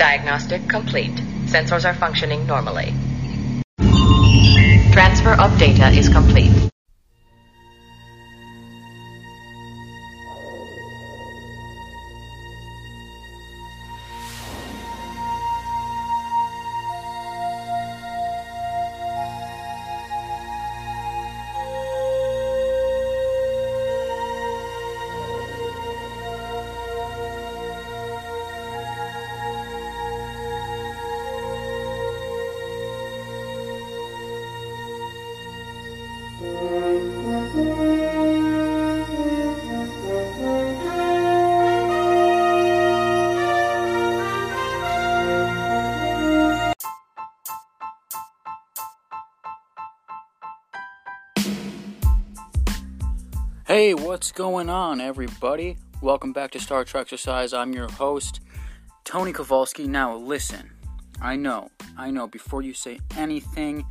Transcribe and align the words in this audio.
Diagnostic 0.00 0.66
complete. 0.66 1.14
Sensors 1.44 1.84
are 1.84 1.92
functioning 1.92 2.46
normally. 2.46 2.94
Transfer 4.92 5.38
of 5.38 5.58
data 5.58 5.90
is 5.90 6.08
complete. 6.08 6.70
Hey, 53.80 53.94
what's 53.94 54.30
going 54.30 54.68
on, 54.68 55.00
everybody? 55.00 55.78
Welcome 56.02 56.34
back 56.34 56.50
to 56.50 56.60
Star 56.60 56.84
Trek 56.84 57.04
Exercise. 57.04 57.54
I'm 57.54 57.72
your 57.72 57.90
host, 57.90 58.40
Tony 59.04 59.32
Kowalski. 59.32 59.88
Now, 59.88 60.14
listen, 60.16 60.70
I 61.22 61.36
know, 61.36 61.70
I 61.96 62.10
know, 62.10 62.26
before 62.26 62.60
you 62.60 62.74
say 62.74 63.00
anything, 63.16 63.86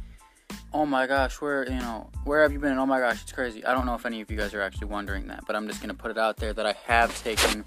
oh 0.74 0.86
my 0.86 1.08
gosh, 1.08 1.42
where, 1.42 1.64
you 1.64 1.80
know, 1.80 2.08
where 2.24 2.44
have 2.44 2.52
you 2.52 2.60
been? 2.60 2.78
Oh 2.78 2.86
my 2.86 3.00
gosh, 3.00 3.24
it's 3.24 3.32
crazy. 3.32 3.66
I 3.66 3.74
don't 3.74 3.88
know 3.88 3.96
if 3.96 4.06
any 4.06 4.22
of 4.22 4.30
you 4.30 4.38
guys 4.38 4.54
are 4.54 4.62
actually 4.62 4.90
wondering 4.90 5.26
that, 5.30 5.46
but 5.48 5.56
I'm 5.56 5.68
just 5.68 5.82
going 5.82 5.90
to 5.90 6.00
put 6.00 6.12
it 6.12 6.20
out 6.20 6.38
there 6.38 6.54
that 6.54 6.68
I 6.68 6.76
have 6.86 7.24
taken 7.24 7.66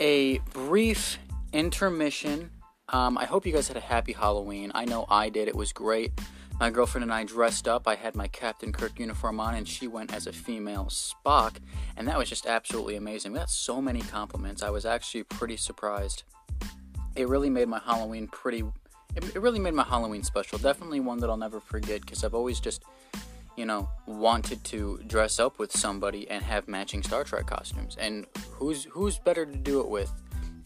a 0.00 0.38
brief 0.52 1.20
intermission. 1.52 2.50
Um, 2.88 3.16
I 3.16 3.26
hope 3.26 3.46
you 3.46 3.52
guys 3.52 3.68
had 3.68 3.76
a 3.76 3.80
happy 3.80 4.12
Halloween. 4.12 4.72
I 4.74 4.86
know 4.86 5.06
I 5.08 5.28
did, 5.28 5.46
it 5.46 5.54
was 5.54 5.72
great. 5.72 6.10
My 6.62 6.70
girlfriend 6.70 7.02
and 7.02 7.12
I 7.12 7.24
dressed 7.24 7.66
up. 7.66 7.88
I 7.88 7.96
had 7.96 8.14
my 8.14 8.28
Captain 8.28 8.70
Kirk 8.70 8.96
uniform 8.96 9.40
on, 9.40 9.56
and 9.56 9.66
she 9.66 9.88
went 9.88 10.14
as 10.14 10.28
a 10.28 10.32
female 10.32 10.84
Spock, 10.84 11.56
and 11.96 12.06
that 12.06 12.16
was 12.16 12.28
just 12.28 12.46
absolutely 12.46 12.94
amazing. 12.94 13.32
We 13.32 13.40
got 13.40 13.50
so 13.50 13.82
many 13.82 14.00
compliments. 14.02 14.62
I 14.62 14.70
was 14.70 14.86
actually 14.86 15.24
pretty 15.24 15.56
surprised. 15.56 16.22
It 17.16 17.26
really 17.26 17.50
made 17.50 17.66
my 17.66 17.80
Halloween 17.80 18.28
pretty. 18.28 18.62
It, 19.16 19.34
really 19.34 19.58
made 19.58 19.74
my 19.74 19.82
Halloween 19.82 20.22
special. 20.22 20.56
Definitely 20.56 21.00
one 21.00 21.18
that 21.18 21.30
I'll 21.30 21.36
never 21.36 21.58
forget 21.58 22.02
because 22.02 22.22
I've 22.22 22.32
always 22.32 22.60
just, 22.60 22.84
you 23.56 23.66
know, 23.66 23.88
wanted 24.06 24.62
to 24.62 25.00
dress 25.08 25.40
up 25.40 25.58
with 25.58 25.72
somebody 25.72 26.30
and 26.30 26.44
have 26.44 26.68
matching 26.68 27.02
Star 27.02 27.24
Trek 27.24 27.48
costumes. 27.48 27.96
And 27.98 28.24
who's 28.52 28.84
who's 28.84 29.18
better 29.18 29.44
to 29.44 29.56
do 29.58 29.80
it 29.80 29.88
with 29.88 30.12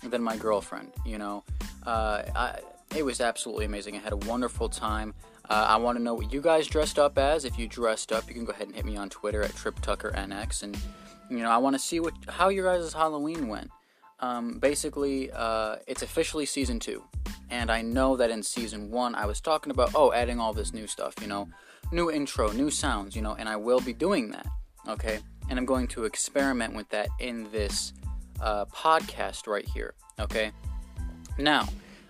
than 0.03 0.23
my 0.23 0.37
girlfriend? 0.37 0.93
You 1.07 1.17
know, 1.17 1.45
uh, 1.87 2.21
I, 2.37 2.59
it 2.95 3.05
was 3.05 3.21
absolutely 3.21 3.65
amazing. 3.65 3.97
I 3.97 4.01
had 4.01 4.13
a 4.13 4.19
wonderful 4.19 4.69
time. 4.69 5.15
Uh, 5.49 5.67
I 5.69 5.77
want 5.77 5.97
to 5.97 6.03
know 6.03 6.15
what 6.15 6.33
you 6.33 6.41
guys 6.41 6.67
dressed 6.67 6.99
up 6.99 7.19
as. 7.19 7.45
If 7.45 7.59
you 7.59 7.69
dressed 7.69 8.13
up, 8.13 8.27
you 8.29 8.35
can 8.35 8.45
go 8.45 8.53
ahead 8.53 8.67
and 8.67 8.75
hit 8.75 8.85
me 8.85 8.97
on 8.97 9.09
Twitter 9.09 9.43
at 9.43 9.53
TripTuckerNX, 9.53 10.63
and 10.63 10.77
you 11.31 11.39
know 11.39 11.51
I 11.51 11.59
want 11.59 11.75
to 11.75 11.79
see 11.79 12.01
what 12.01 12.15
how 12.29 12.49
your 12.49 12.65
guys' 12.65 12.93
Halloween 12.93 13.49
went. 13.49 13.71
Um, 14.19 14.59
basically, 14.59 15.31
uh, 15.31 15.77
it's 15.87 16.03
officially 16.03 16.47
season 16.47 16.81
two, 16.81 17.05
and 17.51 17.71
I 17.71 17.83
know 17.83 18.17
that 18.17 18.31
in 18.31 18.43
season 18.43 18.91
one 18.91 19.15
I 19.15 19.27
was 19.27 19.41
talking 19.41 19.71
about 19.71 19.93
oh 19.95 20.13
adding 20.13 20.41
all 20.41 20.53
this 20.53 20.75
new 20.75 20.89
stuff, 20.89 21.15
you 21.21 21.29
know, 21.29 21.49
new 21.93 22.11
intro, 22.11 22.51
new 22.51 22.71
sounds, 22.71 23.15
you 23.15 23.23
know, 23.23 23.35
and 23.35 23.49
I 23.49 23.57
will 23.57 23.81
be 23.81 23.93
doing 23.93 24.31
that. 24.31 24.47
Okay, 24.89 25.21
and 25.49 25.59
I'm 25.59 25.67
going 25.67 25.87
to 25.89 26.05
experiment 26.05 26.75
with 26.75 26.89
that 26.89 27.09
in 27.21 27.51
this 27.53 27.93
uh, 28.41 28.65
podcast 28.67 29.47
right 29.47 29.67
here. 29.67 29.95
Okay, 30.19 30.51
now 31.39 31.69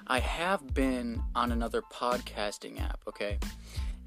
I 0.09 0.21
have 0.21 0.72
been 0.72 1.21
on 1.34 1.50
another 1.50 1.83
podcasting 1.83 2.81
app, 2.81 3.00
okay? 3.09 3.39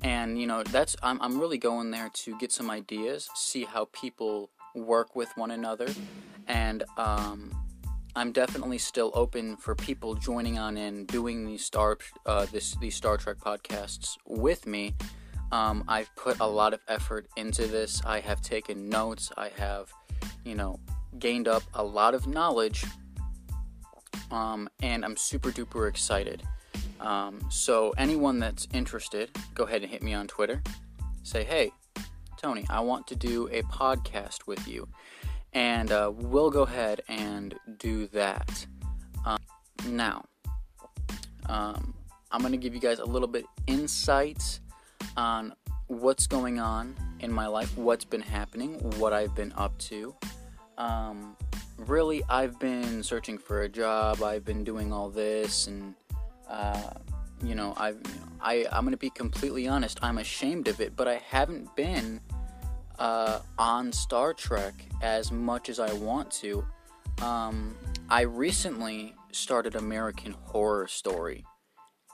And 0.02 0.40
you 0.40 0.48
know, 0.48 0.64
that's 0.64 0.96
I'm 1.04 1.22
I'm 1.22 1.40
really 1.40 1.58
going 1.58 1.92
there 1.92 2.10
to 2.14 2.38
get 2.38 2.52
some 2.52 2.70
ideas, 2.70 3.30
see 3.36 3.66
how 3.66 3.90
people 3.92 4.50
work 4.74 5.16
with 5.16 5.30
one 5.36 5.52
another, 5.52 5.88
and 6.48 6.84
um, 6.98 7.52
I'm 8.16 8.32
definitely 8.32 8.78
still 8.78 9.12
open 9.14 9.58
for 9.58 9.76
people 9.76 10.16
joining 10.16 10.58
on 10.58 10.78
in 10.78 11.06
doing 11.06 11.46
these 11.46 11.66
Star 11.66 11.98
uh, 12.26 12.46
this 12.46 12.76
these 12.76 12.96
Star 12.96 13.18
Trek 13.18 13.38
podcasts 13.38 14.16
with 14.26 14.66
me. 14.66 14.96
Um, 15.52 15.84
I've 15.88 16.16
put 16.16 16.40
a 16.40 16.48
lot 16.48 16.74
of 16.74 16.80
effort 16.88 17.28
into 17.36 17.68
this. 17.68 18.02
I 18.06 18.22
have 18.22 18.42
taken 18.42 18.88
notes. 18.88 19.32
I 19.36 19.50
have, 19.58 19.92
you 20.46 20.56
know, 20.56 20.80
gained 21.18 21.48
up 21.48 21.64
a 21.74 21.84
lot 21.84 22.14
of 22.14 22.28
knowledge 22.28 22.86
um, 24.31 24.70
and 24.81 25.03
I'm 25.03 25.18
super 25.18 25.52
duper 25.52 25.88
excited. 25.88 26.44
Um, 27.00 27.40
so, 27.50 27.94
anyone 27.97 28.40
that's 28.40 28.68
interested, 28.74 29.30
go 29.56 29.64
ahead 29.64 29.81
and 29.81 29.92
hit 29.92 30.03
me 30.03 30.14
on 30.14 30.28
Twitter. 30.28 30.62
Say, 31.24 31.44
hey, 31.44 31.72
Tony, 32.38 32.66
I 32.70 32.81
want 32.81 33.08
to 33.08 33.16
do 33.16 33.47
a 33.52 33.62
podcast 33.64 34.47
with 34.47 34.68
you. 34.68 34.88
And 35.53 35.92
uh, 35.92 36.12
we'll 36.14 36.52
go 36.52 36.64
ahead 36.64 37.02
and 37.08 37.56
do 37.78 38.08
that. 38.08 38.66
Um, 39.25 39.40
now, 39.88 40.26
um, 41.47 41.94
I'm 42.31 42.41
going 42.41 42.52
to 42.52 42.58
give 42.58 42.74
you 42.76 42.80
guys 42.80 43.00
a 43.00 43.06
little 43.06 43.28
bit 43.28 43.46
insight 43.68 44.59
on 45.18 45.53
what's 45.88 46.28
going 46.28 46.59
on 46.59 46.96
in 47.20 47.31
my 47.31 47.47
life, 47.47 47.76
what's 47.78 48.06
been 48.06 48.22
happening, 48.22 48.76
what 49.00 49.12
I've 49.12 49.34
been 49.36 49.53
up 49.58 49.78
to. 49.80 50.16
Um, 50.78 51.36
really, 51.88 52.23
I've 52.29 52.59
been 52.59 53.03
searching 53.03 53.38
for 53.38 53.62
a 53.62 53.69
job. 53.69 54.22
I've 54.22 54.45
been 54.45 54.63
doing 54.63 54.91
all 54.91 55.09
this, 55.09 55.67
and 55.67 55.95
uh, 56.50 56.91
you 57.44 57.56
know, 57.56 57.73
I've, 57.78 57.95
you 57.95 58.13
know, 58.19 58.28
I, 58.41 58.66
I'm 58.72 58.84
gonna 58.84 58.97
be 58.97 59.09
completely 59.09 59.67
honest. 59.67 60.00
I'm 60.01 60.17
ashamed 60.17 60.67
of 60.67 60.81
it, 60.81 60.95
but 60.95 61.07
I 61.07 61.16
haven't 61.16 61.75
been 61.75 62.22
uh, 62.97 63.40
on 63.57 63.91
Star 63.91 64.34
Trek 64.34 64.73
as 65.01 65.31
much 65.31 65.69
as 65.69 65.79
I 65.79 65.91
want 65.94 66.31
to. 66.31 66.66
Um, 67.22 67.75
I 68.09 68.22
recently 68.22 69.16
started 69.31 69.75
American 69.75 70.35
Horror 70.46 70.88
Story, 70.88 71.46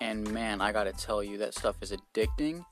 and 0.01 0.29
man, 0.31 0.61
I 0.61 0.71
gotta 0.71 0.93
tell 0.93 1.23
you, 1.23 1.37
that 1.39 1.53
stuff 1.53 1.77
is 1.81 1.91
addicting. 1.91 2.65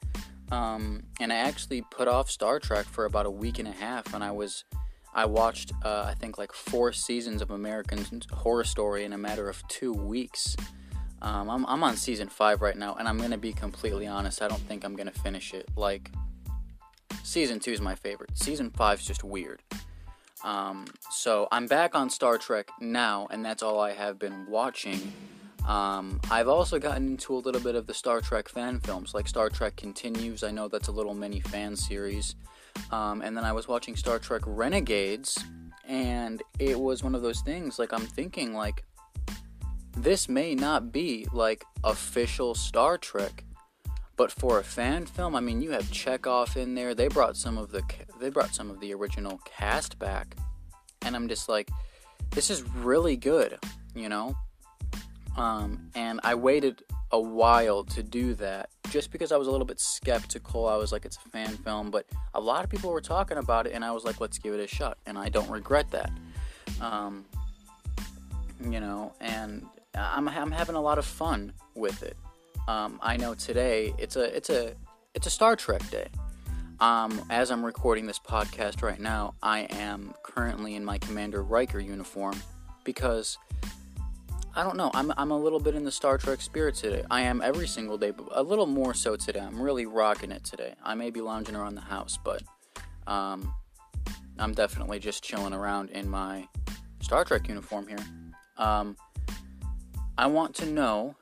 Um, 0.52 1.04
and 1.20 1.34
I 1.34 1.38
actually 1.38 1.82
put 1.90 2.08
off 2.08 2.30
Star 2.30 2.60
Trek 2.60 2.86
for 2.86 3.06
about 3.06 3.26
a 3.26 3.32
week 3.32 3.58
and 3.58 3.68
a 3.68 3.72
half, 3.72 4.14
and 4.14 4.24
I 4.24 4.32
was 4.32 4.66
I 5.16 5.26
watched, 5.26 5.72
uh, 5.84 6.06
I 6.08 6.16
think, 6.16 6.38
like 6.38 6.52
four 6.52 6.92
seasons 6.92 7.42
of 7.42 7.52
American 7.52 8.06
Horror 8.32 8.64
Story 8.64 9.04
in 9.06 9.14
a 9.14 9.18
matter 9.18 9.50
of 9.50 9.66
two 9.68 9.94
weeks. 9.94 10.56
Um, 11.22 11.50
I'm, 11.50 11.66
I'm 11.68 11.84
on 11.84 11.96
season 11.96 12.28
five 12.28 12.62
right 12.62 12.78
now, 12.78 12.96
and 12.96 13.08
I'm 13.08 13.18
gonna 13.18 13.38
be 13.38 13.54
completely 13.54 14.08
honest. 14.08 14.42
I 14.42 14.48
don't 14.48 14.62
think 14.62 14.84
I'm 14.84 14.96
gonna 14.96 15.12
finish 15.12 15.54
it. 15.54 15.70
Like, 15.76 16.12
season 17.24 17.60
two 17.60 17.72
is 17.72 17.80
my 17.80 17.96
favorite. 17.96 18.38
Season 18.38 18.72
five's 18.72 19.06
just 19.06 19.24
weird. 19.24 19.62
Um, 20.44 20.86
so 21.10 21.48
I'm 21.52 21.68
back 21.68 21.96
on 21.96 22.10
Star 22.10 22.38
Trek 22.38 22.70
now, 22.82 23.28
and 23.32 23.46
that's 23.46 23.64
all 23.64 23.80
I 23.80 23.94
have 23.94 24.20
been 24.20 24.46
watching. 24.48 25.14
Um, 25.66 26.20
I've 26.30 26.50
also 26.50 26.78
gotten 26.80 27.08
into 27.08 27.34
a 27.36 27.40
little 27.40 27.62
bit 27.62 27.76
of 27.76 27.88
the 27.88 27.94
Star 27.94 28.20
Trek 28.20 28.50
fan 28.50 28.82
films, 28.82 29.14
like 29.14 29.28
Star 29.28 29.50
Trek 29.50 29.78
Continues. 29.78 30.44
I 30.44 30.52
know 30.52 30.68
that's 30.68 30.90
a 30.90 30.92
little 30.92 31.14
mini 31.14 31.40
fan 31.40 31.76
series. 31.76 32.36
Um, 32.92 33.22
and 33.22 33.36
then 33.36 33.44
I 33.44 33.52
was 33.52 33.68
watching 33.68 33.96
Star 33.96 34.20
Trek 34.20 34.42
Renegades, 34.46 35.44
and 35.88 36.42
it 36.60 36.80
was 36.80 37.04
one 37.04 37.16
of 37.16 37.22
those 37.22 37.42
things 37.42 37.80
like 37.80 37.92
I'm 37.92 38.06
thinking 38.06 38.54
like 38.54 38.84
this 39.98 40.28
may 40.28 40.56
not 40.56 40.92
be 40.92 41.28
like 41.34 41.66
official 41.84 42.56
Star 42.56 42.98
Trek, 42.98 43.44
but 44.16 44.32
for 44.32 44.60
a 44.60 44.64
fan 44.64 45.06
film, 45.06 45.36
I 45.36 45.40
mean, 45.40 45.62
you 45.62 45.72
have 45.72 45.84
Chekov 45.86 46.56
in 46.56 46.76
there. 46.76 46.94
They 46.94 47.08
brought 47.08 47.38
some 47.38 47.58
of 47.58 47.72
the 47.72 47.84
they 48.20 48.30
brought 48.30 48.54
some 48.54 48.70
of 48.70 48.80
the 48.80 48.94
original 48.94 49.40
cast 49.46 50.00
back, 50.00 50.36
and 51.02 51.16
I'm 51.16 51.28
just 51.28 51.50
like, 51.50 51.70
this 52.32 52.50
is 52.50 52.64
really 52.64 53.18
good, 53.18 53.58
you 53.96 54.10
know. 54.10 54.36
Um, 55.38 55.90
and 55.96 56.20
I 56.24 56.36
waited 56.36 56.84
a 57.12 57.20
while 57.20 57.84
to 57.84 58.04
do 58.04 58.34
that 58.36 58.70
just 58.90 59.12
because 59.12 59.32
I 59.32 59.38
was 59.38 59.48
a 59.48 59.52
little 59.52 59.66
bit 59.66 59.80
skeptical. 59.80 60.68
I 60.68 60.78
was 60.78 60.92
like, 60.92 61.06
it's 61.06 61.18
a 61.18 61.30
fan 61.30 61.58
film, 61.58 61.92
but 61.92 62.06
a 62.34 62.40
lot 62.40 62.64
of 62.64 62.70
people 62.70 62.92
were 62.92 63.02
talking 63.02 63.38
about 63.38 63.68
it, 63.68 63.74
and 63.74 63.84
I 63.84 63.92
was 63.92 64.04
like, 64.04 64.20
let's 64.20 64.38
give 64.38 64.54
it 64.54 64.60
a 64.60 64.68
shot, 64.68 64.98
and 65.06 65.18
I 65.18 65.30
don't 65.30 65.50
regret 65.50 65.90
that. 65.92 66.12
Um, 66.82 67.26
you 68.62 68.80
know, 68.80 69.14
and 69.20 69.66
I'm, 69.96 70.28
I'm 70.28 70.52
having 70.52 70.76
a 70.76 70.82
lot 70.82 70.98
of 70.98 71.06
fun 71.06 71.54
with 71.76 72.04
it. 72.04 72.18
Um, 72.68 73.00
I 73.02 73.18
know 73.18 73.34
today 73.34 73.94
it's 73.98 74.16
a 74.16 74.36
it's 74.36 74.50
a 74.50 74.74
it's 75.14 75.28
a 75.28 75.30
Star 75.30 75.56
Trek 75.56 75.88
day. 75.90 76.08
Um, 76.80 77.22
as 77.30 77.52
I'm 77.52 77.64
recording 77.64 78.08
this 78.08 78.20
podcast 78.20 78.82
right 78.82 79.00
now, 79.00 79.36
I 79.42 79.62
am 79.70 80.14
currently 80.24 80.76
in 80.76 80.84
my 80.84 80.98
Commander 80.98 81.44
Riker 81.44 81.80
uniform 81.80 82.42
because 82.84 83.38
I 84.56 84.64
don't 84.64 84.78
know. 84.78 84.92
I'm 84.94 85.12
I'm 85.18 85.32
a 85.32 85.38
little 85.38 85.60
bit 85.60 85.74
in 85.74 85.84
the 85.84 85.92
Star 85.92 86.20
Trek 86.20 86.40
spirit 86.40 86.76
today. 86.76 87.04
I 87.10 87.22
am 87.22 87.42
every 87.42 87.68
single 87.68 87.98
day, 87.98 88.12
but 88.12 88.28
a 88.32 88.44
little 88.44 88.68
more 88.68 88.94
so 88.94 89.16
today. 89.16 89.40
I'm 89.40 89.60
really 89.60 89.88
rocking 89.88 90.32
it 90.32 90.44
today. 90.44 90.76
I 90.84 90.94
may 90.94 91.10
be 91.10 91.22
lounging 91.22 91.56
around 91.56 91.74
the 91.74 91.82
house, 91.82 92.20
but 92.24 92.44
um, 93.08 93.52
I'm 94.38 94.54
definitely 94.54 95.00
just 95.00 95.24
chilling 95.24 95.54
around 95.54 95.90
in 95.90 96.08
my 96.08 96.48
Star 97.02 97.26
Trek 97.26 97.48
uniform 97.48 97.88
here. 97.88 97.98
Um, 98.60 98.96
I 100.20 100.28
want 100.28 100.54
to 100.58 100.68
know 100.68 101.16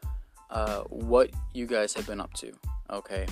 uh, 0.49 0.81
what 0.89 1.29
you 1.53 1.65
guys 1.65 1.93
have 1.93 2.07
been 2.07 2.19
up 2.19 2.33
to. 2.33 2.51
Okay, 2.89 3.25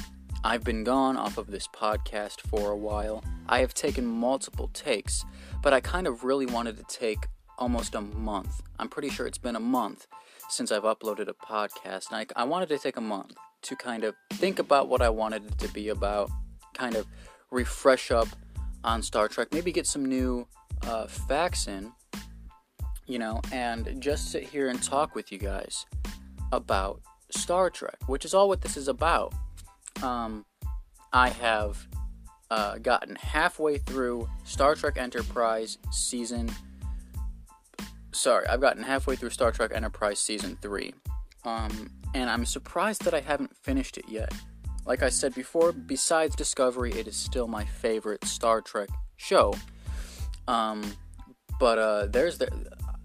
I've 0.45 0.63
been 0.63 0.85
gone 0.85 1.17
off 1.17 1.37
of 1.37 1.47
this 1.47 1.67
podcast 1.67 2.39
for 2.39 2.71
a 2.71 2.77
while. 2.77 3.21
I 3.49 3.59
have 3.59 3.73
taken 3.73 4.05
multiple 4.05 4.69
takes, 4.73 5.25
but 5.61 5.73
I 5.73 5.81
kind 5.81 6.07
of 6.07 6.23
really 6.23 6.45
wanted 6.45 6.77
to 6.77 6.83
take 6.83 7.27
almost 7.59 7.93
a 7.93 8.01
month. 8.01 8.61
I'm 8.79 8.89
pretty 8.89 9.09
sure 9.09 9.27
it's 9.27 9.37
been 9.37 9.55
a 9.55 9.59
month 9.59 10.07
since 10.49 10.71
I've 10.71 10.83
uploaded 10.83 11.27
a 11.27 11.33
podcast, 11.33 12.11
and 12.11 12.27
I, 12.35 12.41
I 12.41 12.43
wanted 12.45 12.69
to 12.69 12.79
take 12.79 12.97
a 12.97 13.01
month 13.01 13.35
to 13.61 13.75
kind 13.75 14.03
of 14.03 14.15
think 14.33 14.57
about 14.57 14.87
what 14.89 15.01
I 15.01 15.09
wanted 15.09 15.45
it 15.45 15.57
to 15.59 15.67
be 15.67 15.89
about, 15.89 16.31
kind 16.73 16.95
of 16.95 17.05
refresh 17.51 18.09
up 18.09 18.27
on 18.83 19.03
Star 19.03 19.27
Trek, 19.27 19.49
maybe 19.51 19.71
get 19.71 19.85
some 19.85 20.05
new 20.05 20.47
uh, 20.83 21.07
facts 21.07 21.67
in, 21.67 21.91
you 23.05 23.19
know, 23.19 23.41
and 23.51 24.01
just 24.01 24.31
sit 24.31 24.43
here 24.43 24.69
and 24.69 24.81
talk 24.81 25.13
with 25.13 25.31
you 25.31 25.37
guys 25.37 25.85
about 26.51 27.01
Star 27.29 27.69
Trek, 27.69 27.97
which 28.07 28.25
is 28.25 28.33
all 28.33 28.47
what 28.47 28.61
this 28.61 28.77
is 28.77 28.87
about. 28.87 29.33
Um, 30.01 30.45
I 31.11 31.29
have 31.29 31.85
uh, 32.49 32.77
gotten 32.77 33.15
halfway 33.15 33.77
through 33.77 34.29
Star 34.43 34.75
Trek 34.75 34.97
Enterprise 34.97 35.77
season. 35.91 36.49
Sorry, 38.19 38.45
I've 38.47 38.59
gotten 38.59 38.83
halfway 38.83 39.15
through 39.15 39.29
Star 39.29 39.49
Trek 39.49 39.71
Enterprise 39.73 40.19
season 40.19 40.57
three, 40.61 40.93
um, 41.45 41.89
and 42.13 42.29
I'm 42.29 42.45
surprised 42.45 43.05
that 43.05 43.13
I 43.13 43.21
haven't 43.21 43.55
finished 43.55 43.97
it 43.97 44.03
yet. 44.09 44.33
Like 44.85 45.03
I 45.03 45.07
said 45.07 45.33
before, 45.33 45.71
besides 45.71 46.35
Discovery, 46.35 46.91
it 46.91 47.07
is 47.07 47.15
still 47.15 47.47
my 47.47 47.63
favorite 47.63 48.25
Star 48.25 48.59
Trek 48.59 48.89
show. 49.15 49.53
Um, 50.49 50.83
but 51.61 51.77
uh, 51.79 52.07
there's 52.07 52.37
the 52.37 52.49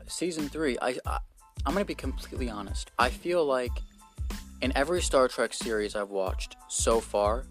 season 0.08 0.48
three. 0.48 0.76
I, 0.82 0.96
I 1.06 1.20
I'm 1.64 1.74
gonna 1.74 1.84
be 1.84 1.94
completely 1.94 2.50
honest. 2.50 2.90
I 2.98 3.10
feel 3.10 3.44
like 3.44 3.70
in 4.62 4.72
every 4.74 5.00
Star 5.00 5.28
Trek 5.28 5.54
series 5.54 5.94
I've 5.94 6.10
watched 6.10 6.56
so 6.66 6.98
far, 6.98 7.44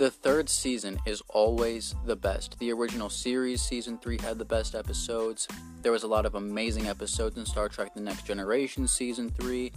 the 0.00 0.10
third 0.10 0.48
season 0.48 0.98
is 1.04 1.22
always 1.28 1.94
the 2.06 2.16
best. 2.16 2.58
The 2.58 2.72
original 2.72 3.10
series, 3.10 3.60
season 3.60 3.98
3, 3.98 4.16
had 4.22 4.38
the 4.38 4.46
best 4.46 4.74
episodes. 4.74 5.46
There 5.82 5.92
was 5.92 6.04
a 6.04 6.08
lot 6.08 6.24
of 6.24 6.36
amazing 6.36 6.86
episodes 6.88 7.36
in 7.36 7.44
Star 7.44 7.68
Trek 7.68 7.92
The 7.94 8.00
Next 8.00 8.24
Generation, 8.24 8.88
season 8.88 9.28
3. 9.28 9.70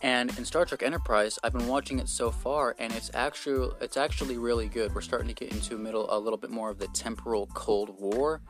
And 0.00 0.30
in 0.38 0.44
Star 0.44 0.64
Trek 0.64 0.84
Enterprise, 0.84 1.40
I've 1.42 1.54
been 1.54 1.66
watching 1.66 1.98
it 1.98 2.08
so 2.08 2.30
far, 2.30 2.76
and 2.78 2.92
it's 2.92 3.10
actually 3.14 3.72
it's 3.80 3.96
actually 3.96 4.38
really 4.38 4.68
good. 4.68 4.94
We're 4.94 5.00
starting 5.00 5.26
to 5.26 5.34
get 5.34 5.50
into 5.50 5.76
middle 5.76 6.06
a 6.08 6.16
little 6.16 6.38
bit 6.38 6.50
more 6.50 6.70
of 6.70 6.78
the 6.78 6.86
temporal 6.94 7.48
Cold 7.48 7.98
War, 7.98 8.40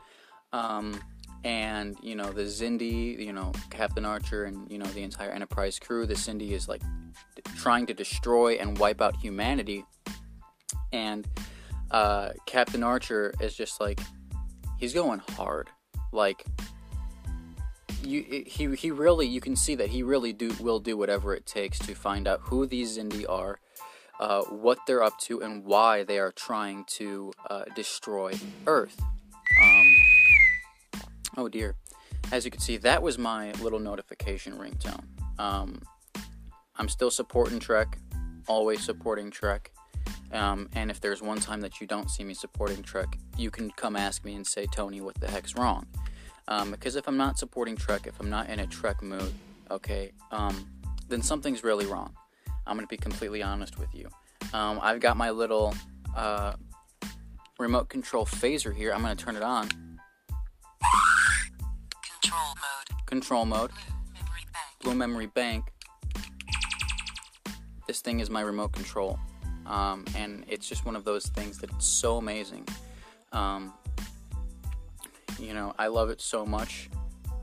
um, 0.53 1.01
and 1.43 1.97
you 2.03 2.13
know 2.13 2.31
the 2.31 2.43
Xindi, 2.43 3.17
you 3.17 3.33
know 3.33 3.51
Captain 3.71 4.05
Archer, 4.05 4.43
and 4.43 4.71
you 4.71 4.77
know 4.77 4.85
the 4.85 5.01
entire 5.01 5.31
Enterprise 5.31 5.79
crew. 5.79 6.05
The 6.05 6.13
Xindi 6.13 6.51
is 6.51 6.69
like 6.69 6.83
trying 7.57 7.87
to 7.87 7.95
destroy 7.95 8.57
and 8.57 8.77
wipe 8.77 9.01
out 9.01 9.15
humanity 9.15 9.85
and 10.91 11.27
uh, 11.91 12.29
Captain 12.45 12.83
Archer 12.83 13.33
is 13.39 13.55
just 13.55 13.79
like 13.79 13.99
he's 14.77 14.93
going 14.93 15.19
hard, 15.35 15.69
like 16.11 16.45
you 18.03 18.43
he 18.45 18.75
he 18.75 18.91
really 18.91 19.27
you 19.27 19.41
can 19.41 19.55
see 19.55 19.75
that 19.75 19.89
he 19.89 20.03
really 20.03 20.33
do 20.33 20.53
will 20.59 20.79
do 20.79 20.97
whatever 20.97 21.35
it 21.35 21.45
takes 21.45 21.79
to 21.79 21.93
find 21.93 22.27
out 22.27 22.39
who 22.43 22.65
these 22.65 22.97
Xindi 22.97 23.25
are, 23.27 23.59
uh, 24.19 24.43
what 24.43 24.79
they're 24.87 25.03
up 25.03 25.17
to, 25.21 25.41
and 25.41 25.65
why 25.65 26.03
they 26.03 26.19
are 26.19 26.31
trying 26.31 26.85
to 26.97 27.33
uh, 27.49 27.63
destroy 27.75 28.33
Earth. 28.67 28.99
Um, 29.61 29.95
oh 31.37 31.49
dear, 31.49 31.75
as 32.31 32.45
you 32.45 32.51
can 32.51 32.61
see, 32.61 32.77
that 32.77 33.01
was 33.01 33.17
my 33.17 33.51
little 33.53 33.79
notification 33.79 34.53
ringtone. 34.53 35.03
Um, 35.37 35.81
I'm 36.75 36.89
still 36.89 37.11
supporting 37.11 37.59
Trek, 37.59 37.97
always 38.47 38.83
supporting 38.83 39.31
Trek. 39.31 39.71
Um, 40.31 40.69
and 40.73 40.91
if 40.91 41.01
there's 41.01 41.21
one 41.21 41.39
time 41.39 41.61
that 41.61 41.81
you 41.81 41.87
don't 41.87 42.09
see 42.09 42.23
me 42.23 42.33
supporting 42.33 42.83
Trek, 42.83 43.17
you 43.37 43.49
can 43.49 43.71
come 43.71 43.95
ask 43.95 44.23
me 44.23 44.35
and 44.35 44.45
say, 44.45 44.65
Tony, 44.67 45.01
what 45.01 45.19
the 45.19 45.29
heck's 45.29 45.55
wrong? 45.55 45.87
Um, 46.47 46.71
because 46.71 46.95
if 46.95 47.07
I'm 47.07 47.17
not 47.17 47.37
supporting 47.37 47.75
Trek, 47.75 48.07
if 48.07 48.19
I'm 48.19 48.29
not 48.29 48.49
in 48.49 48.59
a 48.59 48.67
Trek 48.67 49.01
mood, 49.01 49.33
okay, 49.71 50.11
um, 50.31 50.67
then 51.07 51.21
something's 51.21 51.63
really 51.63 51.85
wrong. 51.85 52.13
I'm 52.67 52.75
going 52.75 52.85
to 52.85 52.89
be 52.89 52.97
completely 52.97 53.41
honest 53.41 53.79
with 53.79 53.93
you. 53.93 54.07
Um, 54.53 54.79
I've 54.81 54.99
got 54.99 55.17
my 55.17 55.31
little 55.31 55.73
uh, 56.15 56.53
remote 57.57 57.89
control 57.89 58.25
phaser 58.25 58.75
here. 58.75 58.91
I'm 58.93 59.01
going 59.01 59.15
to 59.15 59.23
turn 59.23 59.35
it 59.35 59.43
on. 59.43 59.67
Control 62.21 62.55
mode. 62.55 63.05
Control 63.05 63.45
mode. 63.45 63.71
Blue 63.71 64.13
memory 64.13 64.45
bank. 64.53 64.81
Blue 64.81 64.95
Memory 64.95 65.27
Bank. 65.27 65.65
This 67.87 68.01
thing 68.01 68.19
is 68.19 68.29
my 68.29 68.41
remote 68.41 68.71
control. 68.71 69.19
Um, 69.69 70.03
and 70.15 70.43
it's 70.47 70.67
just 70.67 70.85
one 70.85 70.95
of 70.95 71.05
those 71.05 71.27
things 71.27 71.59
that's 71.59 71.85
so 71.85 72.17
amazing. 72.17 72.67
Um, 73.31 73.73
you 75.39 75.53
know, 75.53 75.73
I 75.77 75.87
love 75.87 76.09
it 76.09 76.19
so 76.19 76.45
much. 76.45 76.89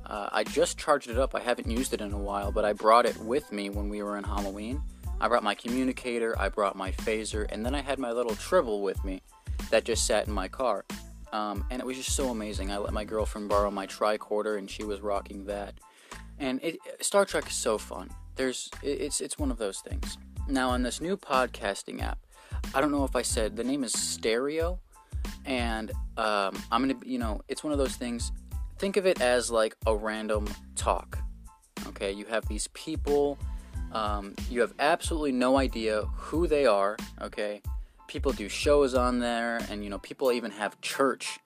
Uh, 0.04 0.28
I 0.32 0.44
just 0.44 0.76
charged 0.76 1.08
it 1.08 1.18
up. 1.18 1.34
I 1.34 1.40
haven't 1.40 1.70
used 1.70 1.94
it 1.94 2.00
in 2.00 2.12
a 2.12 2.18
while, 2.18 2.52
but 2.52 2.64
I 2.64 2.72
brought 2.72 3.06
it 3.06 3.16
with 3.18 3.50
me 3.52 3.70
when 3.70 3.88
we 3.88 4.02
were 4.02 4.18
in 4.18 4.24
Halloween. 4.24 4.82
I 5.20 5.28
brought 5.28 5.42
my 5.42 5.54
communicator, 5.54 6.38
I 6.38 6.50
brought 6.50 6.76
my 6.76 6.92
phaser, 6.92 7.46
and 7.50 7.64
then 7.64 7.74
I 7.74 7.80
had 7.80 7.98
my 7.98 8.12
little 8.12 8.34
tribble 8.34 8.82
with 8.82 9.02
me 9.04 9.22
that 9.70 9.84
just 9.84 10.06
sat 10.06 10.26
in 10.26 10.32
my 10.32 10.46
car. 10.46 10.84
Um, 11.32 11.64
and 11.70 11.80
it 11.80 11.86
was 11.86 11.96
just 11.96 12.14
so 12.14 12.28
amazing. 12.28 12.70
I 12.70 12.78
let 12.78 12.92
my 12.92 13.04
girlfriend 13.04 13.48
borrow 13.48 13.70
my 13.70 13.86
tricorder, 13.86 14.58
and 14.58 14.70
she 14.70 14.84
was 14.84 15.00
rocking 15.00 15.46
that. 15.46 15.74
And 16.38 16.60
it, 16.62 16.78
Star 17.00 17.24
Trek 17.24 17.46
is 17.48 17.54
so 17.54 17.78
fun. 17.78 18.10
There's, 18.36 18.70
it's 18.82 19.22
it's 19.22 19.38
one 19.38 19.50
of 19.50 19.56
those 19.56 19.80
things. 19.80 20.18
Now 20.48 20.70
on 20.70 20.82
this 20.82 21.00
new 21.00 21.16
podcasting 21.16 22.00
app, 22.02 22.18
I 22.72 22.80
don't 22.80 22.92
know 22.92 23.04
if 23.04 23.16
I 23.16 23.22
said 23.22 23.56
the 23.56 23.64
name 23.64 23.82
is 23.82 23.92
Stereo, 23.92 24.78
and 25.44 25.90
um, 26.16 26.56
I'm 26.70 26.82
gonna, 26.82 26.94
you 27.04 27.18
know, 27.18 27.40
it's 27.48 27.64
one 27.64 27.72
of 27.72 27.78
those 27.78 27.96
things. 27.96 28.30
Think 28.78 28.96
of 28.96 29.06
it 29.06 29.20
as 29.20 29.50
like 29.50 29.74
a 29.86 29.96
random 29.96 30.46
talk. 30.76 31.18
Okay, 31.88 32.12
you 32.12 32.26
have 32.26 32.46
these 32.46 32.68
people. 32.74 33.38
Um, 33.92 34.34
you 34.48 34.60
have 34.60 34.72
absolutely 34.78 35.32
no 35.32 35.56
idea 35.56 36.02
who 36.14 36.46
they 36.46 36.64
are. 36.64 36.96
Okay, 37.22 37.60
people 38.06 38.30
do 38.30 38.48
shows 38.48 38.94
on 38.94 39.18
there, 39.18 39.60
and 39.68 39.82
you 39.82 39.90
know, 39.90 39.98
people 39.98 40.30
even 40.30 40.52
have 40.52 40.80
church 40.80 41.40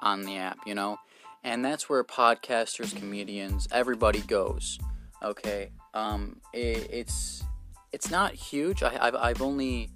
on 0.00 0.22
the 0.22 0.38
app. 0.38 0.58
You 0.64 0.74
know, 0.74 0.96
and 1.44 1.62
that's 1.62 1.90
where 1.90 2.02
podcasters, 2.02 2.96
comedians, 2.96 3.68
everybody 3.72 4.20
goes. 4.20 4.78
Okay, 5.22 5.70
um, 5.92 6.40
it, 6.54 6.88
it's 6.90 7.42
it's 7.92 8.10
not 8.10 8.34
huge. 8.34 8.82
I, 8.82 8.92
have 8.92 9.14
I've 9.14 9.42
only 9.42 9.90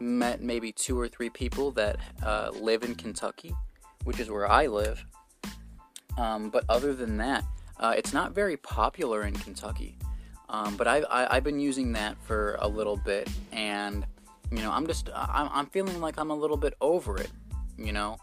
met 0.00 0.42
maybe 0.42 0.72
two 0.72 0.98
or 0.98 1.08
three 1.08 1.30
people 1.30 1.70
that 1.72 1.96
uh, 2.22 2.50
live 2.60 2.82
in 2.82 2.94
Kentucky, 2.94 3.54
which 4.04 4.20
is 4.20 4.30
where 4.30 4.50
I 4.50 4.66
live. 4.66 5.04
Um, 6.16 6.50
but 6.50 6.64
other 6.68 6.94
than 6.94 7.16
that, 7.18 7.44
uh, 7.78 7.94
it's 7.96 8.12
not 8.12 8.32
very 8.32 8.56
popular 8.56 9.22
in 9.22 9.34
Kentucky. 9.34 9.98
Um, 10.48 10.76
but 10.76 10.86
I've, 10.86 11.04
I, 11.10 11.26
I've 11.30 11.44
been 11.44 11.58
using 11.58 11.92
that 11.92 12.16
for 12.22 12.56
a 12.60 12.68
little 12.68 12.96
bit, 12.96 13.28
and 13.50 14.06
you 14.50 14.58
know, 14.58 14.70
I'm 14.70 14.86
just 14.86 15.10
I'm, 15.14 15.48
I'm 15.52 15.66
feeling 15.66 16.00
like 16.00 16.18
I'm 16.18 16.30
a 16.30 16.34
little 16.34 16.56
bit 16.56 16.74
over 16.80 17.16
it. 17.16 17.30
You 17.76 17.92
know, 17.92 18.18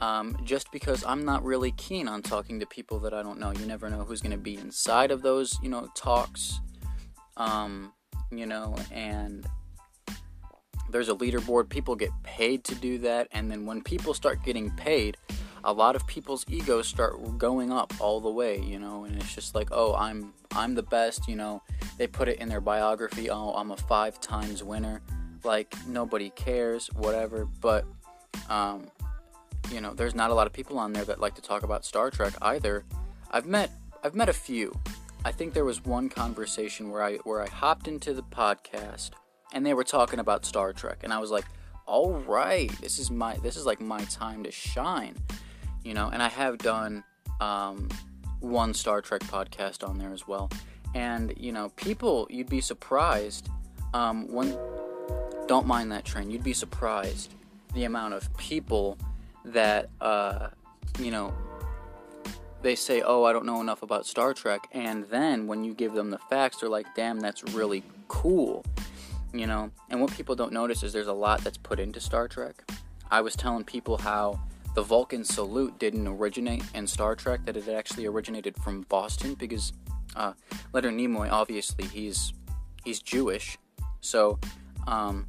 um, 0.00 0.36
just 0.42 0.72
because 0.72 1.04
I'm 1.04 1.24
not 1.24 1.44
really 1.44 1.72
keen 1.72 2.08
on 2.08 2.22
talking 2.22 2.58
to 2.60 2.66
people 2.66 2.98
that 3.00 3.12
I 3.12 3.22
don't 3.22 3.38
know. 3.38 3.52
You 3.52 3.66
never 3.66 3.88
know 3.90 4.04
who's 4.04 4.20
going 4.20 4.32
to 4.32 4.38
be 4.38 4.56
inside 4.56 5.10
of 5.10 5.22
those, 5.22 5.58
you 5.62 5.68
know, 5.68 5.88
talks. 5.94 6.60
Um, 7.36 7.92
you 8.30 8.46
know, 8.46 8.76
and 8.92 9.46
there's 10.90 11.08
a 11.08 11.14
leaderboard. 11.14 11.68
People 11.68 11.94
get 11.94 12.10
paid 12.22 12.64
to 12.64 12.74
do 12.74 12.98
that, 12.98 13.28
and 13.32 13.50
then 13.50 13.66
when 13.66 13.82
people 13.82 14.14
start 14.14 14.42
getting 14.44 14.70
paid, 14.70 15.16
a 15.64 15.72
lot 15.72 15.96
of 15.96 16.06
people's 16.06 16.44
egos 16.48 16.88
start 16.88 17.38
going 17.38 17.72
up 17.72 17.92
all 18.00 18.20
the 18.20 18.30
way, 18.30 18.60
you 18.60 18.78
know, 18.78 19.04
and 19.04 19.16
it's 19.16 19.34
just 19.34 19.54
like, 19.54 19.68
oh, 19.72 19.94
I'm 19.94 20.32
I'm 20.52 20.74
the 20.74 20.82
best, 20.82 21.28
you 21.28 21.36
know. 21.36 21.62
They 21.98 22.06
put 22.06 22.28
it 22.28 22.38
in 22.38 22.48
their 22.48 22.60
biography, 22.60 23.30
oh, 23.30 23.50
I'm 23.54 23.70
a 23.70 23.76
five 23.76 24.20
times 24.20 24.64
winner. 24.64 25.02
Like 25.44 25.74
nobody 25.86 26.30
cares, 26.30 26.88
whatever. 26.94 27.46
But 27.60 27.84
um, 28.48 28.86
you 29.70 29.80
know, 29.80 29.94
there's 29.94 30.14
not 30.14 30.30
a 30.30 30.34
lot 30.34 30.46
of 30.46 30.52
people 30.52 30.78
on 30.78 30.92
there 30.92 31.04
that 31.04 31.20
like 31.20 31.34
to 31.34 31.42
talk 31.42 31.62
about 31.62 31.84
Star 31.84 32.10
Trek 32.10 32.34
either. 32.42 32.84
I've 33.30 33.46
met 33.46 33.70
I've 34.02 34.14
met 34.14 34.28
a 34.28 34.34
few. 34.34 34.72
I 35.24 35.32
think 35.32 35.52
there 35.52 35.64
was 35.64 35.84
one 35.84 36.08
conversation 36.08 36.90
where 36.90 37.02
I 37.02 37.16
where 37.18 37.42
I 37.42 37.48
hopped 37.48 37.88
into 37.88 38.14
the 38.14 38.22
podcast 38.22 39.10
and 39.52 39.66
they 39.66 39.74
were 39.74 39.84
talking 39.84 40.18
about 40.18 40.46
Star 40.46 40.72
Trek 40.72 41.00
and 41.02 41.12
I 41.12 41.18
was 41.18 41.30
like, 41.30 41.44
"All 41.86 42.14
right, 42.20 42.70
this 42.80 42.98
is 42.98 43.10
my 43.10 43.36
this 43.36 43.56
is 43.56 43.66
like 43.66 43.80
my 43.80 44.02
time 44.04 44.44
to 44.44 44.50
shine." 44.50 45.16
You 45.84 45.94
know, 45.94 46.08
and 46.08 46.22
I 46.22 46.28
have 46.28 46.58
done 46.58 47.04
um, 47.40 47.88
one 48.40 48.72
Star 48.72 49.02
Trek 49.02 49.20
podcast 49.22 49.86
on 49.86 49.98
there 49.98 50.12
as 50.12 50.26
well. 50.26 50.50
And 50.94 51.34
you 51.36 51.52
know, 51.52 51.68
people, 51.70 52.26
you'd 52.30 52.50
be 52.50 52.60
surprised 52.60 53.48
um. 53.92 54.28
Don't 55.46 55.66
mind 55.66 55.90
that 55.92 56.04
train. 56.04 56.30
You'd 56.30 56.44
be 56.44 56.52
surprised 56.52 57.34
the 57.74 57.84
amount 57.84 58.14
of 58.14 58.34
people 58.36 58.96
that 59.44 59.90
uh, 60.00 60.48
you 60.98 61.10
know 61.10 61.34
they 62.62 62.74
say, 62.74 63.02
"Oh, 63.02 63.24
I 63.24 63.32
don't 63.32 63.46
know 63.46 63.60
enough 63.60 63.82
about 63.82 64.06
Star 64.06 64.34
Trek," 64.34 64.68
and 64.72 65.04
then 65.04 65.46
when 65.46 65.64
you 65.64 65.74
give 65.74 65.92
them 65.94 66.10
the 66.10 66.18
facts, 66.18 66.58
they're 66.60 66.68
like, 66.68 66.94
"Damn, 66.94 67.20
that's 67.20 67.42
really 67.54 67.82
cool." 68.08 68.64
You 69.32 69.46
know, 69.46 69.70
and 69.88 70.00
what 70.00 70.12
people 70.12 70.34
don't 70.34 70.52
notice 70.52 70.82
is 70.82 70.92
there's 70.92 71.06
a 71.06 71.12
lot 71.12 71.42
that's 71.42 71.58
put 71.58 71.78
into 71.78 72.00
Star 72.00 72.28
Trek. 72.28 72.70
I 73.10 73.20
was 73.20 73.34
telling 73.34 73.64
people 73.64 73.96
how 73.98 74.40
the 74.74 74.82
Vulcan 74.82 75.24
salute 75.24 75.78
didn't 75.78 76.06
originate 76.06 76.64
in 76.74 76.86
Star 76.86 77.14
Trek; 77.14 77.44
that 77.44 77.56
it 77.56 77.68
actually 77.68 78.06
originated 78.06 78.56
from 78.56 78.82
Boston 78.82 79.34
because 79.34 79.72
uh, 80.16 80.32
Leonard 80.72 80.94
Nimoy, 80.94 81.30
obviously, 81.30 81.84
he's 81.86 82.32
he's 82.84 83.00
Jewish, 83.00 83.58
so 84.00 84.38
um, 84.86 85.26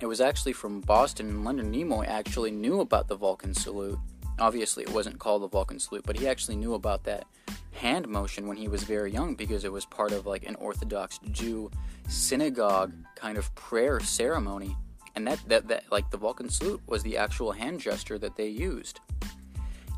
it 0.00 0.06
was 0.06 0.20
actually 0.20 0.52
from 0.52 0.80
Boston. 0.80 1.28
And 1.28 1.44
Leonard 1.44 1.66
Nimoy 1.66 2.06
actually 2.06 2.50
knew 2.50 2.80
about 2.80 3.08
the 3.08 3.16
Vulcan 3.16 3.54
salute. 3.54 3.98
Obviously, 4.38 4.82
it 4.82 4.90
wasn't 4.90 5.18
called 5.18 5.42
the 5.42 5.48
Vulcan 5.48 5.78
salute, 5.78 6.04
but 6.06 6.18
he 6.18 6.26
actually 6.26 6.56
knew 6.56 6.74
about 6.74 7.04
that 7.04 7.26
hand 7.72 8.08
motion 8.08 8.46
when 8.46 8.56
he 8.56 8.68
was 8.68 8.82
very 8.84 9.10
young 9.10 9.34
because 9.34 9.64
it 9.64 9.72
was 9.72 9.84
part 9.84 10.12
of 10.12 10.26
like 10.26 10.46
an 10.46 10.54
Orthodox 10.56 11.18
Jew 11.30 11.70
synagogue 12.08 12.92
kind 13.14 13.38
of 13.38 13.54
prayer 13.54 14.00
ceremony. 14.00 14.76
And 15.14 15.26
that, 15.26 15.40
that, 15.48 15.68
that 15.68 15.84
like 15.90 16.10
the 16.10 16.16
Vulcan 16.16 16.48
salute 16.48 16.80
was 16.86 17.02
the 17.02 17.16
actual 17.18 17.52
hand 17.52 17.80
gesture 17.80 18.18
that 18.18 18.36
they 18.36 18.48
used. 18.48 19.00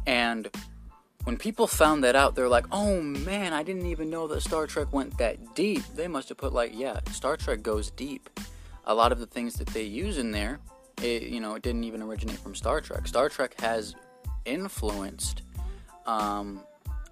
And 0.06 0.50
when 1.24 1.36
people 1.38 1.66
found 1.66 2.04
that 2.04 2.14
out, 2.16 2.34
they're 2.34 2.48
like, 2.48 2.66
oh 2.70 3.00
man, 3.00 3.52
I 3.52 3.62
didn't 3.62 3.86
even 3.86 4.10
know 4.10 4.26
that 4.28 4.42
Star 4.42 4.66
Trek 4.66 4.92
went 4.92 5.16
that 5.18 5.54
deep. 5.54 5.82
They 5.94 6.08
must 6.08 6.28
have 6.28 6.38
put, 6.38 6.52
like, 6.52 6.72
yeah, 6.74 7.00
Star 7.10 7.36
Trek 7.36 7.62
goes 7.62 7.90
deep. 7.90 8.28
A 8.84 8.94
lot 8.94 9.12
of 9.12 9.18
the 9.18 9.26
things 9.26 9.54
that 9.54 9.68
they 9.68 9.84
use 9.84 10.18
in 10.18 10.32
there, 10.32 10.60
it, 11.02 11.22
you 11.22 11.40
know, 11.40 11.54
it 11.54 11.62
didn't 11.62 11.84
even 11.84 12.02
originate 12.02 12.38
from 12.38 12.54
Star 12.54 12.80
Trek. 12.82 13.06
Star 13.06 13.30
Trek 13.30 13.58
has 13.60 13.94
influenced 14.44 15.42
um, 16.06 16.60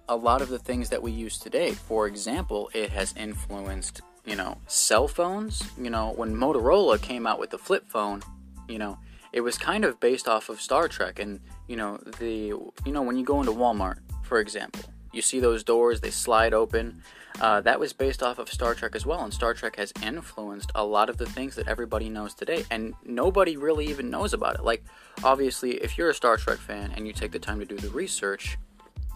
a 0.09 0.15
lot 0.15 0.41
of 0.41 0.49
the 0.49 0.59
things 0.59 0.89
that 0.89 1.01
we 1.01 1.11
use 1.11 1.37
today. 1.37 1.71
For 1.71 2.07
example, 2.07 2.69
it 2.73 2.91
has 2.91 3.13
influenced, 3.17 4.01
you 4.25 4.35
know, 4.35 4.57
cell 4.67 5.07
phones. 5.07 5.63
You 5.77 5.89
know, 5.89 6.13
when 6.15 6.35
Motorola 6.35 7.01
came 7.01 7.25
out 7.25 7.39
with 7.39 7.49
the 7.49 7.57
flip 7.57 7.87
phone, 7.87 8.21
you 8.67 8.77
know, 8.77 8.97
it 9.33 9.41
was 9.41 9.57
kind 9.57 9.83
of 9.83 9.99
based 9.99 10.27
off 10.27 10.47
of 10.47 10.61
Star 10.61 10.87
Trek 10.87 11.19
and 11.19 11.41
you 11.67 11.75
know 11.75 11.97
the 12.19 12.53
you 12.85 12.91
know 12.91 13.01
when 13.01 13.17
you 13.17 13.25
go 13.25 13.39
into 13.39 13.51
Walmart 13.51 13.97
for 14.21 14.39
example 14.39 14.83
you 15.11 15.21
see 15.21 15.39
those 15.39 15.63
doors 15.63 15.99
they 15.99 16.11
slide 16.11 16.53
open 16.53 17.01
uh, 17.41 17.61
that 17.61 17.79
was 17.79 17.93
based 17.93 18.21
off 18.21 18.39
of 18.39 18.49
Star 18.49 18.75
Trek 18.75 18.95
as 18.95 19.05
well 19.05 19.23
and 19.23 19.33
Star 19.33 19.53
Trek 19.53 19.75
has 19.77 19.91
influenced 20.03 20.71
a 20.75 20.83
lot 20.83 21.09
of 21.09 21.17
the 21.17 21.25
things 21.25 21.55
that 21.55 21.67
everybody 21.67 22.09
knows 22.09 22.33
today 22.33 22.65
and 22.71 22.93
nobody 23.05 23.57
really 23.57 23.87
even 23.87 24.09
knows 24.09 24.33
about 24.33 24.55
it 24.55 24.63
like 24.63 24.83
obviously 25.23 25.71
if 25.75 25.97
you're 25.97 26.09
a 26.09 26.13
Star 26.13 26.37
Trek 26.37 26.59
fan 26.59 26.91
and 26.95 27.07
you 27.07 27.13
take 27.13 27.31
the 27.31 27.39
time 27.39 27.59
to 27.59 27.65
do 27.65 27.77
the 27.77 27.89
research 27.89 28.57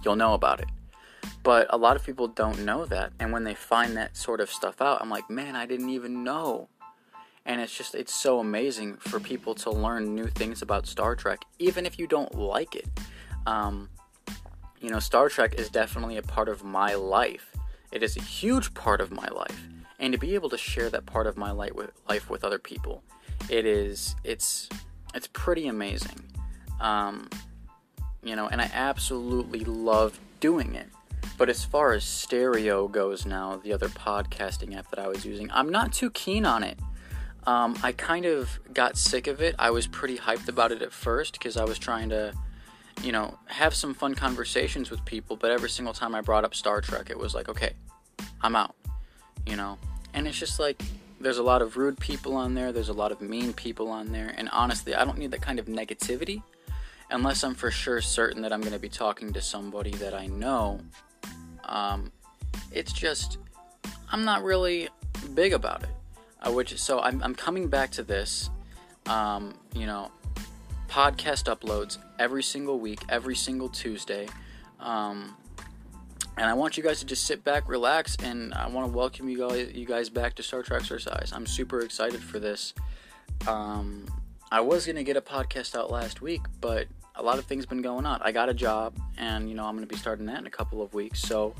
you'll 0.03 0.15
know 0.15 0.33
about 0.33 0.59
it 0.59 0.67
but 1.43 1.67
a 1.69 1.77
lot 1.77 1.95
of 1.95 2.03
people 2.03 2.27
don't 2.27 2.63
know 2.63 2.85
that 2.85 3.11
and 3.19 3.31
when 3.31 3.43
they 3.43 3.53
find 3.53 3.95
that 3.95 4.17
sort 4.17 4.41
of 4.41 4.49
stuff 4.49 4.81
out 4.81 5.01
I'm 5.01 5.09
like 5.09 5.29
man 5.29 5.55
I 5.55 5.65
didn't 5.65 5.89
even 5.89 6.23
know 6.23 6.69
and 7.47 7.61
it's 7.61 7.75
just 7.75 7.95
it's 7.95 8.13
so 8.13 8.39
amazing 8.39 8.97
for 8.97 9.19
people 9.19 9.55
to 9.55 9.71
learn 9.71 10.13
new 10.13 10.27
things 10.27 10.61
about 10.61 10.85
Star 10.85 11.15
Trek, 11.15 11.45
even 11.59 11.85
if 11.85 11.97
you 11.97 12.05
don't 12.05 12.35
like 12.35 12.75
it. 12.75 12.87
Um, 13.47 13.89
you 14.81 14.89
know, 14.89 14.99
Star 14.99 15.29
Trek 15.29 15.55
is 15.55 15.69
definitely 15.69 16.17
a 16.17 16.21
part 16.21 16.49
of 16.49 16.63
my 16.63 16.93
life. 16.93 17.56
It 17.91 18.03
is 18.03 18.17
a 18.17 18.21
huge 18.21 18.73
part 18.73 19.01
of 19.01 19.11
my 19.11 19.27
life, 19.27 19.67
and 19.99 20.13
to 20.13 20.19
be 20.19 20.35
able 20.35 20.49
to 20.49 20.57
share 20.57 20.89
that 20.89 21.05
part 21.05 21.27
of 21.27 21.37
my 21.37 21.51
life 21.51 21.73
with, 22.29 22.43
other 22.43 22.59
people, 22.59 23.03
it 23.49 23.65
is 23.65 24.15
it's 24.23 24.69
it's 25.13 25.27
pretty 25.27 25.67
amazing. 25.67 26.19
Um, 26.79 27.29
you 28.23 28.35
know, 28.35 28.47
and 28.47 28.61
I 28.61 28.69
absolutely 28.73 29.61
love 29.61 30.19
doing 30.39 30.75
it. 30.75 30.87
But 31.37 31.49
as 31.49 31.63
far 31.63 31.93
as 31.93 32.03
stereo 32.03 32.87
goes 32.87 33.25
now, 33.25 33.57
the 33.57 33.71
other 33.73 33.89
podcasting 33.89 34.75
app 34.75 34.89
that 34.89 34.99
I 34.99 35.07
was 35.07 35.25
using, 35.25 35.49
I'm 35.51 35.69
not 35.69 35.93
too 35.93 36.09
keen 36.09 36.45
on 36.45 36.63
it. 36.63 36.79
Um, 37.45 37.77
I 37.83 37.91
kind 37.93 38.25
of 38.25 38.59
got 38.73 38.97
sick 38.97 39.27
of 39.27 39.41
it. 39.41 39.55
I 39.57 39.69
was 39.69 39.87
pretty 39.87 40.17
hyped 40.17 40.49
about 40.49 40.71
it 40.71 40.81
at 40.81 40.91
first 40.91 41.33
because 41.33 41.55
I 41.55 41.63
was 41.63 41.77
trying 41.79 42.09
to, 42.09 42.33
you 43.03 43.11
know, 43.11 43.37
have 43.47 43.73
some 43.73 43.93
fun 43.93 44.15
conversations 44.15 44.89
with 44.89 45.03
people. 45.05 45.35
But 45.35 45.51
every 45.51 45.69
single 45.69 45.93
time 45.93 46.15
I 46.15 46.21
brought 46.21 46.43
up 46.43 46.55
Star 46.55 46.81
Trek, 46.81 47.09
it 47.09 47.17
was 47.17 47.33
like, 47.35 47.49
okay, 47.49 47.73
I'm 48.41 48.55
out, 48.55 48.75
you 49.45 49.55
know. 49.55 49.77
And 50.13 50.27
it's 50.27 50.37
just 50.37 50.59
like 50.59 50.81
there's 51.19 51.37
a 51.37 51.43
lot 51.43 51.61
of 51.61 51.77
rude 51.77 51.99
people 51.99 52.35
on 52.35 52.53
there. 52.53 52.71
There's 52.71 52.89
a 52.89 52.93
lot 52.93 53.11
of 53.11 53.21
mean 53.21 53.53
people 53.53 53.89
on 53.89 54.11
there. 54.11 54.33
And 54.37 54.49
honestly, 54.51 54.95
I 54.95 55.05
don't 55.05 55.17
need 55.17 55.31
that 55.31 55.41
kind 55.41 55.59
of 55.59 55.65
negativity 55.65 56.41
unless 57.09 57.43
I'm 57.43 57.55
for 57.55 57.71
sure 57.71 58.01
certain 58.01 58.41
that 58.41 58.51
I'm 58.51 58.61
going 58.61 58.73
to 58.73 58.79
be 58.79 58.89
talking 58.89 59.31
to 59.33 59.41
somebody 59.41 59.91
that 59.91 60.13
I 60.13 60.27
know. 60.27 60.81
Um, 61.65 62.11
it's 62.71 62.91
just 62.91 63.37
I'm 64.11 64.23
not 64.25 64.43
really 64.43 64.89
big 65.33 65.53
about 65.53 65.83
it 65.83 65.89
uh, 66.41 66.51
which 66.51 66.77
so 66.79 66.99
I'm, 66.99 67.21
I'm 67.23 67.35
coming 67.35 67.67
back 67.67 67.91
to 67.91 68.03
this 68.03 68.49
um, 69.07 69.53
you 69.73 69.85
know 69.85 70.11
podcast 70.87 71.53
uploads 71.53 71.97
every 72.19 72.43
single 72.43 72.79
week 72.79 73.01
every 73.09 73.35
single 73.35 73.69
tuesday. 73.69 74.27
Um, 74.79 75.35
and 76.37 76.45
i 76.45 76.53
want 76.53 76.77
you 76.77 76.83
guys 76.83 76.99
to 76.99 77.05
just 77.05 77.25
sit 77.25 77.43
back 77.43 77.67
relax 77.67 78.15
and 78.23 78.53
i 78.53 78.67
want 78.67 78.87
to 78.87 78.95
welcome 78.95 79.27
you 79.27 79.39
guys 79.39 79.71
you 79.73 79.85
guys 79.85 80.09
back 80.09 80.35
to 80.35 80.43
star 80.43 80.63
trek 80.63 80.81
exercise. 80.81 81.31
I'm 81.33 81.47
super 81.47 81.81
excited 81.81 82.21
for 82.21 82.39
this. 82.39 82.73
Um, 83.47 84.05
i 84.51 84.61
was 84.61 84.85
to 84.85 85.03
get 85.03 85.17
a 85.17 85.21
podcast 85.21 85.75
out 85.75 85.91
last 85.91 86.21
week 86.21 86.41
but 86.61 86.87
a 87.15 87.23
lot 87.23 87.39
of 87.39 87.45
things 87.45 87.65
been 87.65 87.81
going 87.81 88.05
on. 88.05 88.21
I 88.21 88.31
got 88.31 88.47
a 88.47 88.53
job 88.53 88.95
and 89.17 89.49
you 89.49 89.55
know 89.55 89.65
i'm 89.65 89.75
to 89.79 89.93
be 89.93 89.99
starting 89.99 90.27
that 90.27 90.39
in 90.39 90.47
a 90.47 90.51
couple 90.51 90.81
of 90.81 90.93
weeks. 90.93 91.19
So 91.19 91.55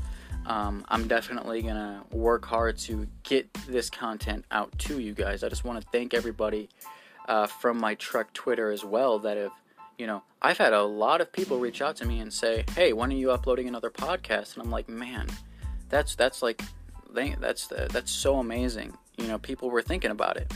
um, 0.46 0.86
I'm 0.88 1.08
definitely 1.08 1.62
gonna 1.62 2.04
work 2.12 2.46
hard 2.46 2.78
to 2.80 3.08
get 3.24 3.52
this 3.68 3.90
content 3.90 4.46
out 4.52 4.78
to 4.80 5.00
you 5.00 5.14
guys. 5.14 5.44
I 5.44 5.50
just 5.50 5.66
want 5.66 5.82
to 5.82 5.88
thank 5.92 6.14
everybody 6.14 6.70
uh, 7.28 7.48
from 7.48 7.78
my 7.78 7.96
Trek 7.96 8.34
Twitter 8.34 8.72
as 8.72 8.84
well 8.84 9.20
that 9.20 9.38
have, 9.38 9.52
you 9.98 10.08
know, 10.08 10.24
I've 10.42 10.58
had 10.58 10.74
a 10.74 10.84
lot 10.84 11.22
of 11.22 11.32
people 11.32 11.60
reach 11.60 11.82
out 11.82 11.96
to 11.98 12.06
me 12.06 12.20
and 12.20 12.32
say, 12.32 12.64
"Hey, 12.76 12.94
when 12.94 13.12
are 13.12 13.16
you 13.16 13.32
uploading 13.32 13.68
another 13.68 13.90
podcast?" 13.90 14.54
And 14.56 14.64
I'm 14.64 14.72
like, 14.72 14.88
"Man, 14.88 15.28
that's 15.90 16.16
that's 16.16 16.42
like, 16.42 16.62
that's 17.12 17.68
that's 17.68 18.12
so 18.12 18.40
amazing." 18.40 18.94
You 19.18 19.28
know, 19.28 19.40
people 19.40 19.70
were 19.70 19.82
thinking 19.82 20.12
about 20.12 20.38
it. 20.38 20.52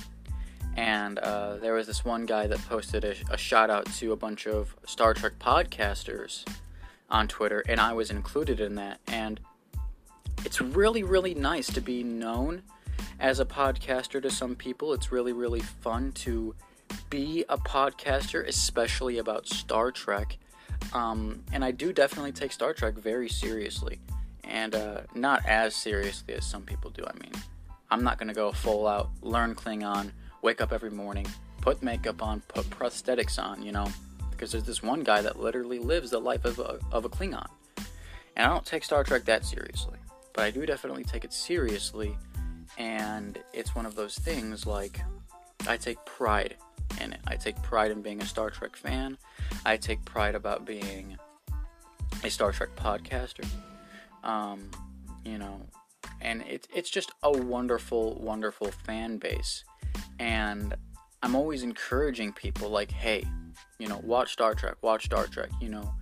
And 0.78 1.20
uh, 1.20 1.58
there 1.58 1.74
was 1.74 1.88
this 1.88 2.06
one 2.06 2.25
guy 2.25 2.48
that 2.48 2.60
posted 2.70 3.04
a, 3.04 3.16
a 3.30 3.38
shout 3.38 3.70
out 3.70 3.88
to 3.96 4.13
a 4.13 4.16
bunch 4.16 4.48
of 4.48 4.74
Star 4.86 5.13
Trek 5.13 5.34
podcasters 5.40 6.46
on 7.10 7.28
Twitter, 7.28 7.63
and 7.68 7.80
I 7.80 7.94
was 7.94 8.10
included 8.10 8.60
in 8.62 8.75
that. 8.75 9.00
And 9.08 9.40
it's 10.46 10.62
really, 10.62 11.04
really 11.04 11.34
nice 11.34 11.68
to 11.74 11.82
be 11.82 12.04
known 12.04 12.63
as 13.22 13.40
a 13.40 13.46
podcaster 13.46 14.22
to 14.22 14.30
some 14.30 14.56
people. 14.56 14.94
It's 14.94 15.12
really, 15.12 15.32
really 15.32 15.62
fun 15.62 16.12
to 16.13 16.56
be 17.10 17.46
a 17.48 17.58
podcaster, 17.58 18.46
especially 18.46 19.20
about 19.20 19.48
Star 19.48 19.92
Trek. 19.92 20.38
Um, 20.94 21.44
and 21.54 21.63
I 21.63 21.72
do 21.72 21.94
definitely 21.94 22.32
take 22.32 22.51
Star 22.51 22.74
Trek 22.74 22.96
very 22.96 23.30
seriously, 23.30 24.00
and 24.44 24.74
uh, 24.74 25.01
not 25.13 25.46
as 25.46 25.75
seriously 25.75 26.34
as 26.34 26.46
some 26.46 26.63
people 26.63 26.90
do. 26.90 27.06
I 27.06 27.13
mean, 27.22 27.32
I'm 27.92 28.04
not 28.04 28.18
going 28.18 28.28
to 28.28 28.34
go 28.34 28.51
full 28.51 28.88
out, 28.88 29.12
learn 29.22 29.54
Klingon, 29.54 30.12
wake 30.42 30.60
up 30.60 30.74
every 30.74 30.90
morning, 30.90 31.28
put 31.62 31.84
makeup 31.84 32.24
on, 32.24 32.42
put 32.48 32.68
prosthetics 32.72 33.42
on, 33.42 33.62
you 33.62 33.72
know, 33.72 33.88
because 34.32 34.51
there's 34.51 34.63
this 34.63 34.82
one 34.82 35.04
guy 35.04 35.22
that 35.22 35.40
literally 35.40 35.78
lives 35.78 36.10
the 36.10 36.20
life 36.20 36.44
of 36.44 36.58
a, 36.58 36.80
of 36.92 37.06
a 37.06 37.10
Klingon. 37.10 37.48
And 38.36 38.48
I 38.48 38.50
don't 38.50 38.66
take 38.66 38.84
Star 38.84 39.04
Trek 39.04 39.25
that 39.25 39.46
seriously 39.46 40.00
but 40.34 40.44
I 40.44 40.51
do 40.51 40.66
definitely 40.66 41.04
take 41.04 41.24
it 41.24 41.34
seriously, 41.34 42.18
and 42.78 43.40
it's 43.54 43.75
one 43.75 43.86
of 43.86 43.96
those 43.96 44.16
things 44.18 44.66
like 44.66 45.00
I 45.68 45.78
take 45.78 46.04
pride 46.06 46.56
in 47.00 47.13
it. 47.13 47.20
I 47.28 47.36
take 47.36 47.62
pride 47.62 47.92
in 47.92 48.01
being 48.01 48.22
a 48.22 48.25
Star 48.25 48.50
Trek 48.50 48.75
fan. 48.75 49.18
I 49.66 49.78
take 49.78 50.04
pride 50.06 50.36
about 50.36 50.66
being 50.66 51.18
a 52.24 52.30
Star 52.30 52.51
Trek 52.51 52.70
podcaster. 52.75 53.46
Um, 54.24 54.70
you 55.25 55.38
know, 55.38 55.62
and 56.20 56.44
it's 56.48 56.68
it's 56.74 56.90
just 56.90 57.12
a 57.24 57.32
wonderful, 57.32 58.16
wonderful 58.16 58.72
fan 58.86 59.18
base, 59.18 59.63
and 60.20 60.75
I'm 61.24 61.36
always 61.36 61.63
encouraging 61.63 62.34
people 62.34 62.70
like, 62.70 62.92
hey, 62.92 63.25
you 63.80 63.88
know, 63.88 64.00
watch 64.04 64.34
Star 64.34 64.54
Trek, 64.54 64.75
watch 64.82 65.06
Star 65.06 65.28
Trek. 65.28 65.50
You 65.60 65.70
know, 65.70 65.94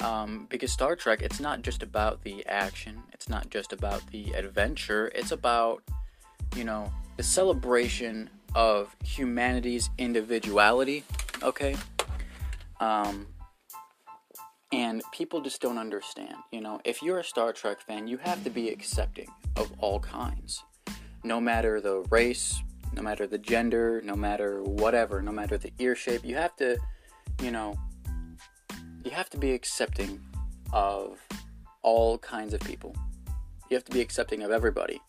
um, 0.00 0.46
because 0.50 0.72
Star 0.72 0.96
Trek, 0.96 1.22
it's 1.22 1.40
not 1.40 1.62
just 1.62 1.82
about 1.82 2.22
the 2.22 2.44
action, 2.46 3.02
it's 3.12 3.28
not 3.28 3.50
just 3.50 3.72
about 3.72 4.06
the 4.10 4.32
adventure, 4.32 5.10
it's 5.14 5.32
about, 5.32 5.82
you 6.56 6.64
know, 6.64 6.92
the 7.16 7.22
celebration 7.22 8.30
of 8.54 8.94
humanity's 9.04 9.90
individuality, 9.98 11.04
okay? 11.42 11.76
Um, 12.80 13.26
And 14.72 15.02
people 15.12 15.40
just 15.40 15.60
don't 15.60 15.78
understand. 15.78 16.34
You 16.50 16.60
know, 16.60 16.80
if 16.84 17.00
you're 17.00 17.20
a 17.20 17.24
Star 17.24 17.52
Trek 17.52 17.80
fan, 17.80 18.08
you 18.08 18.18
have 18.18 18.42
to 18.42 18.50
be 18.50 18.70
accepting 18.70 19.28
of 19.54 19.70
all 19.78 20.00
kinds. 20.00 20.64
No 21.22 21.40
matter 21.40 21.80
the 21.80 22.00
race, 22.10 22.60
no 22.92 23.00
matter 23.00 23.24
the 23.28 23.38
gender, 23.38 24.02
no 24.04 24.16
matter 24.16 24.64
whatever, 24.64 25.22
no 25.22 25.30
matter 25.30 25.56
the 25.58 25.72
ear 25.78 25.94
shape, 25.94 26.24
you 26.24 26.34
have 26.34 26.56
to, 26.56 26.76
you 27.40 27.52
know, 27.52 27.78
you 29.04 29.12
have 29.12 29.30
to 29.30 29.38
be 29.38 29.52
accepting 29.52 30.20
of 30.72 31.20
all 31.82 32.18
kinds 32.18 32.52
of 32.52 32.60
people. 32.60 32.96
You 33.70 33.76
have 33.76 33.84
to 33.84 33.92
be 33.92 34.00
accepting 34.00 34.42
of 34.42 34.50
everybody. 34.50 35.00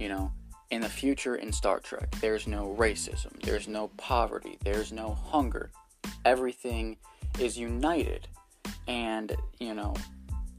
You 0.00 0.08
know, 0.08 0.32
in 0.74 0.80
the 0.80 0.88
future 0.88 1.36
in 1.36 1.52
Star 1.52 1.78
Trek, 1.78 2.10
there's 2.20 2.48
no 2.48 2.74
racism, 2.76 3.40
there's 3.42 3.68
no 3.68 3.88
poverty, 3.96 4.58
there's 4.64 4.90
no 4.90 5.14
hunger. 5.14 5.70
Everything 6.24 6.96
is 7.38 7.56
united. 7.56 8.26
And, 8.88 9.36
you 9.60 9.72
know, 9.72 9.94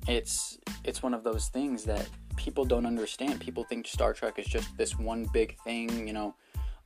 it's 0.08 0.58
it's 0.86 1.04
one 1.04 1.14
of 1.14 1.26
those 1.26 1.50
things 1.50 1.84
that 1.84 2.08
people 2.38 2.64
don't 2.64 2.86
understand. 2.86 3.42
People 3.42 3.66
think 3.66 3.88
Star 3.88 4.14
Trek 4.14 4.40
is 4.40 4.46
just 4.46 4.78
this 4.78 4.98
one 4.98 5.28
big 5.34 5.58
thing, 5.66 6.08
you 6.08 6.14
know, 6.14 6.34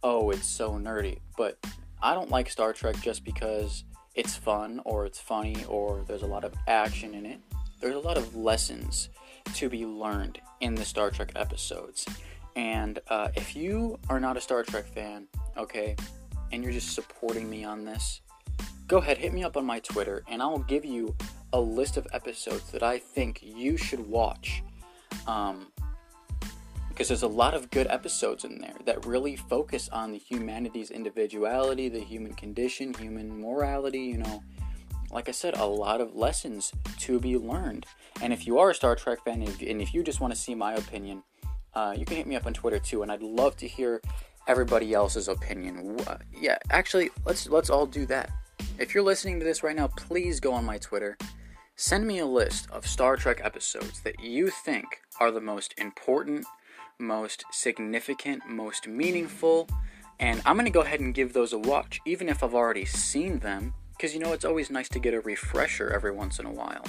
oh, 0.01 0.31
it's 0.31 0.47
so 0.47 0.71
nerdy. 0.71 1.19
But 1.37 1.59
I 2.01 2.15
don't 2.15 2.31
like 2.31 2.49
Star 2.49 2.73
Trek 2.73 2.99
just 2.99 3.23
because 3.23 3.83
it's 4.15 4.35
fun 4.35 4.81
or 4.85 5.05
it's 5.05 5.19
funny 5.19 5.63
or 5.65 6.03
there's 6.07 6.23
a 6.23 6.27
lot 6.27 6.43
of 6.43 6.55
action 6.67 7.13
in 7.13 7.27
it. 7.27 7.39
There's 7.79 7.95
a 7.95 7.99
lot 7.99 8.17
of 8.17 8.35
lessons 8.35 9.09
to 9.53 9.69
be 9.69 9.85
learned 9.85 10.41
in 10.61 10.73
the 10.73 10.83
Star 10.83 11.11
Trek 11.11 11.33
episodes. 11.35 12.07
And 12.55 12.99
uh, 13.07 13.29
if 13.35 13.55
you 13.55 13.99
are 14.09 14.19
not 14.19 14.37
a 14.37 14.41
Star 14.41 14.63
Trek 14.63 14.85
fan, 14.87 15.27
okay, 15.57 15.95
and 16.51 16.63
you're 16.63 16.73
just 16.73 16.93
supporting 16.93 17.49
me 17.49 17.63
on 17.63 17.85
this, 17.85 18.21
go 18.87 18.97
ahead, 18.97 19.17
hit 19.17 19.33
me 19.33 19.43
up 19.43 19.55
on 19.55 19.65
my 19.65 19.79
Twitter, 19.79 20.23
and 20.27 20.41
I'll 20.41 20.59
give 20.59 20.83
you 20.83 21.15
a 21.53 21.59
list 21.59 21.97
of 21.97 22.07
episodes 22.11 22.71
that 22.71 22.83
I 22.83 22.97
think 22.97 23.39
you 23.41 23.77
should 23.77 23.99
watch. 23.99 24.63
Um, 25.27 25.67
because 26.89 27.07
there's 27.07 27.23
a 27.23 27.27
lot 27.27 27.53
of 27.53 27.71
good 27.71 27.87
episodes 27.87 28.43
in 28.43 28.59
there 28.59 28.75
that 28.83 29.05
really 29.05 29.37
focus 29.37 29.87
on 29.87 30.11
the 30.11 30.17
humanity's 30.17 30.91
individuality, 30.91 31.87
the 31.87 32.01
human 32.01 32.33
condition, 32.33 32.93
human 32.93 33.39
morality, 33.39 34.01
you 34.01 34.17
know. 34.17 34.43
Like 35.09 35.29
I 35.29 35.31
said, 35.31 35.55
a 35.55 35.65
lot 35.65 36.01
of 36.01 36.13
lessons 36.13 36.73
to 36.97 37.17
be 37.17 37.37
learned. 37.37 37.85
And 38.21 38.33
if 38.33 38.45
you 38.45 38.59
are 38.59 38.71
a 38.71 38.75
Star 38.75 38.97
Trek 38.97 39.23
fan 39.23 39.41
and 39.41 39.81
if 39.81 39.93
you 39.93 40.03
just 40.03 40.19
want 40.19 40.33
to 40.33 40.39
see 40.39 40.53
my 40.53 40.73
opinion, 40.73 41.23
uh, 41.73 41.93
you 41.97 42.05
can 42.05 42.17
hit 42.17 42.27
me 42.27 42.35
up 42.35 42.45
on 42.45 42.53
Twitter 42.53 42.79
too, 42.79 43.03
and 43.03 43.11
I'd 43.11 43.21
love 43.21 43.55
to 43.57 43.67
hear 43.67 44.01
everybody 44.47 44.93
else's 44.93 45.27
opinion. 45.27 45.99
Uh, 46.07 46.17
yeah, 46.33 46.57
actually, 46.71 47.09
let's 47.25 47.47
let's 47.49 47.69
all 47.69 47.85
do 47.85 48.05
that. 48.07 48.31
If 48.77 48.93
you're 48.93 49.03
listening 49.03 49.39
to 49.39 49.45
this 49.45 49.63
right 49.63 49.75
now, 49.75 49.87
please 49.87 50.39
go 50.39 50.53
on 50.53 50.65
my 50.65 50.77
Twitter. 50.77 51.17
Send 51.75 52.05
me 52.05 52.19
a 52.19 52.25
list 52.25 52.69
of 52.71 52.85
Star 52.85 53.15
Trek 53.15 53.39
episodes 53.43 54.01
that 54.01 54.19
you 54.19 54.49
think 54.49 54.85
are 55.19 55.31
the 55.31 55.39
most 55.39 55.73
important, 55.77 56.45
most 56.97 57.45
significant, 57.51 58.47
most 58.49 58.87
meaningful, 58.87 59.67
and 60.19 60.41
I'm 60.45 60.55
going 60.55 60.65
to 60.65 60.71
go 60.71 60.81
ahead 60.81 60.99
and 60.99 61.13
give 61.13 61.31
those 61.31 61.53
a 61.53 61.57
watch, 61.57 62.01
even 62.05 62.27
if 62.27 62.43
I've 62.43 62.53
already 62.53 62.83
seen 62.85 63.39
them, 63.39 63.73
because 63.91 64.13
you 64.13 64.19
know 64.19 64.33
it's 64.33 64.43
always 64.43 64.69
nice 64.69 64.89
to 64.89 64.99
get 64.99 65.13
a 65.13 65.21
refresher 65.21 65.89
every 65.89 66.11
once 66.11 66.39
in 66.39 66.45
a 66.45 66.51
while. 66.51 66.83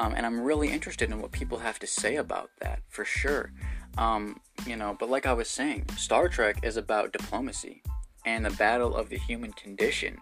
Um, 0.00 0.14
and 0.16 0.24
I'm 0.24 0.40
really 0.40 0.72
interested 0.72 1.10
in 1.10 1.20
what 1.20 1.30
people 1.30 1.58
have 1.58 1.78
to 1.80 1.86
say 1.86 2.16
about 2.16 2.48
that, 2.60 2.80
for 2.88 3.04
sure. 3.04 3.52
Um, 3.98 4.40
you 4.66 4.74
know, 4.74 4.96
but 4.98 5.10
like 5.10 5.26
I 5.26 5.34
was 5.34 5.46
saying, 5.46 5.90
Star 5.98 6.26
Trek 6.26 6.60
is 6.62 6.78
about 6.78 7.12
diplomacy 7.12 7.82
and 8.24 8.46
the 8.46 8.50
battle 8.50 8.96
of 8.96 9.10
the 9.10 9.18
human 9.18 9.52
condition. 9.52 10.16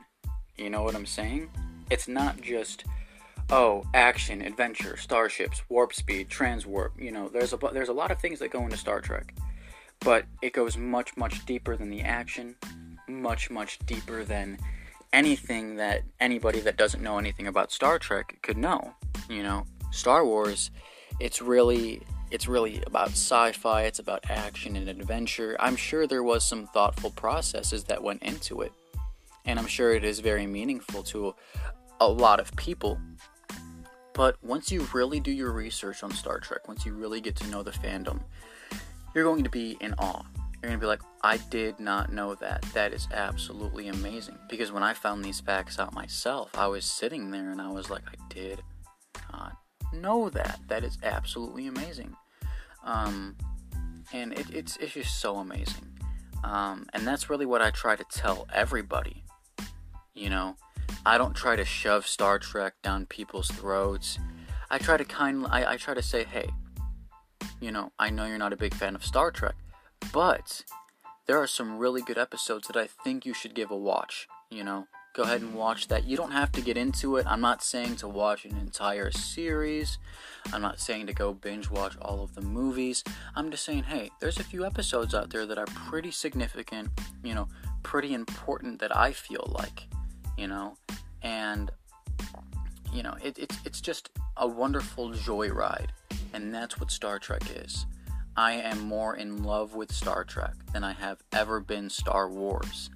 You 0.57 0.69
know 0.69 0.83
what 0.83 0.97
I'm 0.97 1.07
saying? 1.07 1.51
It's 1.91 2.09
not 2.09 2.41
just 2.41 2.87
oh, 3.51 3.85
action, 3.95 4.43
adventure, 4.43 4.97
starships, 4.97 5.63
warp 5.69 5.95
speed, 5.95 6.29
transwarp. 6.29 6.91
You 6.99 7.13
know, 7.13 7.29
there's 7.29 7.53
a 7.53 7.59
there's 7.73 7.89
a 7.89 7.93
lot 7.93 8.11
of 8.11 8.19
things 8.19 8.41
that 8.41 8.51
go 8.51 8.65
into 8.65 8.77
Star 8.77 9.01
Trek, 9.01 9.33
but 10.01 10.25
it 10.43 10.55
goes 10.55 10.77
much 10.77 11.17
much 11.17 11.47
deeper 11.47 11.77
than 11.77 11.89
the 11.89 12.01
action, 12.01 12.57
much 13.07 13.49
much 13.49 13.79
deeper 13.87 14.25
than 14.25 14.59
anything 15.13 15.77
that 15.77 16.03
anybody 16.21 16.61
that 16.61 16.77
doesn't 16.77 17.03
know 17.03 17.19
anything 17.19 17.47
about 17.47 17.73
Star 17.73 17.99
Trek 17.99 18.39
could 18.43 18.57
know. 18.57 18.95
You 19.29 19.43
know, 19.43 19.65
Star 19.91 20.25
Wars, 20.25 20.71
it's 21.21 21.41
really 21.43 22.03
it's 22.31 22.47
really 22.47 22.83
about 22.87 23.09
sci-fi, 23.09 23.85
it's 23.85 23.99
about 23.99 24.29
action 24.29 24.77
and 24.77 24.89
adventure. 24.89 25.57
I'm 25.59 25.77
sure 25.77 26.07
there 26.07 26.23
was 26.23 26.45
some 26.45 26.67
thoughtful 26.67 27.11
processes 27.11 27.85
that 27.85 28.03
went 28.03 28.23
into 28.23 28.61
it. 28.61 28.73
And 29.47 29.59
I'm 29.59 29.67
sure 29.67 29.95
it 29.95 30.05
is 30.05 30.21
very 30.21 30.47
meaningful 30.47 31.03
to 31.05 31.35
a 32.01 32.09
lot 32.09 32.39
of 32.39 32.55
people. 32.57 33.01
But 34.13 34.37
once 34.43 34.71
you 34.71 34.87
really 34.93 35.21
do 35.21 35.31
your 35.31 35.53
research 35.53 36.03
on 36.03 36.11
Star 36.11 36.39
Trek, 36.39 36.69
once 36.69 36.85
you 36.85 36.93
really 36.93 37.21
get 37.21 37.35
to 37.37 37.47
know 37.47 37.63
the 37.63 37.71
fandom, 37.71 38.21
you're 39.15 39.25
going 39.25 39.45
to 39.45 39.51
be 39.51 39.79
in 39.81 39.95
awe. 39.95 40.23
You're 40.63 40.71
going 40.71 40.81
to 40.81 40.85
be 40.85 40.89
like, 40.89 41.03
I 41.23 41.37
did 41.37 41.79
not 41.79 42.13
know 42.13 42.35
that. 42.37 42.63
That 42.75 42.93
is 42.93 43.07
absolutely 43.13 43.89
amazing. 43.89 44.39
Because 44.49 44.73
when 44.73 44.83
I 44.83 44.93
found 44.93 45.25
these 45.25 45.41
facts 45.41 45.79
out 45.79 45.95
myself, 45.95 46.51
I 46.57 46.67
was 46.67 46.85
sitting 46.85 47.31
there 47.31 47.51
and 47.51 47.61
I 47.61 47.71
was 47.71 47.91
like, 47.91 48.03
I 48.09 48.35
did 48.35 48.63
not 49.33 49.57
know 49.93 50.29
that. 50.31 50.59
That 50.69 50.83
is 50.83 50.99
absolutely 51.03 51.69
amazing. 51.69 52.17
Um, 52.85 53.37
and 54.13 54.33
it, 54.33 54.51
it's, 54.51 54.77
it's 54.79 54.95
just 54.95 55.21
so 55.21 55.37
amazing. 55.37 55.99
Um, 56.43 56.87
and 56.93 57.07
that's 57.07 57.31
really 57.31 57.47
what 57.47 57.63
I 57.63 57.71
try 57.71 57.97
to 57.97 58.05
tell 58.11 58.47
everybody. 58.53 59.25
You 60.15 60.31
know, 60.31 60.57
I 61.07 61.19
don't 61.19 61.35
try 61.35 61.57
to 61.57 61.65
shove 61.65 62.07
Star 62.07 62.39
Trek 62.39 62.75
down 62.83 63.07
people's 63.07 63.49
throats. 63.49 64.19
I 64.71 64.79
try 64.79 64.97
to 64.97 65.05
kind 65.05 65.47
I, 65.49 65.73
I 65.73 65.77
try 65.77 65.95
to 65.95 66.03
say, 66.03 66.25
hey, 66.25 66.49
you 67.61 67.73
know, 67.73 67.93
I 67.99 68.11
know 68.11 68.27
you're 68.27 68.39
not 68.39 68.53
a 68.53 68.57
big 68.57 68.75
fan 68.75 68.95
of 68.95 69.05
Star 69.05 69.31
Trek, 69.31 69.55
but 70.13 70.65
there 71.27 71.41
are 71.41 71.47
some 71.47 71.79
really 71.79 72.03
good 72.03 72.19
episodes 72.19 72.67
that 72.69 72.77
I 72.77 72.87
think 72.87 73.27
you 73.27 73.35
should 73.35 73.55
give 73.55 73.71
a 73.71 73.77
watch, 73.77 74.29
you 74.51 74.65
know 74.65 74.87
go 75.19 75.25
ahead 75.25 75.41
and 75.41 75.53
watch 75.53 75.89
that. 75.89 76.05
You 76.05 76.17
don't 76.17 76.31
have 76.31 76.53
to 76.53 76.61
get 76.61 76.77
into 76.77 77.17
it. 77.17 77.27
I'm 77.27 77.41
not 77.41 77.61
saying 77.61 77.97
to 77.97 78.09
watch 78.09 78.45
an 78.45 78.57
entire 78.57 79.11
series. 79.11 79.99
I'm 80.53 80.63
not 80.63 80.79
saying 80.79 81.09
to 81.09 81.13
go 81.13 81.33
binge 81.33 81.69
watch 81.69 81.97
all 82.01 82.23
of 82.23 82.37
the 82.37 82.41
movies. 82.41 83.03
I'm 83.35 83.51
just 83.51 83.65
saying, 83.65 83.83
hey, 83.83 84.13
there's 84.21 84.39
a 84.39 84.45
few 84.45 84.65
episodes 84.65 85.17
out 85.17 85.31
there 85.31 85.45
that 85.45 85.59
are 85.59 85.67
pretty 85.67 86.13
significant, 86.13 86.91
you 87.25 87.35
know, 87.35 87.49
pretty 87.83 88.15
important 88.15 88.79
that 88.79 88.97
I 88.97 89.11
feel 89.11 89.53
like, 89.59 89.89
you 90.37 90.47
know, 90.47 90.77
and 91.23 91.73
you 92.93 93.03
know, 93.03 93.17
it, 93.21 93.37
it's 93.39 93.57
it's 93.65 93.81
just 93.81 94.11
a 94.37 94.47
wonderful 94.47 95.11
joyride, 95.11 95.89
and 96.33 96.55
that's 96.55 96.79
what 96.79 96.93
Star 96.93 97.19
Trek 97.19 97.43
is. 97.57 97.87
I 98.39 98.53
am 98.53 98.79
more 98.83 99.17
in 99.17 99.43
love 99.43 99.75
with 99.75 99.91
Star 99.91 100.23
Trek 100.23 100.55
than 100.73 100.85
I 100.85 100.93
have 100.93 101.21
ever 101.33 101.59
been 101.59 101.91
Star 101.91 102.29
Wars. 102.29 102.89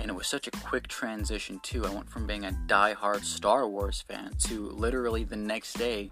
And 0.00 0.10
it 0.10 0.12
was 0.12 0.26
such 0.26 0.48
a 0.48 0.50
quick 0.50 0.88
transition, 0.88 1.60
too. 1.62 1.86
I 1.86 1.90
went 1.90 2.10
from 2.10 2.26
being 2.26 2.44
a 2.44 2.50
die-hard 2.66 3.24
Star 3.24 3.68
Wars 3.68 4.00
fan 4.00 4.32
to 4.46 4.70
literally 4.70 5.22
the 5.22 5.36
next 5.36 5.74
day 5.74 6.10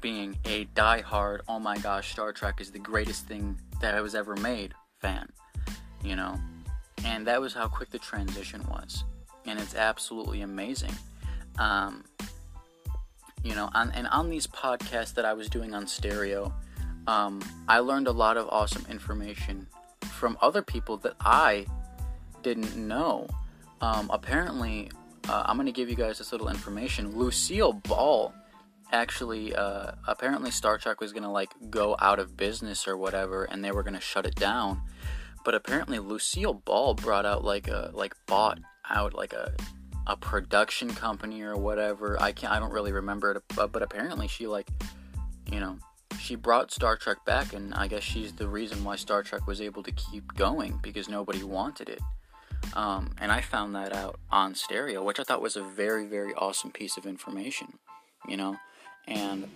being 0.00 0.38
a 0.44 0.66
die-hard, 0.76 1.42
oh 1.48 1.58
my 1.58 1.78
gosh, 1.78 2.12
Star 2.12 2.32
Trek 2.32 2.60
is 2.60 2.70
the 2.70 2.78
greatest 2.78 3.26
thing 3.26 3.58
that 3.80 3.96
I 3.96 4.00
was 4.00 4.14
ever 4.14 4.36
made 4.36 4.72
fan, 5.00 5.28
you 6.04 6.14
know? 6.14 6.38
And 7.04 7.26
that 7.26 7.40
was 7.40 7.52
how 7.52 7.66
quick 7.66 7.90
the 7.90 7.98
transition 7.98 8.64
was. 8.68 9.02
And 9.46 9.58
it's 9.58 9.74
absolutely 9.74 10.42
amazing. 10.42 10.94
Um, 11.58 12.04
you 13.42 13.56
know, 13.56 13.68
on, 13.74 13.90
and 13.90 14.06
on 14.06 14.30
these 14.30 14.46
podcasts 14.46 15.14
that 15.14 15.24
I 15.24 15.32
was 15.32 15.48
doing 15.48 15.74
on 15.74 15.88
stereo, 15.88 16.54
um, 17.08 17.40
I 17.66 17.78
learned 17.78 18.06
a 18.06 18.12
lot 18.12 18.36
of 18.36 18.46
awesome 18.50 18.84
information 18.90 19.66
from 20.12 20.36
other 20.42 20.60
people 20.60 20.98
that 20.98 21.14
I 21.20 21.66
didn't 22.42 22.76
know. 22.76 23.26
Um, 23.80 24.10
apparently, 24.12 24.90
uh, 25.26 25.42
I'm 25.46 25.56
going 25.56 25.66
to 25.66 25.72
give 25.72 25.88
you 25.88 25.96
guys 25.96 26.18
this 26.18 26.32
little 26.32 26.50
information. 26.50 27.16
Lucille 27.16 27.72
Ball 27.72 28.34
actually, 28.92 29.54
uh, 29.54 29.92
apparently, 30.06 30.50
Star 30.50 30.76
Trek 30.76 31.00
was 31.00 31.12
going 31.12 31.22
to 31.22 31.30
like 31.30 31.54
go 31.70 31.96
out 31.98 32.18
of 32.18 32.36
business 32.36 32.86
or 32.86 32.98
whatever, 32.98 33.44
and 33.44 33.64
they 33.64 33.72
were 33.72 33.82
going 33.82 33.94
to 33.94 34.00
shut 34.00 34.26
it 34.26 34.34
down. 34.34 34.82
But 35.46 35.54
apparently, 35.54 35.98
Lucille 35.98 36.54
Ball 36.54 36.92
brought 36.92 37.24
out 37.24 37.42
like 37.42 37.68
a 37.68 37.90
like 37.94 38.14
bought 38.26 38.58
out 38.90 39.14
like 39.14 39.32
a 39.32 39.54
a 40.06 40.16
production 40.16 40.90
company 40.94 41.40
or 41.40 41.56
whatever. 41.56 42.20
I 42.20 42.32
can't. 42.32 42.52
I 42.52 42.58
don't 42.58 42.72
really 42.72 42.92
remember 42.92 43.32
it, 43.32 43.42
but, 43.56 43.72
but 43.72 43.82
apparently 43.82 44.28
she 44.28 44.46
like, 44.46 44.68
you 45.50 45.60
know, 45.60 45.78
she 46.18 46.34
brought 46.34 46.70
Star 46.70 46.96
Trek 46.96 47.24
back, 47.24 47.52
and 47.52 47.74
I 47.74 47.88
guess 47.88 48.02
she's 48.02 48.32
the 48.32 48.48
reason 48.48 48.84
why 48.84 48.96
Star 48.96 49.22
Trek 49.22 49.46
was 49.46 49.60
able 49.60 49.82
to 49.82 49.92
keep 49.92 50.34
going 50.34 50.78
because 50.82 51.08
nobody 51.08 51.42
wanted 51.42 51.88
it. 51.88 52.00
Um, 52.74 53.14
and 53.20 53.30
I 53.30 53.40
found 53.40 53.74
that 53.76 53.94
out 53.94 54.18
on 54.30 54.54
stereo, 54.54 55.02
which 55.02 55.20
I 55.20 55.22
thought 55.22 55.40
was 55.40 55.56
a 55.56 55.62
very, 55.62 56.06
very 56.06 56.34
awesome 56.34 56.70
piece 56.70 56.96
of 56.96 57.06
information, 57.06 57.78
you 58.28 58.36
know, 58.36 58.56
and 59.06 59.48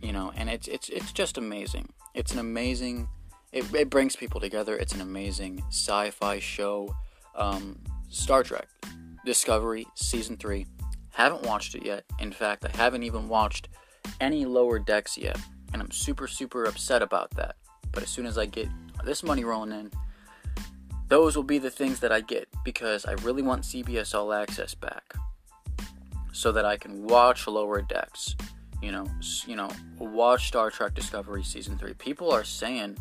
you 0.00 0.12
know, 0.12 0.32
and 0.36 0.48
it's 0.48 0.68
it's 0.68 0.88
it's 0.88 1.12
just 1.12 1.38
amazing. 1.38 1.92
It's 2.14 2.32
an 2.32 2.38
amazing. 2.38 3.08
It, 3.52 3.72
it 3.74 3.90
brings 3.90 4.16
people 4.16 4.40
together. 4.40 4.76
It's 4.76 4.94
an 4.94 5.00
amazing 5.00 5.62
sci-fi 5.68 6.38
show. 6.38 6.96
Um, 7.34 7.80
Star 8.08 8.42
Trek, 8.42 8.68
Discovery 9.24 9.86
season 9.94 10.36
three, 10.36 10.66
Haven't 11.12 11.42
watched 11.42 11.74
it 11.74 11.84
yet. 11.84 12.04
In 12.18 12.32
fact, 12.32 12.64
I 12.64 12.74
haven't 12.74 13.02
even 13.02 13.28
watched 13.28 13.68
any 14.20 14.44
lower 14.44 14.78
decks 14.78 15.16
yet. 15.16 15.38
And 15.72 15.80
I'm 15.80 15.90
super, 15.90 16.26
super 16.26 16.64
upset 16.64 17.02
about 17.02 17.30
that. 17.32 17.56
But 17.92 18.02
as 18.02 18.08
soon 18.08 18.26
as 18.26 18.38
I 18.38 18.46
get 18.46 18.68
this 19.04 19.22
money 19.22 19.44
rolling 19.44 19.72
in, 19.72 19.90
those 21.08 21.36
will 21.36 21.42
be 21.42 21.58
the 21.58 21.70
things 21.70 22.00
that 22.00 22.12
I 22.12 22.20
get 22.20 22.48
because 22.64 23.04
I 23.04 23.12
really 23.22 23.42
want 23.42 23.64
CBS 23.64 24.14
All 24.14 24.32
Access 24.32 24.74
back 24.74 25.14
so 26.32 26.52
that 26.52 26.64
I 26.64 26.76
can 26.76 27.04
watch 27.04 27.46
lower 27.46 27.82
decks. 27.82 28.34
You 28.80 28.92
know, 28.92 29.06
you 29.46 29.54
know, 29.54 29.70
watch 29.98 30.48
Star 30.48 30.70
Trek 30.70 30.94
Discovery 30.94 31.44
season 31.44 31.78
3. 31.78 31.94
People 31.94 32.32
are 32.32 32.44
saying 32.44 32.96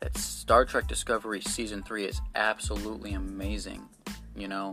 that 0.00 0.16
Star 0.16 0.64
Trek 0.64 0.86
Discovery 0.86 1.40
season 1.40 1.82
3 1.82 2.04
is 2.04 2.20
absolutely 2.34 3.12
amazing, 3.14 3.82
you 4.34 4.48
know? 4.48 4.72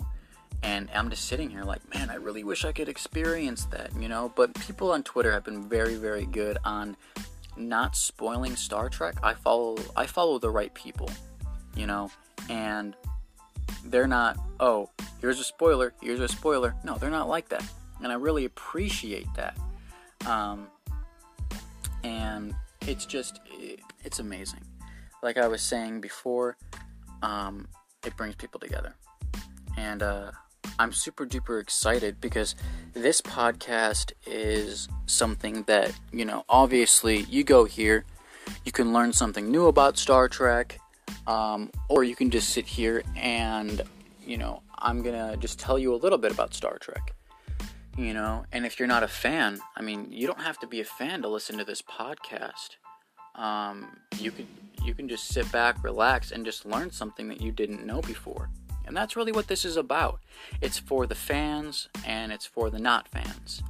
And 0.64 0.90
I'm 0.94 1.10
just 1.10 1.26
sitting 1.26 1.50
here 1.50 1.64
like, 1.64 1.82
man, 1.94 2.10
I 2.10 2.16
really 2.16 2.44
wish 2.44 2.64
I 2.64 2.72
could 2.72 2.88
experience 2.88 3.66
that, 3.66 3.92
you 4.00 4.08
know? 4.08 4.32
But 4.34 4.54
people 4.56 4.92
on 4.92 5.04
Twitter 5.04 5.32
have 5.32 5.44
been 5.44 5.68
very, 5.68 5.96
very 5.96 6.26
good 6.26 6.58
on 6.64 6.96
not 7.58 7.96
spoiling 7.96 8.56
Star 8.56 8.90
Trek. 8.90 9.16
I 9.22 9.34
follow 9.34 9.78
I 9.96 10.08
follow 10.08 10.40
the 10.40 10.50
right 10.50 10.74
people, 10.74 11.10
you 11.76 11.86
know, 11.86 12.10
and 12.50 12.96
they're 13.86 14.08
not, 14.08 14.38
oh, 14.60 14.90
here's 15.20 15.40
a 15.40 15.44
spoiler, 15.44 15.94
here's 16.02 16.20
a 16.20 16.28
spoiler. 16.28 16.76
No, 16.84 16.98
they're 16.98 17.10
not 17.10 17.28
like 17.28 17.50
that. 17.50 17.64
And 18.02 18.12
I 18.12 18.16
really 18.16 18.46
appreciate 18.46 19.28
that. 19.36 19.58
Um, 20.26 20.68
and 22.04 22.56
it's 22.88 23.06
just, 23.06 23.40
it's 24.04 24.20
amazing. 24.20 24.62
Like 25.22 25.38
I 25.38 25.48
was 25.48 25.62
saying 25.62 26.02
before, 26.02 26.58
um, 27.22 27.68
it 28.06 28.16
brings 28.18 28.36
people 28.36 28.60
together. 28.60 28.96
And 29.78 30.04
uh, 30.04 30.32
I'm 30.80 30.92
super 30.92 31.26
duper 31.26 31.62
excited 31.62 32.20
because 32.20 32.56
this 32.94 33.22
podcast 33.22 34.12
is 34.26 34.88
something 35.06 35.64
that, 35.64 35.94
you 36.12 36.26
know, 36.26 36.46
obviously 36.50 37.22
you 37.30 37.44
go 37.44 37.66
here, 37.66 38.06
you 38.66 38.72
can 38.72 38.94
learn 38.94 39.14
something 39.14 39.52
new 39.52 39.68
about 39.68 39.98
Star 39.98 40.28
Trek, 40.28 40.80
um, 41.28 41.72
or 41.90 42.04
you 42.04 42.16
can 42.16 42.30
just 42.30 42.50
sit 42.50 42.66
here 42.66 43.04
and, 43.16 43.82
you 44.26 44.38
know, 44.38 44.62
I'm 44.80 45.02
gonna 45.02 45.38
just 45.38 45.60
tell 45.60 45.80
you 45.80 45.94
a 45.94 45.98
little 45.98 46.18
bit 46.18 46.32
about 46.32 46.54
Star 46.54 46.78
Trek. 46.78 47.14
You 47.96 48.14
know, 48.14 48.44
and 48.52 48.66
if 48.66 48.80
you're 48.80 48.88
not 48.88 49.04
a 49.04 49.08
fan, 49.08 49.60
I 49.78 49.84
mean, 49.84 50.08
you 50.10 50.26
don't 50.26 50.42
have 50.42 50.60
to 50.60 50.68
be 50.68 50.82
a 50.82 50.86
fan 50.86 51.22
to 51.22 51.28
listen 51.28 51.60
to 51.60 51.64
this 51.64 51.82
podcast. 51.82 52.78
Um, 53.36 53.98
you 54.18 54.32
could 54.32 54.48
you 54.84 54.94
can 54.94 55.08
just 55.08 55.28
sit 55.28 55.50
back, 55.52 55.84
relax, 55.84 56.32
and 56.32 56.44
just 56.44 56.66
learn 56.66 56.92
something 56.92 57.28
that 57.30 57.40
you 57.40 57.52
didn't 57.52 57.86
know 57.86 58.02
before. 58.02 58.50
And 58.86 58.96
that's 58.96 59.16
really 59.16 59.32
what 59.32 59.48
this 59.48 59.66
is 59.66 59.78
about. 59.78 60.20
It's 60.62 60.78
for 60.78 61.08
the 61.08 61.16
fans 61.16 61.88
and 62.06 62.32
it's 62.32 62.46
for 62.46 62.70
the 62.70 62.80
not 62.80 63.08
fans. 63.08 63.64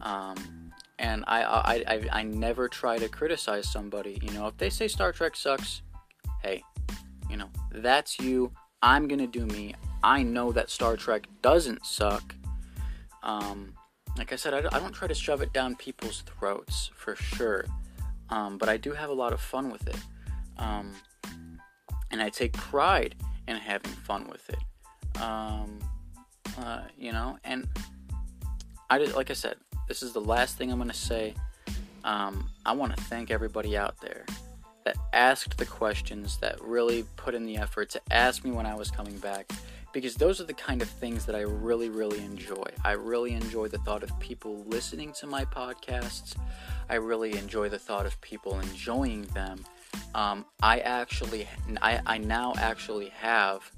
Um, 0.00 0.72
and 0.98 1.24
I, 1.26 1.42
I, 1.42 1.84
I, 1.86 2.08
I 2.12 2.22
never 2.22 2.68
try 2.68 2.98
to 2.98 3.08
criticize 3.08 3.70
somebody. 3.70 4.18
You 4.22 4.30
know, 4.32 4.46
if 4.46 4.56
they 4.56 4.70
say 4.70 4.88
Star 4.88 5.12
Trek 5.12 5.36
sucks, 5.36 5.82
hey, 6.42 6.62
you 7.28 7.36
know, 7.36 7.50
that's 7.72 8.18
you. 8.20 8.52
I'm 8.82 9.08
gonna 9.08 9.26
do 9.26 9.46
me. 9.46 9.74
I 10.02 10.22
know 10.22 10.52
that 10.52 10.70
Star 10.70 10.96
Trek 10.96 11.26
doesn't 11.42 11.84
suck. 11.86 12.34
Um, 13.22 13.74
like 14.18 14.32
I 14.32 14.36
said, 14.36 14.54
I, 14.54 14.58
I, 14.58 14.78
don't 14.78 14.92
try 14.92 15.08
to 15.08 15.14
shove 15.14 15.40
it 15.40 15.52
down 15.52 15.74
people's 15.76 16.22
throats 16.22 16.90
for 16.94 17.16
sure. 17.16 17.64
Um, 18.28 18.58
but 18.58 18.68
I 18.68 18.76
do 18.76 18.92
have 18.92 19.08
a 19.08 19.14
lot 19.14 19.32
of 19.32 19.40
fun 19.40 19.72
with 19.72 19.88
it. 19.88 19.96
Um, 20.58 20.92
and 22.10 22.22
I 22.22 22.28
take 22.28 22.52
pride 22.52 23.16
in 23.48 23.56
having 23.56 23.92
fun 23.92 24.28
with 24.28 24.48
it. 24.50 25.20
Um, 25.20 25.78
uh, 26.58 26.82
you 26.98 27.12
know, 27.12 27.38
and 27.44 27.68
I 28.90 28.98
did, 28.98 29.14
like 29.14 29.30
I 29.30 29.34
said, 29.34 29.56
this 29.88 30.02
is 30.02 30.12
the 30.12 30.20
last 30.20 30.56
thing 30.56 30.70
I'm 30.70 30.78
going 30.78 30.90
to 30.90 30.96
say. 30.96 31.34
Um, 32.04 32.50
I 32.66 32.72
want 32.72 32.96
to 32.96 33.02
thank 33.04 33.30
everybody 33.30 33.76
out 33.76 34.00
there 34.00 34.26
that 34.84 34.96
asked 35.12 35.56
the 35.56 35.64
questions, 35.64 36.36
that 36.38 36.60
really 36.60 37.04
put 37.16 37.34
in 37.34 37.46
the 37.46 37.56
effort 37.56 37.88
to 37.90 38.00
ask 38.10 38.44
me 38.44 38.50
when 38.50 38.66
I 38.66 38.74
was 38.74 38.90
coming 38.90 39.16
back, 39.18 39.50
because 39.92 40.14
those 40.14 40.40
are 40.40 40.44
the 40.44 40.54
kind 40.54 40.82
of 40.82 40.88
things 40.88 41.24
that 41.24 41.34
I 41.34 41.40
really, 41.40 41.88
really 41.88 42.18
enjoy. 42.22 42.66
I 42.84 42.92
really 42.92 43.32
enjoy 43.32 43.68
the 43.68 43.78
thought 43.78 44.02
of 44.02 44.18
people 44.20 44.62
listening 44.66 45.12
to 45.14 45.26
my 45.26 45.44
podcasts. 45.46 46.36
I 46.90 46.96
really 46.96 47.38
enjoy 47.38 47.70
the 47.70 47.78
thought 47.78 48.04
of 48.04 48.20
people 48.20 48.60
enjoying 48.60 49.22
them. 49.34 49.64
Um, 50.14 50.44
I 50.62 50.80
actually, 50.80 51.48
I, 51.82 52.00
I 52.06 52.18
now 52.18 52.54
actually 52.56 53.08
have 53.10 53.70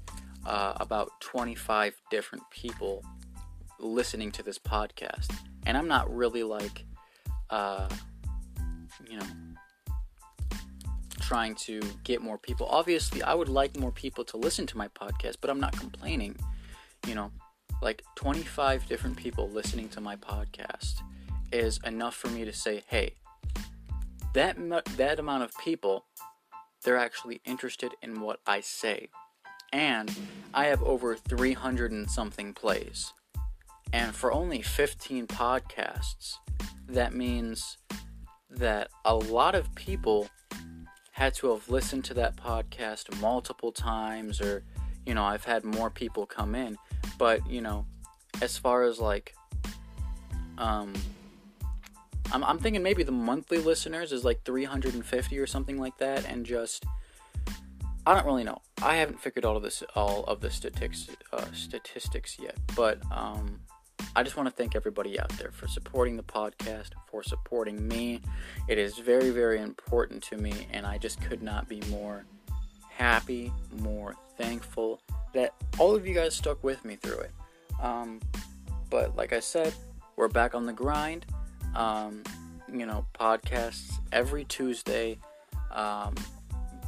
uh, 0.45 0.73
about 0.77 1.09
25 1.21 1.99
different 2.09 2.43
people 2.51 3.03
listening 3.79 4.31
to 4.33 4.43
this 4.43 4.57
podcast, 4.57 5.33
and 5.65 5.77
I'm 5.77 5.87
not 5.87 6.13
really 6.13 6.43
like, 6.43 6.85
uh, 7.49 7.89
you 9.09 9.17
know, 9.17 9.25
trying 11.21 11.55
to 11.55 11.81
get 12.03 12.21
more 12.21 12.37
people. 12.37 12.67
Obviously, 12.67 13.21
I 13.21 13.33
would 13.33 13.49
like 13.49 13.77
more 13.77 13.91
people 13.91 14.23
to 14.25 14.37
listen 14.37 14.65
to 14.67 14.77
my 14.77 14.87
podcast, 14.87 15.35
but 15.41 15.49
I'm 15.49 15.59
not 15.59 15.77
complaining. 15.77 16.35
You 17.05 17.15
know, 17.15 17.31
like 17.81 18.03
25 18.15 18.87
different 18.87 19.17
people 19.17 19.49
listening 19.49 19.89
to 19.89 20.01
my 20.01 20.15
podcast 20.15 21.01
is 21.51 21.79
enough 21.85 22.15
for 22.15 22.29
me 22.29 22.45
to 22.45 22.53
say, 22.53 22.83
hey, 22.87 23.13
that 24.37 24.85
that 24.97 25.19
amount 25.19 25.43
of 25.43 25.51
people, 25.57 26.05
they're 26.83 26.97
actually 26.97 27.41
interested 27.43 27.93
in 28.03 28.21
what 28.21 28.39
I 28.45 28.61
say, 28.61 29.09
and 29.73 30.15
I 30.53 30.65
have 30.65 30.83
over 30.83 31.15
300 31.15 31.91
and 31.91 32.09
something 32.09 32.53
plays, 32.53 33.13
and 33.91 34.13
for 34.13 34.31
only 34.31 34.61
15 34.61 35.25
podcasts, 35.25 36.35
that 36.87 37.13
means 37.13 37.77
that 38.49 38.89
a 39.03 39.15
lot 39.15 39.55
of 39.55 39.73
people 39.73 40.29
had 41.11 41.33
to 41.33 41.49
have 41.49 41.67
listened 41.67 42.05
to 42.05 42.13
that 42.13 42.35
podcast 42.35 43.19
multiple 43.19 43.71
times 43.71 44.39
or 44.39 44.63
you 45.05 45.13
know 45.15 45.23
i've 45.23 45.43
had 45.43 45.65
more 45.65 45.89
people 45.89 46.25
come 46.27 46.53
in. 46.53 46.77
But 47.17 47.49
you 47.49 47.61
know 47.61 47.85
as 48.41 48.57
far 48.57 48.83
as 48.83 48.99
like 48.99 49.35
um 50.59 50.93
I'm, 52.31 52.43
I'm 52.43 52.59
thinking 52.59 52.83
maybe 52.83 53.03
the 53.03 53.11
monthly 53.11 53.57
listeners 53.59 54.11
is 54.11 54.23
like 54.23 54.43
350 54.43 55.39
or 55.39 55.47
something 55.47 55.79
like 55.79 55.97
that 55.97 56.25
and 56.25 56.45
just 56.45 56.85
i 58.05 58.13
don't 58.13 58.25
really 58.25 58.43
know 58.43 58.61
i 58.81 58.95
haven't 58.95 59.19
figured 59.19 59.45
all 59.45 59.57
of 59.57 59.63
this 59.63 59.83
all 59.95 60.23
of 60.25 60.41
the 60.41 60.49
statistics 60.49 61.09
uh, 61.33 61.45
statistics 61.53 62.37
yet 62.39 62.57
but 62.75 62.99
um 63.11 63.59
I 64.15 64.23
just 64.23 64.35
want 64.35 64.49
to 64.49 64.55
thank 64.55 64.75
everybody 64.75 65.19
out 65.19 65.29
there 65.37 65.51
for 65.51 65.67
supporting 65.67 66.17
the 66.17 66.23
podcast, 66.23 66.89
for 67.05 67.21
supporting 67.21 67.87
me. 67.87 68.21
It 68.67 68.79
is 68.79 68.97
very, 68.97 69.29
very 69.29 69.59
important 69.61 70.23
to 70.23 70.37
me, 70.37 70.67
and 70.73 70.87
I 70.87 70.97
just 70.97 71.21
could 71.21 71.43
not 71.43 71.69
be 71.69 71.81
more 71.91 72.25
happy, 72.89 73.53
more 73.79 74.15
thankful 74.37 75.01
that 75.33 75.53
all 75.77 75.95
of 75.95 76.07
you 76.07 76.15
guys 76.15 76.35
stuck 76.35 76.63
with 76.63 76.83
me 76.83 76.95
through 76.95 77.19
it. 77.19 77.31
Um, 77.81 78.19
but 78.89 79.15
like 79.15 79.33
I 79.33 79.39
said, 79.39 79.73
we're 80.15 80.29
back 80.29 80.55
on 80.55 80.65
the 80.65 80.73
grind. 80.73 81.25
Um, 81.77 82.23
you 82.71 82.85
know, 82.85 83.05
podcasts 83.17 83.93
every 84.11 84.43
Tuesday. 84.43 85.19
Um, 85.71 86.15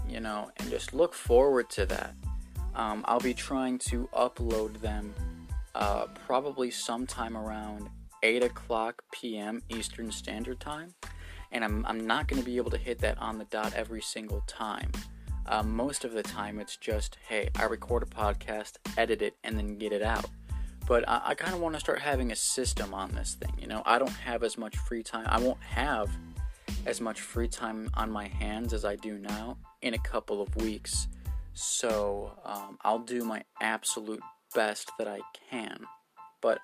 you 0.09 0.19
know, 0.19 0.49
and 0.57 0.69
just 0.69 0.93
look 0.93 1.13
forward 1.13 1.69
to 1.71 1.85
that. 1.85 2.15
Um, 2.75 3.05
I'll 3.07 3.19
be 3.19 3.33
trying 3.33 3.77
to 3.79 4.09
upload 4.13 4.81
them 4.81 5.13
uh, 5.75 6.07
probably 6.25 6.71
sometime 6.71 7.37
around 7.37 7.89
8 8.23 8.43
o'clock 8.43 9.03
p.m. 9.11 9.61
Eastern 9.69 10.11
Standard 10.11 10.59
Time. 10.59 10.93
And 11.51 11.63
I'm, 11.63 11.85
I'm 11.85 12.05
not 12.05 12.27
going 12.27 12.41
to 12.41 12.45
be 12.45 12.57
able 12.57 12.71
to 12.71 12.77
hit 12.77 12.99
that 12.99 13.17
on 13.19 13.37
the 13.37 13.45
dot 13.45 13.73
every 13.75 14.01
single 14.01 14.41
time. 14.47 14.91
Uh, 15.45 15.63
most 15.63 16.05
of 16.05 16.11
the 16.11 16.21
time, 16.21 16.59
it's 16.59 16.77
just, 16.77 17.17
hey, 17.27 17.49
I 17.55 17.63
record 17.63 18.03
a 18.03 18.05
podcast, 18.05 18.73
edit 18.97 19.21
it, 19.21 19.35
and 19.43 19.57
then 19.57 19.77
get 19.77 19.91
it 19.91 20.03
out. 20.03 20.25
But 20.89 21.07
I, 21.07 21.21
I 21.27 21.35
kind 21.35 21.53
of 21.53 21.61
want 21.61 21.75
to 21.75 21.79
start 21.79 21.99
having 21.99 22.31
a 22.31 22.35
system 22.35 22.93
on 22.93 23.11
this 23.13 23.35
thing. 23.35 23.53
You 23.57 23.67
know, 23.67 23.83
I 23.85 23.99
don't 23.99 24.09
have 24.09 24.43
as 24.43 24.57
much 24.57 24.75
free 24.75 25.03
time. 25.03 25.25
I 25.29 25.39
won't 25.39 25.61
have 25.61 26.09
as 26.85 26.99
much 26.99 27.21
free 27.21 27.47
time 27.47 27.89
on 27.93 28.11
my 28.11 28.27
hands 28.27 28.73
as 28.73 28.83
I 28.83 28.95
do 28.95 29.17
now 29.19 29.57
in 29.81 29.93
a 29.93 29.99
couple 29.99 30.41
of 30.41 30.53
weeks. 30.57 31.07
So 31.53 32.33
um, 32.43 32.79
I'll 32.81 32.99
do 32.99 33.23
my 33.23 33.43
absolute 33.61 34.21
best 34.55 34.91
that 34.97 35.07
I 35.07 35.19
can. 35.49 35.79
But 36.41 36.59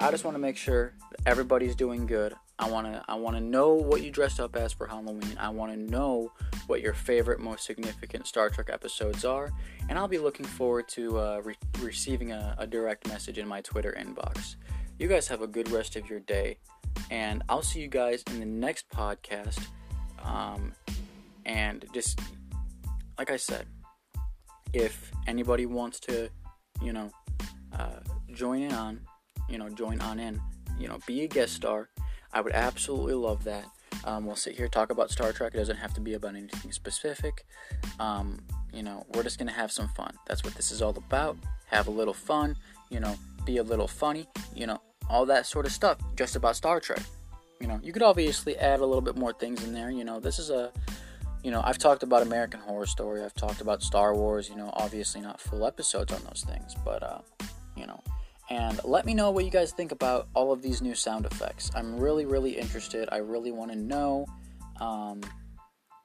I 0.00 0.10
just 0.10 0.24
want 0.24 0.34
to 0.34 0.40
make 0.40 0.56
sure 0.56 0.94
everybody's 1.24 1.76
doing 1.76 2.06
good. 2.06 2.34
I 2.58 2.68
want 2.68 2.86
to 2.88 3.04
I 3.08 3.14
want 3.14 3.36
to 3.36 3.42
know 3.42 3.74
what 3.74 4.02
you 4.02 4.10
dressed 4.10 4.40
up 4.40 4.56
as 4.56 4.72
for 4.72 4.86
Halloween. 4.86 5.36
I 5.38 5.48
want 5.48 5.72
to 5.72 5.78
know 5.78 6.32
what 6.66 6.80
your 6.80 6.92
favorite 6.92 7.38
most 7.38 7.64
significant 7.64 8.26
Star 8.26 8.50
Trek 8.50 8.68
episodes 8.72 9.24
are, 9.24 9.52
and 9.88 9.98
I'll 9.98 10.08
be 10.08 10.18
looking 10.18 10.44
forward 10.46 10.88
to 10.88 11.18
uh, 11.18 11.40
re- 11.44 11.56
receiving 11.80 12.32
a, 12.32 12.56
a 12.58 12.66
direct 12.66 13.06
message 13.06 13.38
in 13.38 13.46
my 13.46 13.60
Twitter 13.60 13.96
inbox. 13.98 14.56
You 14.98 15.06
guys 15.06 15.28
have 15.28 15.40
a 15.40 15.46
good 15.46 15.70
rest 15.70 15.94
of 15.94 16.10
your 16.10 16.20
day, 16.20 16.58
and 17.10 17.44
I'll 17.48 17.62
see 17.62 17.80
you 17.80 17.88
guys 17.88 18.24
in 18.30 18.40
the 18.40 18.46
next 18.46 18.88
podcast. 18.90 19.60
Um, 20.24 20.72
and 21.46 21.84
just 21.94 22.20
like 23.18 23.30
I 23.30 23.36
said, 23.36 23.66
if 24.72 25.12
anybody 25.26 25.64
wants 25.66 26.00
to, 26.00 26.28
you 26.82 26.92
know, 26.92 27.10
uh, 27.72 28.00
join 28.32 28.62
in 28.62 28.72
on, 28.72 29.00
you 29.48 29.58
know, 29.58 29.68
join 29.68 30.00
on 30.00 30.18
in. 30.18 30.40
you 30.78 30.88
know, 30.88 30.98
be 31.06 31.22
a 31.22 31.28
guest 31.28 31.54
star. 31.54 31.88
I 32.32 32.40
would 32.40 32.52
absolutely 32.52 33.14
love 33.14 33.44
that. 33.44 33.64
Um, 34.04 34.26
we'll 34.26 34.36
sit 34.36 34.54
here 34.54 34.68
talk 34.68 34.90
about 34.90 35.10
Star 35.10 35.32
Trek. 35.32 35.54
It 35.54 35.58
doesn't 35.58 35.76
have 35.76 35.94
to 35.94 36.00
be 36.00 36.14
about 36.14 36.36
anything 36.36 36.72
specific. 36.72 37.44
Um, 37.98 38.38
you 38.72 38.82
know, 38.82 39.04
we're 39.14 39.22
just 39.22 39.38
gonna 39.38 39.52
have 39.52 39.72
some 39.72 39.88
fun. 39.88 40.14
That's 40.26 40.44
what 40.44 40.54
this 40.54 40.70
is 40.70 40.82
all 40.82 40.96
about. 40.96 41.36
Have 41.66 41.88
a 41.88 41.90
little 41.90 42.14
fun. 42.14 42.56
You 42.90 43.00
know, 43.00 43.16
be 43.44 43.58
a 43.58 43.62
little 43.62 43.88
funny. 43.88 44.28
You 44.54 44.66
know, 44.66 44.80
all 45.08 45.26
that 45.26 45.46
sort 45.46 45.66
of 45.66 45.72
stuff. 45.72 45.98
Just 46.16 46.36
about 46.36 46.56
Star 46.56 46.80
Trek. 46.80 47.02
You 47.60 47.66
know, 47.66 47.80
you 47.82 47.92
could 47.92 48.02
obviously 48.02 48.56
add 48.56 48.80
a 48.80 48.86
little 48.86 49.00
bit 49.00 49.16
more 49.16 49.32
things 49.32 49.64
in 49.64 49.72
there. 49.72 49.90
You 49.90 50.04
know, 50.04 50.20
this 50.20 50.38
is 50.38 50.50
a 50.50 50.70
you 51.42 51.50
know, 51.50 51.60
I've 51.64 51.78
talked 51.78 52.02
about 52.02 52.22
American 52.22 52.60
Horror 52.60 52.86
Story, 52.86 53.22
I've 53.22 53.34
talked 53.34 53.60
about 53.60 53.82
Star 53.82 54.14
Wars, 54.14 54.48
you 54.48 54.56
know, 54.56 54.70
obviously 54.74 55.20
not 55.20 55.40
full 55.40 55.64
episodes 55.64 56.12
on 56.12 56.20
those 56.24 56.44
things, 56.46 56.74
but, 56.84 57.02
uh, 57.02 57.20
you 57.76 57.86
know, 57.86 58.02
and 58.50 58.80
let 58.84 59.04
me 59.06 59.14
know 59.14 59.30
what 59.30 59.44
you 59.44 59.50
guys 59.50 59.72
think 59.72 59.92
about 59.92 60.28
all 60.34 60.52
of 60.52 60.62
these 60.62 60.80
new 60.80 60.94
sound 60.94 61.26
effects. 61.26 61.70
I'm 61.74 61.98
really, 61.98 62.26
really 62.26 62.52
interested. 62.58 63.08
I 63.12 63.18
really 63.18 63.52
want 63.52 63.70
to 63.72 63.76
know, 63.76 64.26
um, 64.80 65.20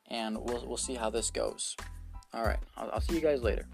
and 0.10 0.38
we'll, 0.38 0.65
we'll 0.67 0.77
see 0.77 0.95
how 0.95 1.10
this 1.10 1.32
goes. 1.32 1.75
All 2.34 2.43
right, 2.43 2.60
I'll, 2.77 2.91
I'll 2.93 3.01
see 3.01 3.15
you 3.15 3.21
guys 3.21 3.41
later. 3.41 3.65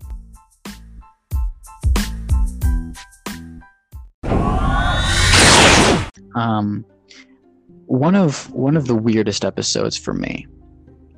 Um, 6.35 6.85
one 7.87 8.15
of 8.15 8.51
one 8.51 8.77
of 8.77 8.85
the 8.85 8.95
weirdest 8.95 9.43
episodes 9.43 9.97
for 9.97 10.13
me 10.13 10.45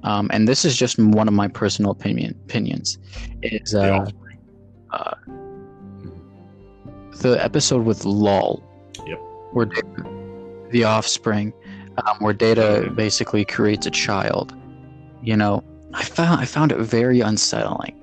um, 0.03 0.29
and 0.33 0.47
this 0.47 0.65
is 0.65 0.75
just 0.75 0.97
one 0.97 1.27
of 1.27 1.33
my 1.33 1.47
personal 1.47 1.91
opinion 1.91 2.35
opinions, 2.45 2.97
is 3.43 3.75
uh, 3.75 4.09
uh, 4.91 5.13
the 7.21 7.43
episode 7.43 7.86
with 7.86 8.05
Lal. 8.05 8.62
Yep. 9.05 9.19
Where 9.51 9.65
Data, 9.65 10.03
the 10.69 10.84
offspring, 10.84 11.53
um, 12.05 12.17
where 12.19 12.34
Data 12.34 12.91
basically 12.95 13.45
creates 13.45 13.86
a 13.86 13.91
child. 13.91 14.55
You 15.21 15.38
know, 15.38 15.63
I 15.93 16.03
found 16.03 16.41
I 16.41 16.45
found 16.45 16.71
it 16.71 16.79
very 16.79 17.21
unsettling. 17.21 17.97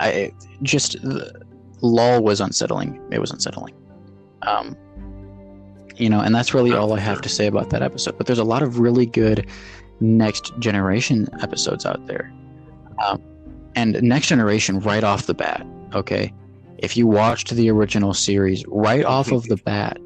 I 0.00 0.32
just 0.62 0.96
Lal 1.80 2.22
was 2.22 2.40
unsettling. 2.40 3.00
It 3.10 3.20
was 3.20 3.30
unsettling. 3.30 3.74
Um, 4.42 4.76
you 5.96 6.08
know, 6.08 6.20
and 6.20 6.34
that's 6.34 6.54
really 6.54 6.72
all 6.72 6.92
I 6.92 7.00
have 7.00 7.20
to 7.22 7.28
say 7.28 7.46
about 7.46 7.70
that 7.70 7.82
episode. 7.82 8.16
But 8.16 8.26
there's 8.26 8.38
a 8.38 8.44
lot 8.44 8.62
of 8.62 8.78
really 8.78 9.06
good 9.06 9.48
next 10.00 10.56
generation 10.58 11.28
episodes 11.42 11.84
out 11.84 12.06
there. 12.06 12.32
Um, 13.04 13.22
and 13.74 14.00
next 14.02 14.28
generation 14.28 14.80
right 14.80 15.04
off 15.04 15.26
the 15.26 15.34
bat, 15.34 15.66
okay? 15.94 16.32
If 16.78 16.96
you 16.96 17.06
watched 17.06 17.50
the 17.50 17.70
original 17.70 18.14
series 18.14 18.64
right 18.68 19.04
off 19.04 19.32
of 19.32 19.44
the 19.44 19.56
bat, 19.56 19.98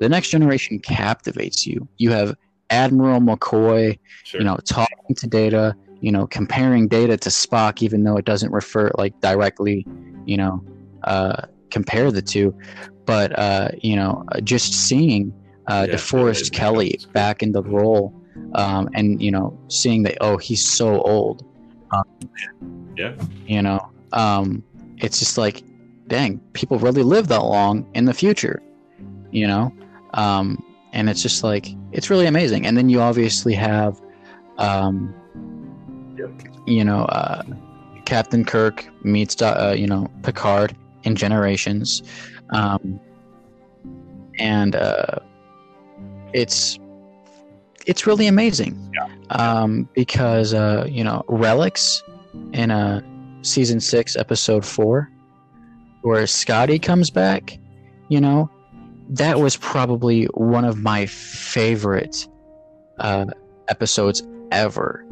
the 0.00 0.08
next 0.08 0.30
generation 0.30 0.78
captivates 0.78 1.66
you. 1.66 1.86
You 1.98 2.10
have 2.10 2.34
Admiral 2.70 3.20
McCoy, 3.20 3.98
Sure. 4.24 4.40
you 4.40 4.44
know, 4.46 4.56
talking 4.64 5.14
to 5.16 5.26
Data, 5.26 5.74
you 6.00 6.12
know, 6.12 6.26
comparing 6.26 6.88
Data 6.88 7.16
to 7.16 7.28
Spock, 7.30 7.82
even 7.82 8.04
though 8.04 8.16
it 8.16 8.24
doesn't 8.24 8.52
refer 8.52 8.90
like 8.96 9.18
directly, 9.20 9.86
you 10.26 10.36
know, 10.36 10.62
uh, 11.04 11.42
compare 11.70 12.10
the 12.10 12.22
two. 12.22 12.54
But 13.06 13.36
uh, 13.38 13.68
you 13.82 13.96
know, 13.96 14.24
uh, 14.32 14.40
just 14.40 14.72
seeing 14.72 15.32
uh, 15.68 15.86
Yeah, 15.88 15.96
DeForest. 15.96 16.52
Kelley 16.52 16.98
back 17.12 17.42
in 17.42 17.52
the 17.52 17.62
role, 17.62 18.14
um, 18.54 18.88
and 18.94 19.20
you 19.22 19.30
know, 19.30 19.58
seeing 19.68 20.02
that 20.04 20.18
oh, 20.20 20.36
he's 20.36 20.66
so 20.66 21.00
old. 21.02 21.44
Um, 21.92 22.04
Yeah. 22.96 23.14
You 23.46 23.62
know, 23.62 23.90
um, 24.12 24.62
it's 24.98 25.18
just 25.18 25.38
like, 25.38 25.62
dang, 26.10 26.38
people 26.52 26.78
really 26.78 27.02
live 27.02 27.28
that 27.28 27.42
long 27.44 27.88
in 27.94 28.04
the 28.04 28.12
future. 28.12 28.60
You 29.30 29.46
know, 29.46 29.72
um, 30.14 30.62
and 30.92 31.08
it's 31.08 31.22
just 31.22 31.42
like 31.42 31.68
it's 31.92 32.10
really 32.10 32.26
amazing. 32.26 32.66
And 32.66 32.76
then 32.76 32.90
you 32.90 33.00
obviously 33.00 33.54
have, 33.54 33.98
um, 34.58 35.14
you 36.66 36.84
know, 36.84 37.04
uh, 37.04 37.42
Captain 38.04 38.44
Kirk 38.44 38.84
meets 39.04 39.40
uh, 39.40 39.74
you 39.76 39.86
know 39.86 40.10
Picard 40.22 40.76
in 41.04 41.14
Generations, 41.14 42.02
um, 42.50 43.00
and 44.38 44.74
uh, 44.74 45.20
it's 46.32 46.78
it's 47.86 48.06
really 48.06 48.26
amazing 48.26 48.92
um, 49.30 49.88
because 49.94 50.52
uh, 50.54 50.86
you 50.88 51.04
know 51.04 51.24
relics 51.28 52.02
in 52.52 52.72
uh, 52.72 53.00
season 53.42 53.78
six 53.78 54.16
episode 54.16 54.66
four 54.66 55.08
where 56.02 56.26
Scotty 56.26 56.78
comes 56.78 57.10
back 57.10 57.58
you 58.08 58.20
know 58.20 58.50
that 59.08 59.40
was 59.40 59.56
probably 59.56 60.24
one 60.34 60.64
of 60.64 60.78
my 60.78 61.06
favorite 61.06 62.28
uh, 62.98 63.26
episodes 63.68 64.22
ever 64.50 65.04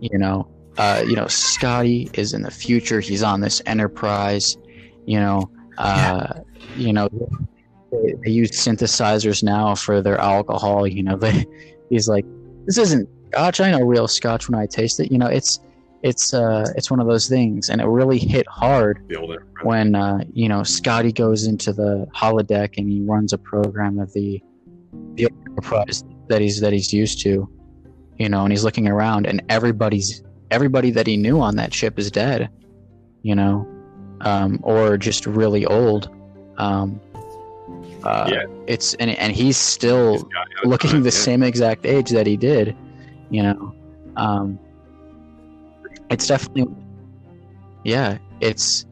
you 0.00 0.18
know. 0.18 0.48
Uh, 0.78 1.02
you 1.06 1.16
know 1.16 1.26
Scotty 1.26 2.10
is 2.12 2.34
in 2.34 2.42
the 2.42 2.50
future. 2.50 3.00
He's 3.00 3.22
on 3.22 3.40
this 3.40 3.62
enterprise 3.64 4.58
you 5.06 5.18
know 5.18 5.50
uh, 5.78 6.40
you 6.76 6.92
know 6.92 7.08
they, 7.90 8.14
they 8.24 8.30
use 8.30 8.50
synthesizers 8.50 9.42
now 9.42 9.74
for 9.74 10.02
their 10.02 10.18
alcohol 10.18 10.86
you 10.86 11.02
know 11.02 11.16
they 11.24 11.46
he's 11.88 12.08
like 12.08 12.26
this 12.66 12.78
isn't 12.78 13.08
scotch. 13.28 13.60
I 13.60 13.70
know 13.70 13.82
real 13.82 14.08
scotch 14.08 14.48
when 14.48 14.58
i 14.60 14.66
taste 14.66 15.00
it. 15.00 15.10
You 15.10 15.18
know 15.18 15.26
it's 15.26 15.60
it's 16.06 16.32
uh 16.32 16.64
it's 16.76 16.88
one 16.88 17.00
of 17.00 17.08
those 17.08 17.28
things 17.28 17.68
and 17.68 17.80
it 17.80 17.86
really 17.86 18.18
hit 18.18 18.46
hard 18.46 18.96
when 19.62 19.94
uh 19.96 20.20
you 20.32 20.48
know 20.48 20.62
scotty 20.62 21.10
goes 21.10 21.46
into 21.46 21.72
the 21.72 22.06
holodeck 22.14 22.78
and 22.78 22.88
he 22.88 23.00
runs 23.02 23.32
a 23.32 23.38
program 23.38 23.98
of 23.98 24.12
the 24.12 24.40
the 25.14 25.28
enterprise 25.48 26.04
that 26.28 26.40
he's 26.40 26.60
that 26.60 26.72
he's 26.72 26.92
used 26.92 27.20
to 27.20 27.48
you 28.18 28.28
know 28.28 28.42
and 28.44 28.52
he's 28.52 28.62
looking 28.62 28.86
around 28.86 29.26
and 29.26 29.42
everybody's 29.48 30.22
everybody 30.52 30.92
that 30.92 31.08
he 31.08 31.16
knew 31.16 31.40
on 31.40 31.56
that 31.56 31.74
ship 31.74 31.98
is 31.98 32.08
dead 32.08 32.48
you 33.22 33.34
know 33.34 33.66
um 34.20 34.60
or 34.62 34.96
just 34.96 35.26
really 35.26 35.66
old 35.66 36.08
um 36.58 37.00
uh, 38.04 38.30
Yeah. 38.32 38.44
it's 38.68 38.94
and, 38.94 39.10
and 39.10 39.32
he's 39.32 39.56
still 39.56 40.18
He's 40.18 40.24
looking 40.64 41.02
the 41.02 41.06
yeah. 41.06 41.26
same 41.28 41.42
exact 41.42 41.84
age 41.84 42.10
that 42.10 42.28
he 42.28 42.36
did 42.36 42.76
you 43.30 43.42
know 43.42 43.74
um 44.16 44.60
it's 46.10 46.26
definitely 46.26 46.74
yeah 47.84 48.18
it's 48.40 48.84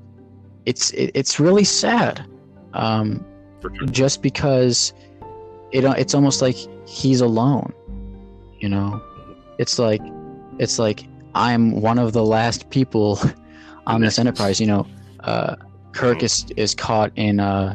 it's 0.66 0.90
it's 0.92 1.38
really 1.38 1.64
sad 1.64 2.24
um 2.74 3.24
sure. 3.62 3.86
just 3.90 4.22
because 4.22 4.92
it 5.72 5.84
it's 5.84 6.14
almost 6.14 6.40
like 6.42 6.56
he's 6.86 7.20
alone 7.20 7.72
you 8.60 8.68
know 8.68 9.00
it's 9.58 9.78
like 9.78 10.02
it's 10.58 10.78
like 10.78 11.04
i'm 11.34 11.80
one 11.80 11.98
of 11.98 12.12
the 12.12 12.24
last 12.24 12.70
people 12.70 13.18
on 13.86 14.00
this 14.00 14.18
enterprise 14.18 14.60
you 14.60 14.66
know 14.66 14.86
uh 15.24 15.54
kirk 15.92 16.22
is 16.22 16.46
is 16.56 16.74
caught 16.74 17.12
in 17.16 17.40
uh 17.40 17.74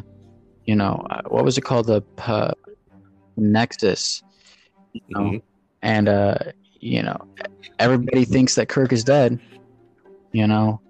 you 0.64 0.74
know 0.74 1.04
uh, 1.10 1.20
what 1.28 1.44
was 1.44 1.56
it 1.58 1.62
called 1.62 1.86
the 1.86 2.02
uh, 2.26 2.52
nexus 3.36 4.22
you 4.92 5.00
know 5.10 5.20
Mhm. 5.32 5.42
and 5.82 6.08
uh 6.08 6.34
you 6.80 7.02
know 7.02 7.16
everybody 7.78 8.24
thinks 8.24 8.54
that 8.54 8.68
kirk 8.68 8.92
is 8.92 9.04
dead 9.04 9.38
you 10.32 10.46
know? 10.46 10.80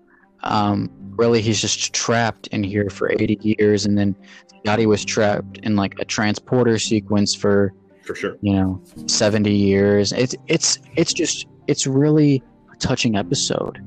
Um 0.42 0.90
really 1.16 1.42
he's 1.42 1.60
just 1.60 1.92
trapped 1.92 2.46
in 2.48 2.62
here 2.62 2.88
for 2.88 3.12
80 3.12 3.56
years 3.58 3.84
and 3.84 3.98
then 3.98 4.16
scotty 4.64 4.86
was 4.86 5.04
trapped 5.04 5.58
in 5.58 5.76
like 5.76 5.98
a 5.98 6.04
transporter 6.04 6.78
sequence 6.78 7.34
for 7.34 7.74
For 8.06 8.14
sure. 8.14 8.36
you 8.40 8.54
know 8.54 8.80
70 9.06 9.52
years. 9.52 10.12
It's 10.12 10.34
it's 10.46 10.78
it's 10.96 11.12
just 11.12 11.46
it's 11.66 11.86
really 11.86 12.42
a 12.72 12.76
touching 12.76 13.16
episode. 13.16 13.84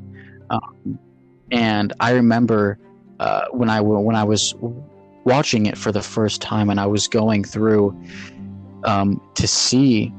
Um, 0.50 1.00
and 1.52 1.94
i 2.00 2.12
remember 2.12 2.78
uh, 3.20 3.46
when 3.52 3.70
i 3.70 3.80
when 3.82 4.16
i 4.16 4.24
was 4.24 4.54
watching 5.24 5.66
it 5.66 5.78
for 5.78 5.92
the 5.92 6.02
first 6.02 6.42
time 6.42 6.70
and 6.70 6.80
i 6.80 6.86
was 6.86 7.08
going 7.08 7.44
through 7.44 7.98
um, 8.84 9.22
to 9.36 9.48
see 9.48 10.13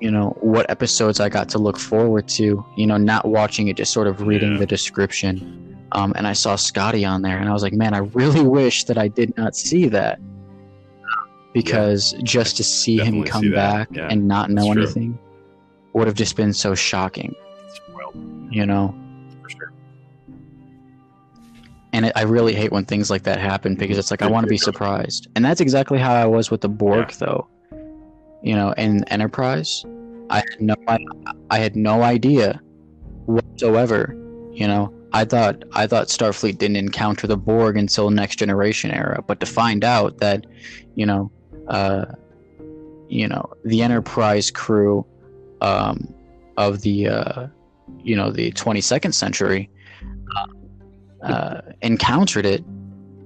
you 0.00 0.10
know 0.10 0.30
what 0.40 0.68
episodes 0.70 1.20
i 1.20 1.28
got 1.28 1.48
to 1.48 1.58
look 1.58 1.78
forward 1.78 2.26
to 2.26 2.64
you 2.76 2.86
know 2.86 2.96
not 2.96 3.26
watching 3.26 3.68
it 3.68 3.76
just 3.76 3.92
sort 3.92 4.06
of 4.06 4.22
reading 4.22 4.52
Yeah. 4.52 4.58
the 4.58 4.66
description 4.66 5.76
um, 5.92 6.12
and 6.16 6.26
i 6.26 6.32
saw 6.32 6.56
scotty 6.56 7.04
on 7.04 7.22
there 7.22 7.38
and 7.38 7.48
i 7.48 7.52
was 7.52 7.62
like 7.62 7.72
man 7.74 7.92
i 7.94 7.98
really 7.98 8.42
wish 8.58 8.84
that 8.84 8.96
i 8.98 9.08
did 9.08 9.36
not 9.36 9.54
see 9.54 9.88
that 9.88 10.18
because 11.52 12.14
just 12.22 12.56
to 12.56 12.64
see 12.64 12.98
him 12.98 13.24
come 13.24 13.42
see 13.42 13.50
back 13.50 13.88
yeah. 13.92 14.08
and 14.10 14.26
not 14.28 14.50
know 14.50 14.70
anything 14.70 15.18
would 15.92 16.06
have 16.06 16.16
just 16.16 16.36
been 16.36 16.52
so 16.52 16.74
shocking 16.74 17.34
Well, 17.92 18.12
you 18.50 18.64
know 18.64 18.94
sure. 19.48 19.72
and 21.92 22.06
it, 22.06 22.12
I 22.14 22.22
really 22.22 22.54
hate 22.54 22.70
when 22.72 22.84
things 22.84 23.10
like 23.10 23.24
that 23.24 23.38
happen 23.40 23.74
because 23.74 23.98
it's 23.98 24.10
like 24.12 24.22
I 24.22 24.28
want 24.28 24.44
to 24.44 24.48
be 24.50 24.56
surprised, 24.58 25.26
and 25.34 25.44
that's 25.44 25.60
exactly 25.60 25.98
how 25.98 26.14
I 26.14 26.24
was 26.26 26.50
with 26.50 26.60
the 26.60 26.68
Borg, 26.68 27.10
Yeah. 27.10 27.16
though. 27.18 27.48
You 28.42 28.54
know, 28.54 28.72
in 28.72 29.04
Enterprise, 29.04 29.84
I 30.30 30.36
had 30.36 30.60
no, 30.60 30.74
I, 30.88 30.98
I 31.50 31.58
had 31.58 31.76
no 31.76 32.02
idea 32.02 32.60
whatsoever. 33.26 34.16
You 34.52 34.66
know, 34.66 34.92
I 35.12 35.24
thought 35.24 35.64
I 35.72 35.86
thought 35.86 36.08
Starfleet 36.08 36.58
didn't 36.58 36.76
encounter 36.76 37.26
the 37.26 37.36
Borg 37.36 37.76
until 37.76 38.10
Next 38.10 38.36
Generation 38.36 38.90
era, 38.90 39.22
but 39.26 39.40
to 39.40 39.46
find 39.46 39.84
out 39.84 40.18
that, 40.18 40.46
you 40.94 41.06
know, 41.06 41.30
uh, 41.68 42.06
you 43.08 43.26
know, 43.26 43.52
the 43.64 43.82
Enterprise 43.82 44.50
crew 44.50 45.04
um, 45.60 46.14
of 46.56 46.82
the, 46.82 47.08
uh, 47.08 47.46
you 48.02 48.14
know, 48.14 48.30
the 48.30 48.52
22nd 48.52 49.12
century 49.14 49.68
uh, 50.36 51.26
uh, 51.26 51.60
encountered 51.82 52.46
it. 52.46 52.64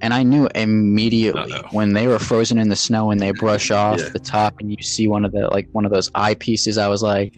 And 0.01 0.13
I 0.13 0.23
knew 0.23 0.49
immediately 0.55 1.53
Uh-oh. 1.55 1.69
when 1.71 1.95
they 1.95 2.07
were 2.07 2.19
frozen 2.19 2.59
in 2.59 2.69
the 2.69 2.77
snow 2.77 3.11
and 3.11 3.21
they 3.21 3.31
brush 3.33 3.71
off 3.71 3.99
Yeah. 4.01 4.09
the 4.11 4.19
top 4.19 4.55
and 4.61 4.71
you 4.71 4.83
see 4.83 5.09
one 5.09 5.25
of 5.25 5.33
the 5.33 5.49
like 5.49 5.69
one 5.73 5.85
of 5.87 5.93
those 5.93 6.11
eye 6.15 6.35
pieces. 6.35 6.77
I 6.79 6.89
was 6.89 7.03
like, 7.03 7.35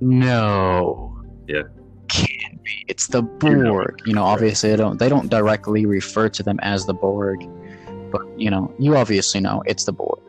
no, 0.00 1.14
Yeah. 1.46 1.62
can't 2.08 2.62
be. 2.62 2.84
It's 2.88 3.08
the 3.08 3.22
Borg. 3.22 4.00
You 4.06 4.14
know, 4.14 4.24
obviously 4.24 4.70
they 4.70 4.76
don't 4.76 4.98
they 4.98 5.08
don't 5.08 5.28
directly 5.28 5.84
refer 5.86 6.28
to 6.30 6.42
them 6.42 6.58
as 6.62 6.86
the 6.86 6.94
Borg, 6.94 7.40
but 8.10 8.22
you 8.38 8.50
know, 8.50 8.72
you 8.78 8.96
obviously 8.96 9.40
know 9.40 9.62
it's 9.66 9.84
the 9.84 9.92
Borg. 9.92 10.20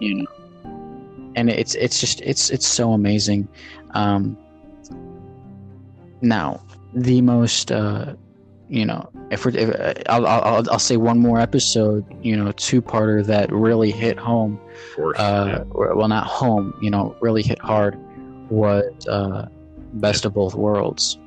You 0.00 0.22
know, 0.22 1.32
and 1.36 1.50
it's 1.50 1.74
it's 1.74 2.00
just 2.00 2.20
it's 2.22 2.50
it's 2.50 2.66
so 2.66 2.92
amazing. 2.92 3.48
Um, 3.92 4.36
now, 6.20 6.60
the 6.94 7.20
most 7.20 7.70
uh, 7.70 8.14
you 8.68 8.84
know, 8.84 9.08
if 9.30 9.44
we're 9.44 9.56
if, 9.56 9.68
uh, 9.78 9.94
I'll, 10.08 10.26
I'll 10.26 10.70
I'll- 10.70 10.78
say 10.78 10.96
one 10.96 11.18
more 11.18 11.38
episode, 11.40 12.04
you 12.22 12.36
know, 12.36 12.50
two 12.52 12.80
parter 12.80 13.24
that 13.26 13.52
really 13.52 13.90
hit 13.90 14.18
home 14.18 14.58
course. 14.96 15.18
uh, 15.18 15.64
or- 15.70 15.94
well, 15.96 16.08
not 16.08 16.26
home, 16.26 16.74
you 16.80 16.90
know, 16.90 17.14
really 17.20 17.42
hit 17.42 17.58
hard 17.60 17.98
was 18.50 19.06
uh, 19.06 19.46
Best 19.94 20.24
of 20.24 20.32
Both 20.34 20.54
Worlds. 20.54 21.18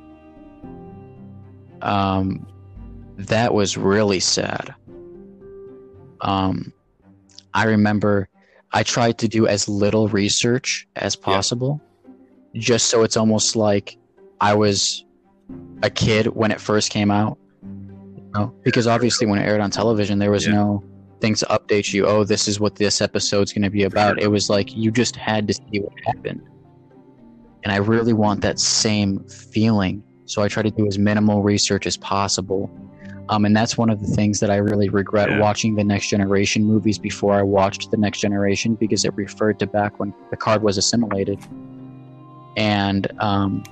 Um, 1.80 2.46
that 3.16 3.54
was 3.54 3.76
really 3.76 4.20
sad. 4.20 4.74
Um, 6.20 6.72
I 7.54 7.64
remember 7.64 8.28
I 8.72 8.82
tried 8.82 9.18
to 9.18 9.28
do 9.28 9.46
as 9.46 9.68
little 9.68 10.08
research 10.08 10.86
as 10.96 11.14
possible, 11.16 11.80
just 12.54 12.86
so 12.88 13.02
it's 13.02 13.16
almost 13.16 13.56
like 13.56 13.96
I 14.40 14.54
was 14.54 15.04
a 15.82 15.90
kid 15.90 16.28
when 16.28 16.50
it 16.52 16.60
first 16.60 16.90
came 16.90 17.10
out. 17.10 17.38
Know? 18.34 18.54
Because 18.62 18.86
obviously, 18.86 19.26
when 19.26 19.38
it 19.38 19.46
aired 19.46 19.60
on 19.60 19.70
television, 19.70 20.18
there 20.18 20.30
was 20.30 20.46
Yeah. 20.46 20.54
no 20.54 20.82
thing 21.20 21.34
to 21.36 21.46
update 21.46 21.92
you. 21.92 22.06
Oh, 22.06 22.24
this 22.24 22.48
is 22.48 22.58
what 22.58 22.76
this 22.76 23.00
episode's 23.00 23.52
going 23.52 23.62
to 23.62 23.70
be 23.70 23.84
about. 23.84 24.20
It 24.20 24.28
was 24.30 24.48
like 24.50 24.74
you 24.76 24.90
just 24.90 25.16
had 25.16 25.46
to 25.48 25.54
see 25.54 25.80
what 25.80 25.92
happened. 26.06 26.40
And 27.64 27.72
I 27.72 27.76
really 27.76 28.12
want 28.12 28.40
that 28.40 28.58
same 28.58 29.20
feeling. 29.28 30.02
So 30.24 30.42
I 30.42 30.48
try 30.48 30.62
to 30.62 30.70
do 30.70 30.86
as 30.86 30.98
minimal 30.98 31.42
research 31.42 31.86
as 31.86 31.96
possible. 31.96 32.70
Um, 33.28 33.44
and 33.44 33.54
that's 33.56 33.78
one 33.78 33.88
of 33.88 34.00
the 34.00 34.08
things 34.08 34.40
that 34.40 34.50
I 34.50 34.56
really 34.56 34.88
regret 34.88 35.30
Yeah. 35.30 35.38
watching 35.40 35.76
the 35.76 35.84
Next 35.84 36.08
Generation 36.08 36.64
movies 36.64 36.98
before 36.98 37.34
I 37.34 37.42
watched 37.42 37.90
the 37.92 37.96
Next 37.96 38.20
Generation 38.20 38.74
because 38.74 39.04
it 39.04 39.14
referred 39.14 39.58
to 39.60 39.66
back 39.66 40.00
when 40.00 40.12
Picard 40.30 40.62
was 40.62 40.76
assimilated. 40.76 41.38
And 42.56 43.06
um, 43.20 43.62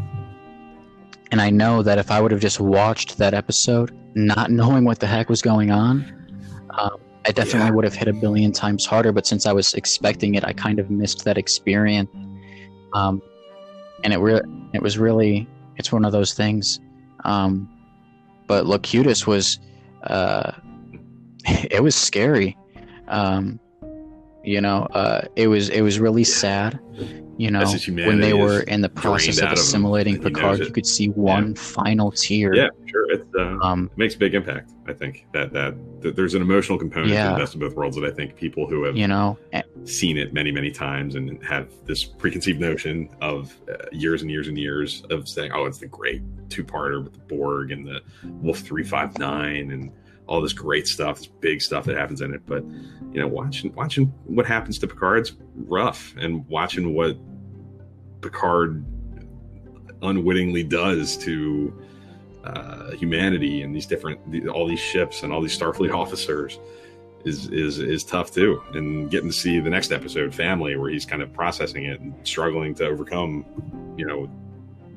and 1.31 1.41
I 1.41 1.51
know 1.51 1.83
that 1.83 1.99
if 1.99 2.11
I 2.11 2.21
would 2.21 2.31
have 2.33 2.41
just 2.41 2.61
watched 2.61 3.19
that 3.19 3.35
episode, 3.35 3.93
not 4.15 4.51
knowing 4.51 4.85
what 4.85 4.99
the 5.01 5.07
heck 5.07 5.29
was 5.29 5.43
going 5.43 5.71
on, 5.71 6.05
um, 6.79 6.97
I 7.27 7.33
definitely 7.33 7.69
Yeah. 7.69 7.71
would 7.71 7.85
have 7.85 7.95
hit 7.95 8.09
a 8.09 8.13
billion 8.13 8.51
times 8.53 8.85
harder. 8.87 9.13
But 9.13 9.27
since 9.27 9.47
I 9.47 9.53
was 9.53 9.75
expecting 9.75 10.35
it, 10.35 10.45
I 10.45 10.53
kind 10.53 10.79
of 10.79 10.91
missed 10.91 11.25
that 11.25 11.37
experience. 11.39 12.09
Um, 12.95 13.21
and 14.03 14.13
it 14.13 14.19
re- 14.19 14.41
it 14.73 14.83
was 14.83 14.99
really 14.99 15.47
it's 15.77 15.93
one 15.93 16.05
of 16.05 16.13
those 16.13 16.33
things. 16.35 16.81
Um, 17.25 17.69
but 18.47 18.67
Locutus 18.67 19.27
was 19.27 19.59
uh, 20.05 20.53
it 21.47 21.83
was 21.83 21.95
scary. 21.95 22.57
Um, 23.09 23.61
you 24.45 24.61
know, 24.61 24.85
uh, 24.93 25.23
it 25.37 25.49
was 25.49 25.69
it 25.69 25.83
was 25.83 25.99
really 26.01 26.25
sad. 26.25 26.79
You 27.39 27.51
know, 27.51 27.65
when 27.89 28.21
they 28.21 28.35
were 28.35 28.61
in 28.65 28.83
the 28.83 28.91
process 28.91 29.39
of 29.39 29.45
out 29.45 29.53
of 29.53 29.59
him, 29.59 29.63
assimilating 29.63 30.17
and 30.17 30.25
he 30.25 30.31
knows 30.31 30.41
Picard, 30.41 30.59
you 30.61 30.73
could 30.73 30.85
see 30.87 31.09
one 31.09 31.55
final 31.55 32.11
tear. 32.13 32.55
yeah, 32.55 32.69
sure. 32.85 33.11
It's 33.13 33.25
uh, 33.35 33.57
Um, 33.63 33.89
it 33.91 33.97
makes 33.97 34.15
a 34.15 34.19
big 34.19 34.35
impact. 34.35 34.73
I 34.87 34.93
think 34.93 35.25
that, 35.33 35.51
that 35.55 35.75
that 36.03 36.17
there's 36.17 36.35
an 36.35 36.43
emotional 36.43 36.77
component 36.77 37.13
Yeah. 37.13 37.31
to 37.33 37.39
Best 37.39 37.55
of 37.55 37.61
Both 37.61 37.77
Worlds 37.77 37.97
that 37.97 38.05
I 38.05 38.11
think 38.11 38.37
people 38.37 38.67
who 38.67 38.85
have 38.85 38.95
you 38.95 39.09
know, 39.09 39.39
seen 39.85 40.19
it 40.19 40.35
many 40.35 40.53
many 40.53 40.71
times 40.71 41.15
and 41.15 41.43
have 41.43 41.69
this 41.87 42.05
preconceived 42.05 42.61
notion 42.61 43.09
of 43.23 43.57
uh, 43.73 43.87
years 43.91 44.21
and 44.21 44.31
years 44.31 44.49
and 44.49 44.59
years 44.59 45.03
of 45.09 45.27
saying, 45.27 45.51
"Oh, 45.55 45.65
it's 45.65 45.79
the 45.79 45.87
great 45.87 46.21
two-parter 46.51 47.03
with 47.03 47.15
the 47.15 47.21
Borg 47.21 47.71
and 47.73 47.87
the 47.87 48.03
Wolf 48.25 48.59
three 48.59 48.85
five 48.85 49.17
nine 49.19 49.71
and 49.71 49.91
all 50.31 50.41
this 50.41 50.55
great 50.55 50.87
stuff, 50.87 51.19
this 51.19 51.27
big 51.27 51.61
stuff 51.61 51.85
that 51.85 51.97
happens 51.97 52.23
in 52.23 52.33
it." 52.33 52.43
But 52.47 52.65
you 53.13 53.21
know, 53.21 53.29
watching 53.29 53.75
watching 53.75 54.07
what 54.25 54.47
happens 54.47 54.79
to 54.79 54.87
Picard's 54.87 55.33
rough, 55.55 56.15
and 56.17 56.47
watching 56.49 56.95
what 56.95 57.19
Picard 58.23 58.85
unwittingly 60.03 60.63
does 60.63 61.17
to 61.19 61.75
uh, 62.45 62.93
humanity 62.93 63.63
and 63.63 63.75
these 63.75 63.87
different 63.87 64.19
all 64.49 64.67
these 64.67 64.81
ships 64.81 65.23
and 65.23 65.33
all 65.33 65.43
these 65.43 65.59
Starfleet 65.59 65.93
officers 65.95 66.59
is 67.25 67.49
is 67.49 67.79
is 67.79 68.05
tough 68.05 68.33
too. 68.33 68.63
And 68.73 69.11
getting 69.11 69.29
to 69.29 69.35
see 69.35 69.61
the 69.61 69.71
next 69.71 69.93
episode, 69.93 70.35
family, 70.35 70.77
where 70.77 70.91
he's 70.91 71.05
kind 71.05 71.23
of 71.23 71.33
processing 71.33 71.85
it 71.85 72.01
and 72.01 72.15
struggling 72.27 72.75
to 72.77 72.87
overcome, 72.87 73.45
you 73.97 74.07
know, 74.07 74.31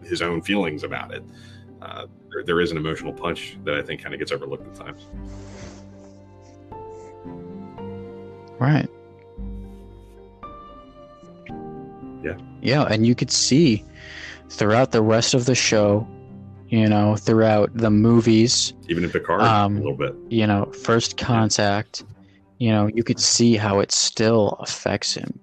his 0.04 0.22
own 0.22 0.42
feelings 0.42 0.84
about 0.84 1.14
it. 1.14 1.24
Uh, 1.84 2.08
there, 2.32 2.44
there 2.44 2.62
is 2.62 2.72
an 2.72 2.78
emotional 2.78 3.12
punch 3.12 3.58
that 3.66 3.76
I 3.76 3.82
think 3.82 4.02
kind 4.02 4.14
of 4.16 4.20
gets 4.20 4.32
overlooked 4.32 4.66
at 4.68 4.76
times. 4.86 5.02
right? 8.60 8.88
Yeah. 12.24 12.38
Yeah, 12.62 12.84
and 12.84 13.06
you 13.06 13.16
could 13.16 13.30
see 13.32 13.84
throughout 14.50 14.92
the 14.92 15.02
rest 15.02 15.34
of 15.34 15.46
the 15.46 15.56
show, 15.56 16.08
you 16.70 16.88
know, 16.88 17.18
throughout 17.18 17.76
the 17.76 17.90
movies, 17.90 18.74
Even 18.88 19.04
in 19.04 19.10
Picard, 19.10 19.42
Um, 19.42 19.76
a 19.76 19.80
little 19.82 19.98
bit. 19.98 20.16
you 20.30 20.48
know, 20.48 20.72
first 20.72 21.18
contact, 21.18 22.06
you 22.60 22.72
know, 22.72 22.88
you 22.88 23.04
could 23.04 23.20
see 23.20 23.58
how 23.58 23.80
it 23.82 23.92
still 23.92 24.52
affects 24.62 25.14
him. 25.14 25.38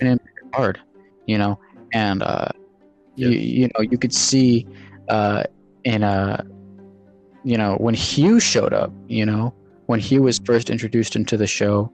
And 0.00 0.08
in 0.10 0.20
Picard, 0.44 0.78
you 1.26 1.38
know, 1.38 1.58
and 1.94 2.22
uh 2.22 2.48
you, 3.16 3.30
you 3.30 3.68
know, 3.74 3.80
you 3.80 3.96
could 3.98 4.12
see 4.14 4.66
uh 5.08 5.44
in 5.84 6.02
a 6.02 6.44
you 7.44 7.56
know, 7.56 7.76
when 7.76 7.94
Hugh 7.94 8.40
showed 8.40 8.72
up, 8.74 8.92
you 9.06 9.24
know, 9.24 9.54
when 9.86 10.00
he 10.00 10.18
was 10.18 10.38
first 10.44 10.68
introduced 10.70 11.16
into 11.16 11.36
the 11.36 11.46
show, 11.46 11.90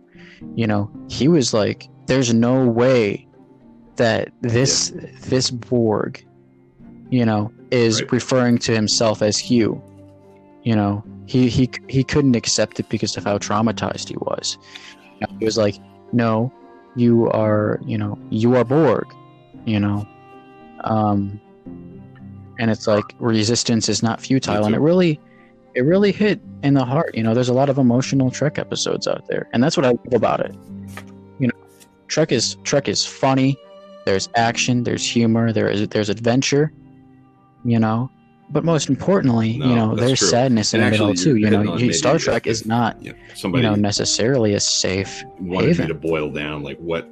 you 0.57 0.67
know, 0.67 0.91
he 1.09 1.29
was 1.29 1.53
like 1.55 1.89
there's 2.07 2.33
no 2.35 2.67
way 2.67 3.27
that 3.97 4.31
this 4.41 4.93
this 5.23 5.51
Borg, 5.51 6.25
you 7.11 7.25
know, 7.25 7.53
is 7.71 8.03
Right. 8.03 8.13
referring 8.13 8.59
to 8.59 8.73
himself 8.75 9.23
as 9.23 9.39
Hugh. 9.39 9.81
You 10.65 10.75
know, 10.75 11.05
he 11.27 11.49
he 11.49 11.71
he 11.89 12.03
couldn't 12.03 12.35
accept 12.37 12.81
it 12.81 12.89
because 12.89 13.17
of 13.17 13.25
how 13.25 13.39
traumatized 13.39 14.09
he 14.09 14.17
was. 14.17 14.59
You 15.21 15.27
know, 15.29 15.37
he 15.39 15.45
was 15.45 15.57
like, 15.59 15.77
"No, 16.13 16.53
you 16.97 17.31
are, 17.31 17.79
you 17.87 17.99
know, 17.99 18.19
you 18.31 18.57
are 18.57 18.65
Borg." 18.65 19.07
You 19.67 19.79
know, 19.79 20.07
um, 20.85 21.41
and 22.59 22.71
it's 22.71 22.87
like 22.87 23.05
resistance 23.19 23.89
is 23.89 24.03
not 24.03 24.21
futile, 24.21 24.65
and 24.67 24.75
it 24.75 24.81
really, 24.81 25.21
it 25.75 25.83
really 25.83 26.13
hit 26.13 26.41
in 26.63 26.75
the 26.75 26.85
heart. 26.85 27.15
You 27.15 27.23
know, 27.23 27.35
there's 27.35 27.49
a 27.49 27.55
lot 27.55 27.69
of 27.69 27.79
emotional 27.79 28.31
Trek 28.31 28.59
episodes 28.59 29.07
out 29.07 29.27
there, 29.29 29.49
and 29.53 29.63
that's 29.63 29.77
what 29.77 29.85
I 29.87 29.91
love 29.91 30.13
about 30.15 30.41
it. 30.41 30.55
You 31.39 31.49
know, 31.49 31.55
Trek 32.09 32.33
is 32.33 32.57
Trek 32.65 32.89
is 32.89 33.05
funny. 33.05 33.57
There's 34.05 34.29
action. 34.37 34.85
There's 34.85 35.05
humor. 35.09 35.53
There 35.53 35.69
is 35.69 35.89
there's 35.89 36.09
adventure. 36.11 36.73
You 37.65 37.79
know, 37.79 38.11
but 38.51 38.63
most 38.63 38.91
importantly, 38.91 39.57
No, 39.57 39.67
you 39.71 39.75
know, 39.75 39.97
there's 39.97 40.19
true. 40.19 40.29
sadness 40.29 40.75
in 40.75 40.83
And 40.83 40.95
it 40.95 41.01
all 41.01 41.11
actually, 41.13 41.25
too. 41.25 41.37
you're 41.37 41.51
know, 41.51 41.59
hitting 41.61 41.73
on 41.73 41.79
you- 41.79 41.85
maybe 41.87 41.95
Star 41.95 42.19
Trek 42.19 42.47
is 42.47 42.67
not, 42.67 43.03
You 43.03 43.13
know, 43.43 43.57
you 43.57 43.63
know, 43.63 43.75
necessarily 43.75 44.53
a 44.53 44.61
safe. 44.61 45.25
wanted 45.41 45.69
me 45.69 45.73
haven. 45.75 45.89
to 45.89 45.95
boil 45.95 46.31
down 46.31 46.63
like 46.63 46.77
what 46.77 47.09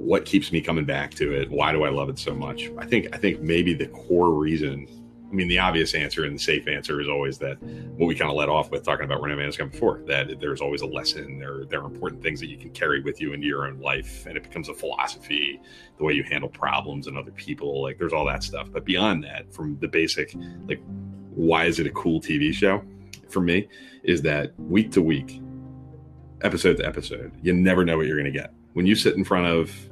what 0.00 0.24
keeps 0.24 0.50
me 0.50 0.60
coming 0.60 0.84
back 0.84 1.12
to 1.12 1.32
it 1.32 1.50
why 1.50 1.72
do 1.72 1.84
i 1.84 1.88
love 1.88 2.08
it 2.08 2.18
so 2.18 2.34
much 2.34 2.70
i 2.78 2.86
think 2.86 3.08
i 3.12 3.18
think 3.18 3.40
maybe 3.40 3.74
the 3.74 3.86
core 3.88 4.32
reason 4.32 4.86
i 5.30 5.32
mean 5.32 5.46
the 5.46 5.58
obvious 5.58 5.94
answer 5.94 6.24
and 6.24 6.34
the 6.36 6.42
safe 6.42 6.66
answer 6.66 7.00
is 7.00 7.08
always 7.08 7.38
that 7.38 7.62
what 7.62 8.06
we 8.06 8.14
kind 8.14 8.30
of 8.30 8.36
let 8.36 8.48
off 8.48 8.70
with 8.70 8.82
talking 8.82 9.04
about 9.04 9.20
René 9.20 9.36
Manuscott 9.36 9.70
before 9.70 10.00
that 10.06 10.40
there's 10.40 10.60
always 10.60 10.80
a 10.80 10.86
lesson 10.86 11.38
there 11.38 11.64
there 11.66 11.82
are 11.82 11.86
important 11.86 12.22
things 12.22 12.40
that 12.40 12.48
you 12.48 12.56
can 12.56 12.70
carry 12.70 13.00
with 13.02 13.20
you 13.20 13.32
into 13.32 13.46
your 13.46 13.66
own 13.66 13.78
life 13.78 14.26
and 14.26 14.36
it 14.36 14.42
becomes 14.42 14.68
a 14.68 14.74
philosophy 14.74 15.60
the 15.98 16.04
way 16.04 16.14
you 16.14 16.22
handle 16.24 16.48
problems 16.48 17.06
and 17.06 17.18
other 17.18 17.32
people 17.32 17.82
like 17.82 17.98
there's 17.98 18.12
all 18.12 18.24
that 18.24 18.42
stuff 18.42 18.68
but 18.72 18.84
beyond 18.84 19.22
that 19.22 19.52
from 19.52 19.78
the 19.80 19.88
basic 19.88 20.34
like 20.66 20.82
why 21.34 21.66
is 21.66 21.78
it 21.78 21.86
a 21.86 21.90
cool 21.90 22.20
tv 22.20 22.52
show 22.52 22.82
for 23.28 23.40
me 23.40 23.68
is 24.02 24.22
that 24.22 24.58
week 24.58 24.90
to 24.90 25.02
week 25.02 25.40
episode 26.42 26.76
to 26.78 26.86
episode. 26.86 27.32
You 27.42 27.52
never 27.52 27.84
know 27.84 27.96
what 27.96 28.06
you're 28.06 28.16
going 28.16 28.32
to 28.32 28.38
get. 28.38 28.52
When 28.72 28.86
you 28.86 28.94
sit 28.94 29.16
in 29.16 29.24
front 29.24 29.46
of 29.46 29.89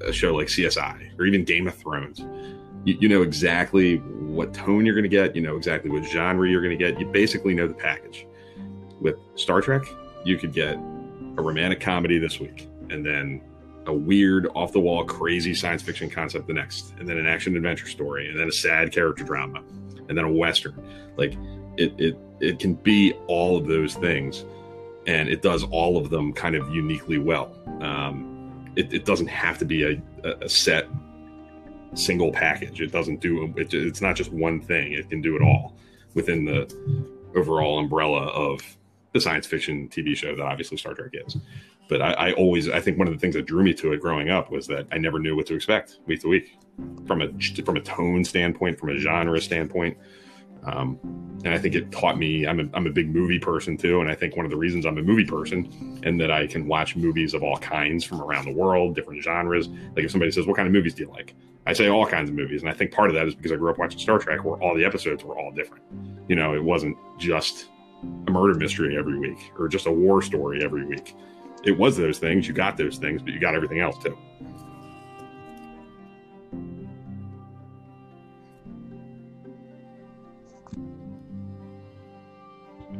a 0.00 0.12
show 0.12 0.34
like 0.34 0.48
CSI 0.48 1.18
or 1.18 1.26
even 1.26 1.44
Game 1.44 1.68
of 1.68 1.74
Thrones, 1.74 2.20
you, 2.84 2.96
you 3.00 3.08
know 3.08 3.22
exactly 3.22 3.96
what 3.96 4.54
tone 4.54 4.86
you're 4.86 4.94
going 4.94 5.02
to 5.02 5.08
get. 5.08 5.34
You 5.36 5.42
know 5.42 5.56
exactly 5.56 5.90
what 5.90 6.04
genre 6.04 6.48
you're 6.48 6.62
going 6.62 6.76
to 6.76 6.82
get. 6.82 6.98
You 6.98 7.06
basically 7.06 7.54
know 7.54 7.66
the 7.66 7.74
package. 7.74 8.26
With 9.00 9.16
Star 9.34 9.60
Trek, 9.60 9.82
you 10.24 10.36
could 10.36 10.52
get 10.52 10.74
a 10.74 11.42
romantic 11.42 11.80
comedy 11.80 12.18
this 12.18 12.38
week, 12.38 12.68
and 12.90 13.04
then 13.04 13.40
a 13.86 13.92
weird, 13.92 14.46
off 14.54 14.72
the 14.72 14.80
wall, 14.80 15.04
crazy 15.04 15.54
science 15.54 15.82
fiction 15.82 16.10
concept 16.10 16.46
the 16.46 16.52
next, 16.52 16.94
and 16.98 17.08
then 17.08 17.16
an 17.16 17.26
action 17.26 17.56
adventure 17.56 17.88
story, 17.88 18.28
and 18.28 18.38
then 18.38 18.48
a 18.48 18.52
sad 18.52 18.92
character 18.92 19.24
drama, 19.24 19.62
and 20.08 20.16
then 20.16 20.24
a 20.24 20.32
western. 20.32 20.74
Like 21.16 21.34
it, 21.76 21.94
it, 21.98 22.18
it 22.40 22.58
can 22.58 22.74
be 22.74 23.14
all 23.26 23.56
of 23.56 23.66
those 23.66 23.94
things, 23.94 24.44
and 25.06 25.28
it 25.28 25.42
does 25.42 25.64
all 25.64 25.96
of 25.96 26.10
them 26.10 26.32
kind 26.32 26.54
of 26.54 26.68
uniquely 26.70 27.18
well. 27.18 27.56
Um, 27.80 28.29
it, 28.76 28.92
it 28.92 29.04
doesn't 29.04 29.28
have 29.28 29.58
to 29.58 29.64
be 29.64 29.84
a, 29.84 30.02
a 30.42 30.48
set 30.48 30.86
single 31.94 32.32
package. 32.32 32.80
It 32.80 32.92
doesn't 32.92 33.20
do 33.20 33.52
it, 33.56 33.72
it's 33.74 34.00
not 34.00 34.16
just 34.16 34.32
one 34.32 34.60
thing. 34.60 34.92
It 34.92 35.08
can 35.10 35.20
do 35.20 35.36
it 35.36 35.42
all 35.42 35.76
within 36.14 36.44
the 36.44 36.72
overall 37.34 37.78
umbrella 37.78 38.26
of 38.28 38.60
the 39.12 39.20
science 39.20 39.46
fiction 39.46 39.88
TV 39.88 40.16
show 40.16 40.34
that 40.36 40.44
obviously 40.44 40.76
Star 40.76 40.94
Trek 40.94 41.10
is. 41.12 41.36
But 41.88 42.00
I, 42.00 42.12
I, 42.12 42.32
always, 42.34 42.68
I 42.68 42.80
think 42.80 42.98
one 42.98 43.08
of 43.08 43.14
the 43.14 43.18
things 43.18 43.34
that 43.34 43.46
drew 43.46 43.64
me 43.64 43.74
to 43.74 43.92
it 43.92 44.00
growing 44.00 44.30
up 44.30 44.50
was 44.50 44.66
that 44.68 44.86
I 44.92 44.98
never 44.98 45.18
knew 45.18 45.34
what 45.34 45.46
to 45.46 45.54
expect 45.54 45.98
week 46.06 46.20
to 46.20 46.28
week, 46.28 46.56
from 47.06 47.20
a 47.20 47.28
from 47.64 47.76
a 47.76 47.80
tone 47.80 48.24
standpoint, 48.24 48.78
from 48.78 48.90
a 48.90 48.98
genre 48.98 49.40
standpoint. 49.40 49.98
Um, 50.64 50.98
and 51.44 51.54
I 51.54 51.58
think 51.58 51.74
it 51.74 51.90
taught 51.90 52.18
me. 52.18 52.46
I'm 52.46 52.60
a, 52.60 52.64
I'm 52.74 52.86
a 52.86 52.90
big 52.90 53.14
movie 53.14 53.38
person 53.38 53.76
too, 53.76 54.00
and 54.00 54.10
I 54.10 54.14
think 54.14 54.36
one 54.36 54.44
of 54.44 54.50
the 54.50 54.56
reasons 54.56 54.84
I'm 54.84 54.98
a 54.98 55.02
movie 55.02 55.24
person 55.24 56.00
and 56.04 56.20
that 56.20 56.30
I 56.30 56.46
can 56.46 56.66
watch 56.66 56.96
movies 56.96 57.32
of 57.34 57.42
all 57.42 57.56
kinds 57.56 58.04
from 58.04 58.20
around 58.20 58.44
the 58.44 58.52
world, 58.52 58.94
different 58.94 59.22
genres. 59.22 59.68
Like 59.68 60.04
if 60.04 60.10
somebody 60.10 60.30
says, 60.30 60.46
"What 60.46 60.56
kind 60.56 60.66
of 60.66 60.72
movies 60.72 60.94
do 60.94 61.04
you 61.04 61.10
like?" 61.10 61.34
I 61.66 61.72
say 61.72 61.88
all 61.88 62.06
kinds 62.06 62.30
of 62.30 62.36
movies, 62.36 62.62
and 62.62 62.70
I 62.70 62.74
think 62.74 62.92
part 62.92 63.10
of 63.10 63.14
that 63.14 63.26
is 63.26 63.34
because 63.34 63.52
I 63.52 63.56
grew 63.56 63.70
up 63.70 63.78
watching 63.78 63.98
Star 63.98 64.18
Trek, 64.18 64.44
where 64.44 64.56
all 64.60 64.74
the 64.74 64.84
episodes 64.84 65.24
were 65.24 65.38
all 65.38 65.50
different. 65.52 65.84
You 66.28 66.36
know, 66.36 66.54
it 66.54 66.62
wasn't 66.62 66.96
just 67.18 67.68
a 68.26 68.30
murder 68.30 68.54
mystery 68.54 68.96
every 68.96 69.18
week 69.18 69.52
or 69.58 69.68
just 69.68 69.86
a 69.86 69.92
war 69.92 70.22
story 70.22 70.64
every 70.64 70.84
week. 70.86 71.14
It 71.64 71.72
was 71.78 71.96
those 71.96 72.18
things. 72.18 72.48
You 72.48 72.54
got 72.54 72.76
those 72.76 72.98
things, 72.98 73.22
but 73.22 73.32
you 73.32 73.40
got 73.40 73.54
everything 73.54 73.80
else 73.80 74.02
too. 74.02 74.16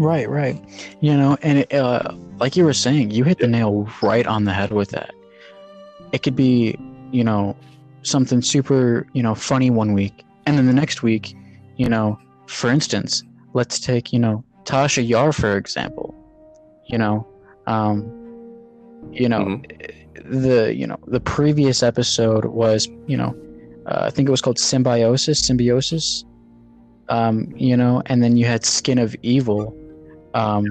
Right, 0.01 0.29
right. 0.31 0.59
You 1.03 1.15
know, 1.15 1.37
and 1.43 1.59
it, 1.59 1.75
uh, 1.75 2.15
like 2.39 2.57
you 2.57 2.65
were 2.65 2.73
saying, 2.73 3.11
you 3.11 3.23
hit 3.23 3.39
the 3.39 3.47
nail 3.47 3.87
right 4.01 4.27
on 4.27 4.45
the 4.45 4.53
head 4.53 4.73
with 4.73 4.89
that. 4.93 5.15
It 6.13 6.23
could 6.23 6.35
be, 6.35 6.75
you 7.13 7.23
know, 7.23 7.55
something 8.01 8.41
super, 8.41 9.07
you 9.13 9.23
know, 9.23 9.35
funny 9.35 9.69
one 9.69 9.93
week, 9.93 10.25
and 10.47 10.57
then 10.57 10.65
the 10.65 10.73
next 10.73 11.03
week, 11.03 11.37
you 11.77 11.87
know, 11.87 12.19
for 12.47 12.71
instance, 12.71 13.23
let's 13.53 13.79
take, 13.79 14.11
you 14.11 14.19
know, 14.19 14.43
Tasha 14.65 15.07
Yar 15.07 15.35
for 15.35 15.59
example. 15.59 16.15
You 16.87 16.97
know, 16.97 17.29
um, 17.67 18.05
you 19.13 19.29
know, 19.29 19.45
mm-hmm. 19.45 20.41
the 20.41 20.75
you 20.75 20.87
know 20.87 20.99
the 21.09 21.21
previous 21.21 21.83
episode 21.83 22.47
was 22.47 22.89
you 23.07 23.19
know, 23.19 23.37
uh, 23.85 24.05
I 24.07 24.11
think 24.11 24.29
it 24.29 24.31
was 24.31 24.41
called 24.41 24.59
Symbiosis, 24.59 25.41
Symbiosis. 25.41 26.25
Um, 27.11 27.53
you 27.55 27.77
know, 27.77 28.03
and 28.07 28.23
then 28.23 28.39
you 28.39 28.47
had 28.47 28.65
Skin 28.65 28.99
of 28.99 29.15
Evil. 29.23 29.77
Um, 30.35 30.65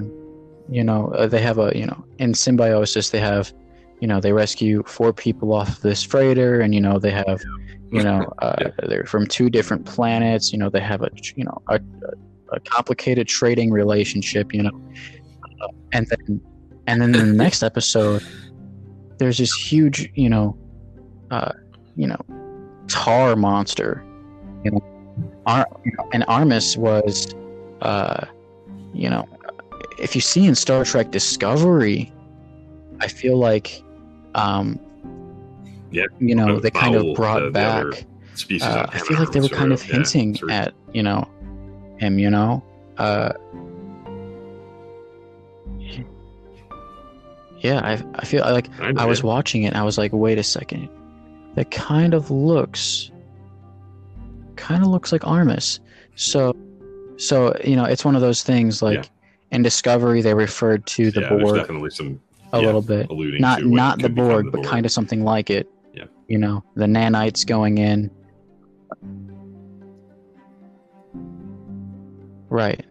you 0.68 0.84
know, 0.84 1.08
uh, 1.08 1.26
they 1.26 1.40
have 1.40 1.58
a 1.58 1.72
you 1.74 1.86
know 1.86 2.04
in 2.18 2.34
Symbiosis 2.34 3.10
they 3.10 3.20
have, 3.20 3.52
you 4.00 4.08
know, 4.08 4.20
they 4.20 4.32
rescue 4.32 4.82
four 4.86 5.12
people 5.12 5.52
off 5.52 5.80
this 5.80 6.02
freighter, 6.02 6.60
and 6.60 6.74
you 6.74 6.80
know 6.80 6.98
they 6.98 7.10
have, 7.10 7.40
you 7.90 8.02
know, 8.02 8.32
uh, 8.38 8.70
they're 8.86 9.04
from 9.04 9.26
two 9.26 9.50
different 9.50 9.84
planets. 9.84 10.52
You 10.52 10.58
know, 10.58 10.70
they 10.70 10.80
have 10.80 11.02
a 11.02 11.10
you 11.34 11.44
know 11.44 11.62
a, 11.68 11.80
a 12.52 12.60
complicated 12.60 13.26
trading 13.28 13.70
relationship. 13.70 14.54
You 14.54 14.64
know, 14.64 14.80
uh, 15.60 15.68
and 15.92 16.06
then 16.06 16.40
and 16.86 17.00
then 17.00 17.14
in 17.14 17.28
the 17.28 17.34
next 17.34 17.62
episode, 17.62 18.22
there's 19.18 19.38
this 19.38 19.52
huge, 19.52 20.10
you 20.14 20.28
know, 20.28 20.56
uh, 21.30 21.52
you 21.94 22.06
know, 22.06 22.20
tar 22.88 23.36
monster. 23.36 24.04
You 24.64 24.72
know, 24.72 24.80
Ar- 25.46 25.68
and 26.12 26.24
Armus 26.24 26.76
was, 26.76 27.32
uh, 27.82 28.26
you 28.92 29.08
know, 29.08 29.28
if 30.00 30.14
you 30.14 30.20
see 30.20 30.46
in 30.46 30.54
Star 30.54 30.84
Trek 30.84 31.10
Discovery, 31.10 32.12
I 33.00 33.08
feel 33.08 33.36
like, 33.36 33.82
um, 34.34 34.80
yeah, 35.90 36.06
you 36.18 36.34
know, 36.34 36.58
they 36.58 36.70
kind 36.70 36.94
of 36.94 37.14
brought 37.14 37.40
the, 37.40 37.50
back. 37.50 38.06
The 38.48 38.60
uh, 38.62 38.86
I 38.92 38.98
feel 38.98 39.18
like 39.18 39.32
they 39.32 39.40
were 39.40 39.48
kind 39.48 39.72
of 39.72 39.82
hinting 39.82 40.36
yeah, 40.36 40.62
at, 40.62 40.74
you 40.92 41.02
know, 41.02 41.28
him. 41.98 42.18
You 42.18 42.30
know, 42.30 42.64
uh, 42.96 43.32
yeah, 47.58 47.80
I, 47.84 48.02
I 48.14 48.24
feel 48.24 48.42
like 48.42 48.68
I, 48.80 48.94
I 48.96 49.04
was 49.04 49.22
watching 49.22 49.64
it 49.64 49.68
and 49.68 49.76
I 49.76 49.82
was 49.82 49.98
like, 49.98 50.12
wait 50.12 50.38
a 50.38 50.42
second, 50.42 50.88
that 51.56 51.70
kind 51.70 52.14
of 52.14 52.30
looks, 52.30 53.10
kind 54.56 54.82
of 54.82 54.88
looks 54.88 55.12
like 55.12 55.22
Armus. 55.22 55.80
So, 56.14 56.56
so 57.16 57.54
you 57.64 57.76
know, 57.76 57.84
it's 57.84 58.04
one 58.04 58.14
of 58.14 58.22
those 58.22 58.42
things 58.42 58.80
like 58.80 59.04
yeah. 59.04 59.10
In 59.50 59.62
Discovery 59.62 60.22
they 60.22 60.34
referred 60.34 60.86
to 60.86 61.10
the 61.10 61.22
yeah, 61.22 61.28
Borg 61.28 61.56
definitely 61.56 61.90
some 61.90 62.20
a 62.52 62.60
yeah, 62.60 62.66
little 62.66 62.82
bit, 62.82 63.08
not 63.40 63.64
not 63.64 64.00
the 64.00 64.08
Borg, 64.08 64.46
the 64.46 64.58
but 64.58 64.64
kind 64.64 64.84
of 64.84 64.92
something 64.92 65.22
like 65.22 65.50
it. 65.50 65.68
Yeah, 65.94 66.06
you 66.26 66.38
know, 66.38 66.64
the 66.74 66.86
nanites 66.86 67.46
going 67.46 67.78
in. 67.78 68.10
Right. 72.48 72.84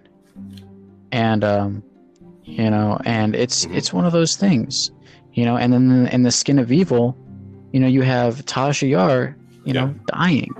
And 1.11 1.43
um 1.43 1.83
you 2.49 2.69
know 2.69 2.99
and 3.05 3.35
it's 3.35 3.65
mm-hmm. 3.65 3.75
it's 3.75 3.93
one 3.93 4.05
of 4.05 4.11
those 4.11 4.35
things 4.35 4.91
you 5.33 5.45
know 5.45 5.55
and 5.55 5.71
then 5.71 6.07
in 6.07 6.23
the 6.23 6.31
skin 6.31 6.57
of 6.57 6.71
evil 6.71 7.15
you 7.71 7.79
know 7.79 7.87
you 7.87 8.01
have 8.01 8.45
tasha 8.45 8.89
yar 8.89 9.37
you 9.65 9.73
know 9.73 9.93
dying 10.07 10.53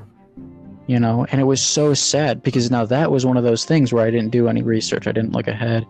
you 0.89 0.99
know 0.99 1.23
and 1.29 1.39
it 1.39 1.43
was 1.43 1.61
so 1.61 1.93
sad 1.93 2.41
because 2.41 2.71
now 2.71 2.83
that 2.83 3.11
was 3.11 3.23
one 3.23 3.37
of 3.37 3.43
those 3.43 3.63
things 3.63 3.93
where 3.93 4.03
i 4.03 4.09
didn't 4.09 4.31
do 4.31 4.47
any 4.47 4.63
research 4.63 5.05
i 5.05 5.11
didn't 5.11 5.33
look 5.33 5.47
ahead 5.47 5.85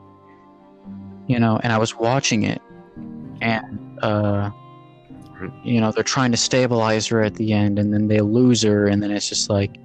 you 1.28 1.40
know 1.40 1.58
and 1.64 1.72
i 1.72 1.78
was 1.78 1.96
watching 1.96 2.44
it 2.44 2.62
and 3.40 3.98
uh 4.04 4.52
you 5.64 5.80
know 5.80 5.90
they're 5.94 6.04
trying 6.04 6.32
to 6.32 6.38
stabilize 6.38 7.08
her 7.08 7.24
at 7.24 7.36
the 7.36 7.54
end 7.54 7.80
and 7.80 7.94
then 7.94 8.10
they 8.10 8.20
lose 8.20 8.62
her 8.62 8.88
and 8.88 9.02
then 9.02 9.10
it's 9.10 9.30
just 9.30 9.50
like 9.50 9.78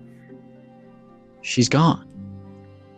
she's 1.42 1.68
gone 1.68 2.10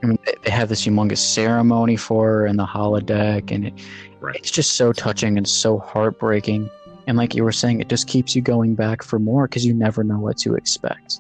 I 0.03 0.07
mean, 0.09 0.19
they 0.45 0.51
have 0.51 0.69
this 0.69 0.87
humongous 0.87 1.19
ceremony 1.19 1.97
for 1.97 2.27
her 2.27 2.47
in 2.47 2.59
the 2.59 2.67
holodeck, 2.67 3.51
and 3.51 3.69
it, 3.69 3.75
right. 4.21 4.37
it's 4.37 4.51
just 4.51 4.75
so 4.75 4.93
touching 4.93 5.39
and 5.39 5.49
so 5.49 5.79
heartbreaking. 5.79 6.71
And 7.07 7.17
like 7.17 7.35
you 7.35 7.43
were 7.43 7.51
saying, 7.51 7.81
it 7.81 7.89
just 7.89 8.07
keeps 8.07 8.37
you 8.37 8.43
going 8.43 8.75
back 8.75 9.03
for 9.03 9.19
more 9.19 9.49
because 9.49 9.65
you 9.65 9.73
never 9.73 10.05
know 10.05 10.21
what 10.21 10.37
to 10.39 10.55
expect. 10.55 11.19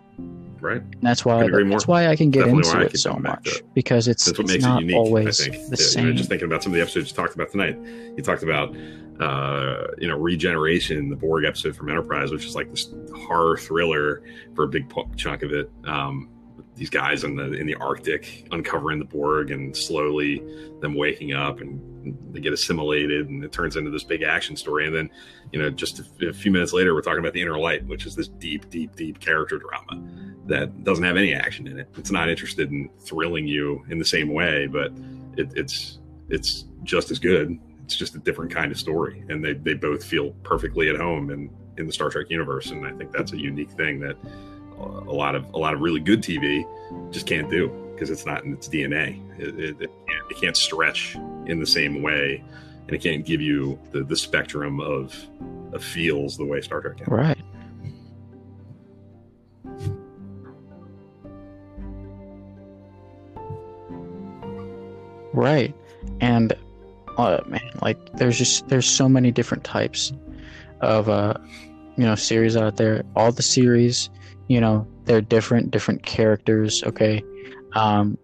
Right. 0.66 0.82
And 0.82 1.00
that's 1.00 1.24
why 1.24 1.46
that's 1.48 1.86
why 1.86 2.08
I 2.08 2.16
can 2.16 2.30
get 2.30 2.46
Definitely 2.46 2.70
into 2.72 2.86
it 2.86 2.98
so 2.98 3.14
much 3.14 3.62
because 3.72 4.08
it's 4.08 4.24
that's 4.24 4.36
what 4.36 4.46
it's 4.46 4.54
makes 4.54 4.64
not 4.64 4.82
it 4.82 4.86
unique. 4.86 4.96
always 4.96 5.40
I 5.40 5.44
think. 5.44 5.70
the 5.70 5.76
yeah, 5.78 5.86
same. 5.86 6.04
You 6.06 6.10
know, 6.10 6.16
just 6.16 6.28
thinking 6.28 6.46
about 6.46 6.64
some 6.64 6.72
of 6.72 6.74
the 6.74 6.82
episodes 6.82 7.10
you 7.10 7.16
talked 7.16 7.36
about 7.36 7.52
tonight. 7.52 7.78
You 8.16 8.22
talked 8.24 8.42
about 8.42 8.74
uh, 9.20 9.86
you 9.98 10.08
know 10.08 10.16
regeneration, 10.16 11.08
the 11.08 11.14
Borg 11.14 11.44
episode 11.44 11.76
from 11.76 11.88
Enterprise, 11.88 12.32
which 12.32 12.46
is 12.46 12.56
like 12.56 12.68
this 12.68 12.92
horror 13.14 13.56
thriller 13.56 14.24
for 14.56 14.64
a 14.64 14.68
big 14.68 14.92
chunk 15.16 15.44
of 15.44 15.52
it. 15.52 15.70
Um, 15.84 16.30
these 16.74 16.90
guys 16.90 17.22
in 17.22 17.36
the 17.36 17.52
in 17.52 17.68
the 17.68 17.76
Arctic 17.76 18.48
uncovering 18.50 18.98
the 18.98 19.04
Borg 19.04 19.52
and 19.52 19.76
slowly 19.76 20.42
them 20.80 20.94
waking 20.94 21.32
up 21.32 21.60
and 21.60 22.16
they 22.32 22.40
get 22.40 22.52
assimilated 22.52 23.28
and 23.28 23.42
it 23.44 23.52
turns 23.52 23.76
into 23.76 23.90
this 23.90 24.04
big 24.04 24.22
action 24.22 24.56
story. 24.56 24.86
And 24.86 24.94
then, 24.94 25.10
you 25.52 25.60
know, 25.60 25.70
just 25.70 26.00
a, 26.20 26.32
few 26.32 26.50
minutes 26.50 26.72
later, 26.72 26.94
we're 26.94 27.02
talking 27.02 27.20
about 27.20 27.32
the 27.32 27.42
Inner 27.42 27.58
Light, 27.58 27.86
which 27.86 28.06
is 28.06 28.14
this 28.16 28.28
deep, 28.28 28.68
deep, 28.70 28.94
deep 28.96 29.20
character 29.20 29.58
drama 29.58 30.02
that 30.46 30.84
doesn't 30.84 31.04
have 31.04 31.16
any 31.16 31.34
action 31.34 31.66
in 31.66 31.78
it. 31.78 31.88
It's 31.96 32.10
not 32.10 32.28
interested 32.28 32.70
in 32.70 32.88
thrilling 33.00 33.46
you 33.46 33.84
in 33.88 33.98
the 33.98 34.04
same 34.04 34.32
way, 34.32 34.66
but 34.66 34.92
it, 35.36 35.52
it's 35.54 35.98
it's 36.28 36.64
just 36.82 37.10
as 37.10 37.18
good. 37.18 37.58
It's 37.84 37.96
just 37.96 38.14
a 38.16 38.18
different 38.18 38.52
kind 38.52 38.72
of 38.72 38.78
story, 38.78 39.24
and 39.28 39.44
they 39.44 39.54
they 39.54 39.74
both 39.74 40.04
feel 40.04 40.30
perfectly 40.42 40.88
at 40.88 40.96
home 40.96 41.30
in 41.30 41.50
in 41.78 41.86
the 41.86 41.92
Star 41.92 42.10
Trek 42.10 42.26
universe. 42.30 42.70
And 42.70 42.86
I 42.86 42.92
think 42.92 43.12
that's 43.12 43.32
a 43.32 43.38
unique 43.38 43.70
thing 43.70 44.00
that 44.00 44.16
a 44.78 45.12
lot 45.12 45.34
of 45.34 45.44
a 45.54 45.58
lot 45.58 45.74
of 45.74 45.80
really 45.80 46.00
good 46.00 46.22
TV 46.22 46.64
just 47.12 47.26
can't 47.26 47.50
do 47.50 47.68
because 47.94 48.10
it's 48.10 48.26
not 48.26 48.44
in 48.44 48.52
its 48.52 48.68
DNA. 48.68 49.22
It, 49.38 49.58
it, 49.58 49.76
it, 49.80 49.90
can't, 50.06 50.30
it, 50.30 50.40
can't, 50.40 50.56
stretch 50.56 51.16
in 51.46 51.60
the 51.60 51.66
same 51.66 52.02
way, 52.02 52.44
and 52.86 52.94
it 52.94 53.02
can't 53.02 53.24
give 53.24 53.40
you 53.40 53.78
the, 53.92 54.04
the 54.04 54.16
spectrum 54.16 54.80
of, 54.80 55.26
of 55.72 55.82
feels 55.82 56.36
the 56.36 56.44
way 56.44 56.60
Star 56.60 56.80
Trek 56.80 56.98
can. 56.98 57.12
Right. 57.12 57.38
Right, 65.32 65.74
and 66.22 66.54
uh, 67.18 67.40
man, 67.46 67.60
like 67.82 67.98
there's 68.14 68.38
just 68.38 68.68
there's 68.68 68.88
so 68.88 69.06
many 69.06 69.30
different 69.30 69.64
types 69.64 70.14
of 70.80 71.10
uh, 71.10 71.34
you 71.98 72.04
know 72.04 72.14
series 72.14 72.56
out 72.56 72.78
there. 72.78 73.04
All 73.14 73.32
the 73.32 73.42
series 73.42 74.08
you 74.48 74.60
know 74.60 74.86
they're 75.04 75.20
different 75.20 75.70
different 75.70 76.02
characters 76.04 76.82
okay 76.84 77.22
um 77.74 78.16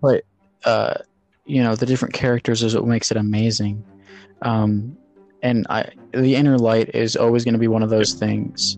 but 0.00 0.24
uh 0.64 0.94
you 1.48 1.62
know 1.62 1.74
the 1.74 1.86
different 1.86 2.14
characters 2.14 2.62
is 2.62 2.74
what 2.74 2.86
makes 2.86 3.10
it 3.10 3.16
amazing 3.16 3.82
Um, 4.42 4.96
and 5.42 5.66
I, 5.70 5.88
the 6.12 6.34
inner 6.34 6.58
light 6.58 6.94
is 6.94 7.16
always 7.16 7.44
going 7.44 7.54
to 7.54 7.58
be 7.60 7.68
one 7.68 7.82
of 7.82 7.90
those 7.90 8.14
things. 8.14 8.76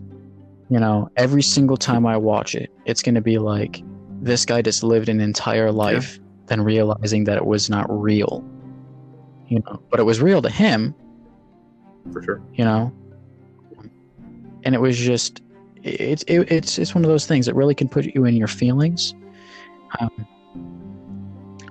You 0.69 0.79
know, 0.79 1.09
every 1.17 1.41
single 1.41 1.77
time 1.77 2.05
I 2.05 2.17
watch 2.17 2.55
it, 2.55 2.69
it's 2.85 3.01
going 3.01 3.15
to 3.15 3.21
be 3.21 3.37
like 3.39 3.83
this 4.21 4.45
guy 4.45 4.61
just 4.61 4.83
lived 4.83 5.09
an 5.09 5.19
entire 5.19 5.71
life, 5.71 6.19
then 6.47 6.61
realizing 6.61 7.23
that 7.25 7.37
it 7.37 7.45
was 7.45 7.69
not 7.69 7.87
real. 7.89 8.43
You 9.47 9.61
know, 9.65 9.81
but 9.89 9.99
it 9.99 10.03
was 10.03 10.21
real 10.21 10.41
to 10.41 10.49
him. 10.49 10.95
for 12.13 12.21
sure. 12.23 12.41
You 12.53 12.65
know, 12.65 12.93
and 14.63 14.75
it 14.75 14.81
was 14.81 14.97
just 14.97 15.41
it's 15.83 16.23
it, 16.27 16.51
it's 16.51 16.77
it's 16.77 16.95
one 16.95 17.03
of 17.03 17.09
those 17.09 17.25
things 17.25 17.45
that 17.47 17.55
really 17.55 17.75
can 17.75 17.89
put 17.89 18.05
you 18.05 18.25
in 18.25 18.35
your 18.35 18.47
feelings. 18.47 19.15
Um, 19.99 20.27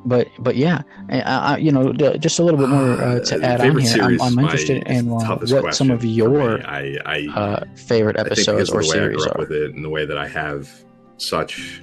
but 0.04 0.28
but 0.38 0.56
yeah, 0.56 0.82
I, 1.10 1.20
I, 1.20 1.56
you 1.58 1.72
know, 1.72 1.92
just 1.92 2.38
a 2.38 2.42
little 2.42 2.58
bit 2.58 2.68
more 2.68 2.92
uh, 2.92 3.20
to 3.20 3.36
Uh, 3.36 3.46
add 3.46 3.60
on 3.60 3.78
here. 3.78 4.02
I'm, 4.02 4.20
I'm 4.20 4.38
interested 4.38 4.82
in 4.86 5.10
uh, 5.12 5.36
what 5.36 5.74
some 5.74 5.90
of 5.90 6.04
your. 6.04 6.60
I, 6.66 6.96
I, 7.06 7.28
uh, 7.34 7.64
favorite 7.74 8.16
I 8.18 8.22
think 8.22 8.32
episodes 8.32 8.70
or 8.70 8.82
the 8.82 8.88
way 8.88 8.94
I 8.94 8.98
series 8.98 9.16
grew 9.18 9.26
up 9.26 9.36
are. 9.36 9.40
with 9.40 9.52
it 9.52 9.74
and 9.74 9.84
the 9.84 9.90
way 9.90 10.06
that 10.06 10.18
I 10.18 10.28
have 10.28 10.70
such 11.18 11.82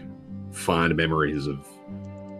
fond 0.51 0.95
memories 0.95 1.47
of 1.47 1.67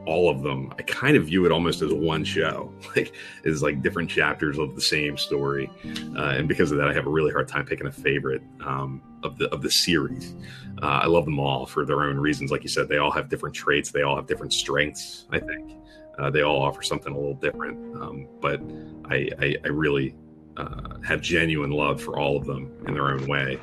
all 0.08 0.30
of 0.30 0.42
them, 0.42 0.74
I 0.80 0.84
kind 0.84 1.18
of 1.18 1.26
view 1.26 1.46
it 1.46 1.52
almost 1.52 1.82
as 1.82 1.94
one 1.94 2.24
show, 2.24 2.74
like 2.96 3.14
is 3.44 3.62
like 3.62 3.82
different 3.82 4.10
chapters 4.10 4.58
of 4.58 4.74
the 4.74 4.82
same 4.82 5.18
story, 5.18 5.70
uh, 6.16 6.36
and 6.38 6.48
because 6.48 6.72
of 6.72 6.78
that, 6.78 6.88
I 6.88 6.94
have 6.94 7.06
a 7.06 7.10
really 7.10 7.32
hard 7.32 7.48
time 7.48 7.66
picking 7.66 7.88
a 7.88 7.92
favorite 7.92 8.42
um, 8.66 9.02
of 9.24 9.38
the 9.38 9.50
of 9.50 9.62
the 9.62 9.70
series. 9.70 10.34
Uh, 10.82 11.02
I 11.04 11.08
love 11.08 11.26
them 11.26 11.40
all 11.40 11.66
for 11.66 11.86
their 11.86 12.04
own 12.04 12.18
reasons, 12.18 12.52
like 12.52 12.64
you 12.64 12.70
said. 12.70 12.88
They 12.88 12.98
all 12.98 13.12
have 13.12 13.30
different 13.30 13.54
traits. 13.54 13.92
They 13.92 14.04
all 14.04 14.16
have 14.16 14.28
different 14.28 14.54
strengths. 14.54 15.26
I 15.32 15.40
think 15.40 15.74
uh, 16.18 16.30
they 16.30 16.42
all 16.42 16.62
offer 16.62 16.82
something 16.82 17.14
a 17.14 17.16
little 17.16 17.36
different, 17.36 18.02
um, 18.02 18.28
but 18.42 18.62
I, 19.06 19.30
I, 19.40 19.56
I 19.66 19.68
really 19.68 20.16
uh, 20.56 21.00
have 21.04 21.22
genuine 21.22 21.72
love 21.72 22.02
for 22.02 22.18
all 22.18 22.38
of 22.38 22.46
them 22.46 22.72
in 22.88 22.94
their 22.94 23.10
own 23.10 23.28
way. 23.28 23.60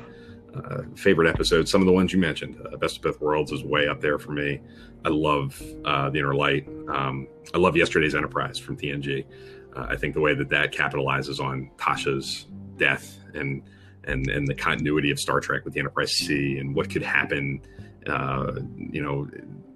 Uh, 0.55 0.83
favorite 0.95 1.27
episodes, 1.27 1.69
some 1.69 1.81
of 1.81 1.87
the 1.87 1.93
ones 1.93 2.13
you 2.13 2.19
mentioned, 2.19 2.57
uh, 2.65 2.77
Best 2.77 2.97
of 2.97 3.01
Both 3.01 3.21
Worlds 3.21 3.51
is 3.51 3.63
way 3.63 3.87
up 3.87 3.99
there 3.99 4.17
for 4.17 4.31
me. 4.31 4.61
I 5.03 5.09
love 5.09 5.61
uh, 5.83 6.09
The 6.09 6.19
Inner 6.19 6.35
Light. 6.35 6.67
Um, 6.87 7.27
I 7.53 7.57
love 7.57 7.75
Yesterday's 7.75 8.15
Enterprise 8.15 8.57
from 8.57 8.77
TNG. 8.77 9.25
Uh, 9.75 9.87
I 9.89 9.95
think 9.95 10.13
the 10.13 10.21
way 10.21 10.33
that 10.33 10.49
that 10.49 10.71
capitalizes 10.71 11.39
on 11.39 11.69
Tasha's 11.77 12.45
death 12.77 13.19
and 13.33 13.61
and 14.05 14.29
and 14.29 14.47
the 14.47 14.53
continuity 14.53 15.11
of 15.11 15.19
Star 15.19 15.39
Trek 15.39 15.65
with 15.65 15.73
the 15.73 15.79
Enterprise 15.79 16.11
C 16.11 16.57
and 16.57 16.73
what 16.75 16.89
could 16.89 17.03
happen, 17.03 17.61
uh, 18.07 18.53
you 18.77 19.01
know, 19.01 19.27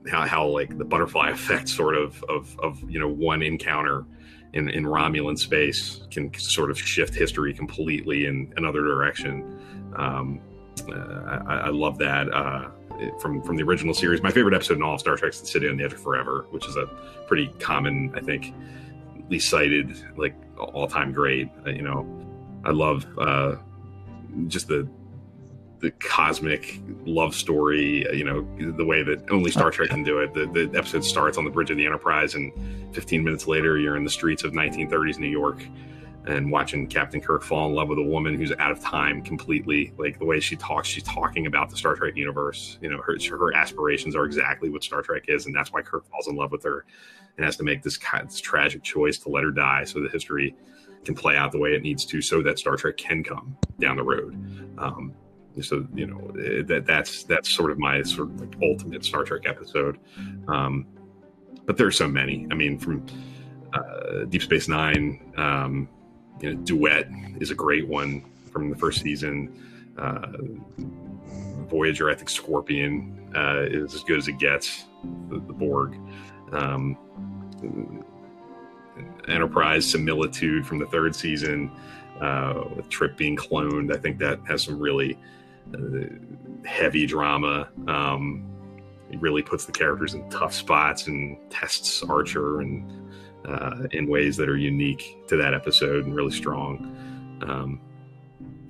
how, 0.09 0.25
how 0.25 0.47
like 0.47 0.77
the 0.77 0.86
butterfly 0.86 1.30
effect 1.32 1.67
sort 1.67 1.95
of 1.95 2.23
of 2.30 2.57
of 2.59 2.82
you 2.89 2.99
know 2.99 3.09
one 3.09 3.41
encounter 3.41 4.05
in, 4.53 4.69
in 4.69 4.84
Romulan 4.84 5.38
space 5.38 6.01
can 6.09 6.34
sort 6.34 6.71
of 6.71 6.80
shift 6.80 7.13
history 7.13 7.53
completely 7.53 8.25
in 8.25 8.53
another 8.57 8.82
direction. 8.82 9.59
Um, 9.95 10.39
uh, 10.88 11.43
I, 11.47 11.55
I 11.55 11.69
love 11.69 11.97
that 11.99 12.32
uh, 12.34 12.69
from 13.19 13.41
from 13.43 13.55
the 13.55 13.63
original 13.63 13.93
series. 13.93 14.21
My 14.21 14.32
favorite 14.32 14.53
episode 14.53 14.77
in 14.77 14.84
all 14.84 14.93
of 14.95 14.99
Star 14.99 15.15
Trek 15.15 15.34
is 15.34 15.41
"The 15.41 15.47
City 15.47 15.67
on 15.69 15.77
the 15.77 15.84
Edge 15.84 15.93
of 15.93 16.01
Forever," 16.01 16.45
which 16.51 16.67
is 16.67 16.75
a 16.75 16.86
pretty 17.27 17.47
common, 17.59 18.11
I 18.15 18.21
think, 18.21 18.53
least 19.30 19.49
cited 19.49 19.97
like 20.17 20.36
all 20.57 20.88
time 20.88 21.11
great. 21.11 21.49
Uh, 21.65 21.69
you 21.71 21.82
know, 21.82 22.07
I 22.65 22.71
love 22.71 23.05
uh, 23.17 23.55
just 24.47 24.67
the 24.67 24.88
the 25.80 25.91
cosmic 25.91 26.82
love 27.05 27.34
story. 27.34 28.05
uh, 28.07 28.11
You 28.11 28.25
know, 28.25 28.71
the 28.73 28.86
way 28.86 29.01
that 29.03 29.30
only 29.32 29.49
Star 29.51 29.71
Trek 29.71 29.89
can 29.89 30.03
do 30.03 30.19
it. 30.19 30.34
The, 30.34 30.45
the 30.45 30.77
episode 30.77 31.05
starts 31.05 31.38
on 31.38 31.45
the 31.45 31.49
bridge 31.49 31.71
of 31.71 31.77
the 31.77 31.86
Enterprise, 31.86 32.36
and 32.36 32.51
15 32.93 33.23
minutes 33.23 33.47
later, 33.47 33.77
you're 33.77 33.95
in 33.95 34.03
the 34.03 34.09
streets 34.09 34.43
of 34.43 34.51
1930s 34.51 35.19
New 35.19 35.30
York 35.30 35.63
and 36.30 36.51
watching 36.51 36.86
Captain 36.86 37.19
Kirk 37.19 37.41
fall 37.41 37.67
in 37.67 37.73
love 37.73 37.89
with 37.89 37.97
a 37.97 38.03
woman 38.03 38.36
who's 38.36 38.51
out 38.59 38.71
of 38.71 38.80
time 38.80 39.23
completely. 39.23 39.91
Like 39.97 40.19
the 40.19 40.25
way 40.25 40.39
she 40.39 40.55
talks, 40.55 40.88
she's 40.88 41.03
talking 41.03 41.47
about 41.47 41.69
the 41.69 41.75
Star 41.75 41.95
Trek 41.95 42.15
universe. 42.15 42.77
You 42.82 42.89
know, 42.89 43.01
her 43.01 43.17
her 43.32 43.55
aspirations 43.55 44.15
are 44.15 44.25
exactly 44.25 44.69
what 44.69 44.84
Star 44.84 45.01
Trek 45.01 45.23
is, 45.27 45.47
and 45.47 45.55
that's 45.55 45.73
why 45.73 45.82
Kirk 45.82 46.07
falls 46.07 46.27
in 46.27 46.36
love 46.36 46.51
with 46.51 46.63
her 46.63 46.86
and 47.38 47.45
has 47.45 47.57
to 47.57 47.63
make 47.63 47.82
this, 47.82 47.97
this 48.23 48.39
tragic 48.39 48.84
choice 48.84 49.17
to 49.19 49.30
let 49.30 49.43
her 49.43 49.51
die 49.51 49.84
so 49.86 50.01
that 50.01 50.11
history 50.11 50.55
can 51.03 51.15
play 51.15 51.36
out 51.36 51.51
the 51.51 51.59
way 51.59 51.73
it 51.73 51.82
needs 51.82 52.05
to, 52.05 52.21
so 52.21 52.43
that 52.43 52.59
Star 52.59 52.75
Trek 52.75 52.97
can 52.97 53.23
come 53.23 53.57
down 53.80 53.97
the 53.97 54.03
road. 54.03 54.36
Um, 54.77 55.15
so 55.61 55.86
you 55.95 56.05
know 56.05 56.32
eh, 56.39 56.61
that 56.67 56.86
that's 56.86 57.23
that's 57.23 57.49
sort 57.49 57.71
of 57.71 57.80
my 57.80 58.03
sort 58.03 58.30
of 58.30 58.39
like 58.39 58.55
ultimate 58.61 59.03
Star 59.03 59.23
Trek 59.23 59.43
episode. 59.45 59.97
Um, 60.47 60.86
but 61.65 61.75
there's 61.75 61.97
so 61.97 62.07
many. 62.07 62.47
I 62.51 62.55
mean, 62.55 62.77
from 62.77 63.05
uh, 63.73 64.25
Deep 64.25 64.43
Space 64.43 64.67
Nine, 64.67 65.34
um, 65.38 65.88
you 66.41 66.53
know, 66.53 66.61
Duet 66.61 67.07
is 67.39 67.51
a 67.51 67.55
great 67.55 67.87
one 67.87 68.23
from 68.51 68.69
the 68.69 68.75
first 68.75 69.01
season. 69.01 69.93
Uh, 69.97 70.27
Voyager, 71.67 72.09
I 72.09 72.15
think 72.15 72.29
Scorpion 72.29 73.31
uh, 73.35 73.61
is 73.69 73.93
as 73.93 74.03
good 74.03 74.17
as 74.17 74.27
it 74.27 74.39
gets. 74.39 74.85
The, 75.29 75.35
the 75.35 75.53
Borg. 75.53 75.95
Um, 76.51 76.97
Enterprise 79.27 79.89
Similitude 79.89 80.65
from 80.65 80.79
the 80.79 80.87
third 80.87 81.15
season, 81.15 81.71
uh, 82.19 82.63
with 82.75 82.89
Trip 82.89 83.15
being 83.15 83.37
cloned. 83.37 83.93
I 83.93 83.97
think 83.97 84.17
that 84.19 84.39
has 84.47 84.63
some 84.63 84.79
really 84.79 85.17
uh, 85.73 86.05
heavy 86.65 87.05
drama. 87.05 87.69
Um, 87.87 88.45
it 89.11 89.19
really 89.21 89.41
puts 89.41 89.65
the 89.65 89.71
characters 89.71 90.13
in 90.13 90.29
tough 90.29 90.53
spots 90.53 91.07
and 91.07 91.37
tests 91.49 92.03
Archer 92.03 92.61
and 92.61 93.11
uh, 93.45 93.87
in 93.91 94.07
ways 94.07 94.37
that 94.37 94.49
are 94.49 94.57
unique 94.57 95.17
to 95.27 95.35
that 95.37 95.53
episode 95.53 96.05
and 96.05 96.15
really 96.15 96.31
strong. 96.31 97.39
Um, 97.41 97.81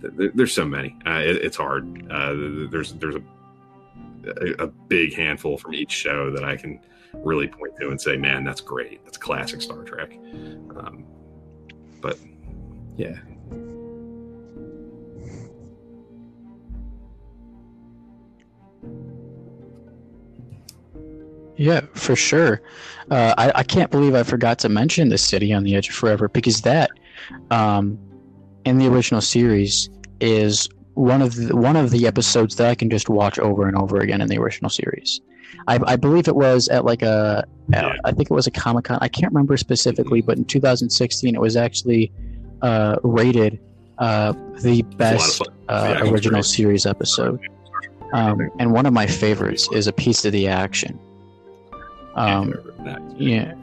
th- 0.01 0.15
th- 0.17 0.31
there's 0.35 0.53
so 0.53 0.65
many. 0.65 0.95
Uh, 1.05 1.19
it, 1.19 1.37
it's 1.37 1.57
hard. 1.57 2.11
Uh, 2.11 2.33
there's 2.69 2.93
there's 2.93 3.15
a, 3.15 3.21
a 4.25 4.65
a 4.65 4.67
big 4.67 5.13
handful 5.13 5.57
from 5.57 5.73
each 5.73 5.91
show 5.91 6.31
that 6.31 6.43
I 6.43 6.55
can 6.55 6.79
really 7.13 7.47
point 7.47 7.73
to 7.79 7.89
and 7.89 7.99
say, 7.99 8.17
man, 8.17 8.43
that's 8.43 8.61
great. 8.61 9.03
That's 9.03 9.17
classic 9.17 9.61
Star 9.61 9.83
Trek. 9.83 10.17
Um, 10.75 11.05
but 12.01 12.17
yeah, 12.97 13.17
Yeah, 21.59 21.81
for 21.93 22.15
sure. 22.15 22.61
Uh, 23.11 23.35
I, 23.37 23.51
I 23.53 23.63
can't 23.63 23.91
believe 23.91 24.15
I 24.15 24.23
forgot 24.23 24.59
to 24.59 24.69
mention 24.69 25.09
the 25.09 25.17
city 25.17 25.51
on 25.51 25.63
the 25.63 25.75
edge 25.75 25.89
of 25.89 25.95
forever 25.95 26.29
because 26.29 26.61
that, 26.61 26.89
um, 27.51 27.99
in 28.63 28.77
the 28.77 28.87
original 28.87 29.19
series, 29.19 29.89
is 30.21 30.69
one 30.93 31.21
of 31.21 31.35
the, 31.35 31.53
one 31.53 31.75
of 31.75 31.91
the 31.91 32.07
episodes 32.07 32.55
that 32.55 32.69
I 32.69 32.75
can 32.75 32.89
just 32.89 33.09
watch 33.09 33.37
over 33.39 33.67
and 33.67 33.75
over 33.75 33.99
again 33.99 34.21
in 34.21 34.29
the 34.29 34.37
original 34.37 34.69
series. 34.69 35.19
I, 35.67 35.79
I 35.85 35.95
believe 35.97 36.29
it 36.29 36.35
was 36.35 36.69
at 36.69 36.85
like 36.85 37.01
a, 37.01 37.45
Yeah. 37.67 37.93
I 38.05 38.13
think 38.13 38.31
it 38.31 38.33
was 38.33 38.47
a 38.47 38.51
Comic 38.51 38.85
Con. 38.85 38.97
I 39.01 39.09
can't 39.09 39.33
remember 39.33 39.57
specifically, 39.57 40.21
but 40.21 40.37
in 40.37 40.45
2016 40.45 41.35
it 41.35 41.41
was 41.41 41.57
actually 41.57 42.09
uh, 42.61 42.95
rated 43.03 43.59
uh, 43.97 44.31
the 44.31 44.39
It's 44.39 44.61
a 44.61 44.71
lot 44.71 44.79
of 44.79 44.97
best 44.97 45.41
uh, 45.67 45.99
original 46.03 46.41
series 46.41 46.85
episode. 46.85 47.37
Um, 48.13 48.49
and 48.59 48.71
one 48.71 48.85
of 48.85 48.93
my 48.93 49.07
favorites 49.07 49.67
is 49.73 49.87
a 49.87 49.93
piece 49.93 50.23
of 50.23 50.31
the 50.31 50.47
action. 50.47 50.97
Um, 52.19 52.53
yeah, 53.17 53.53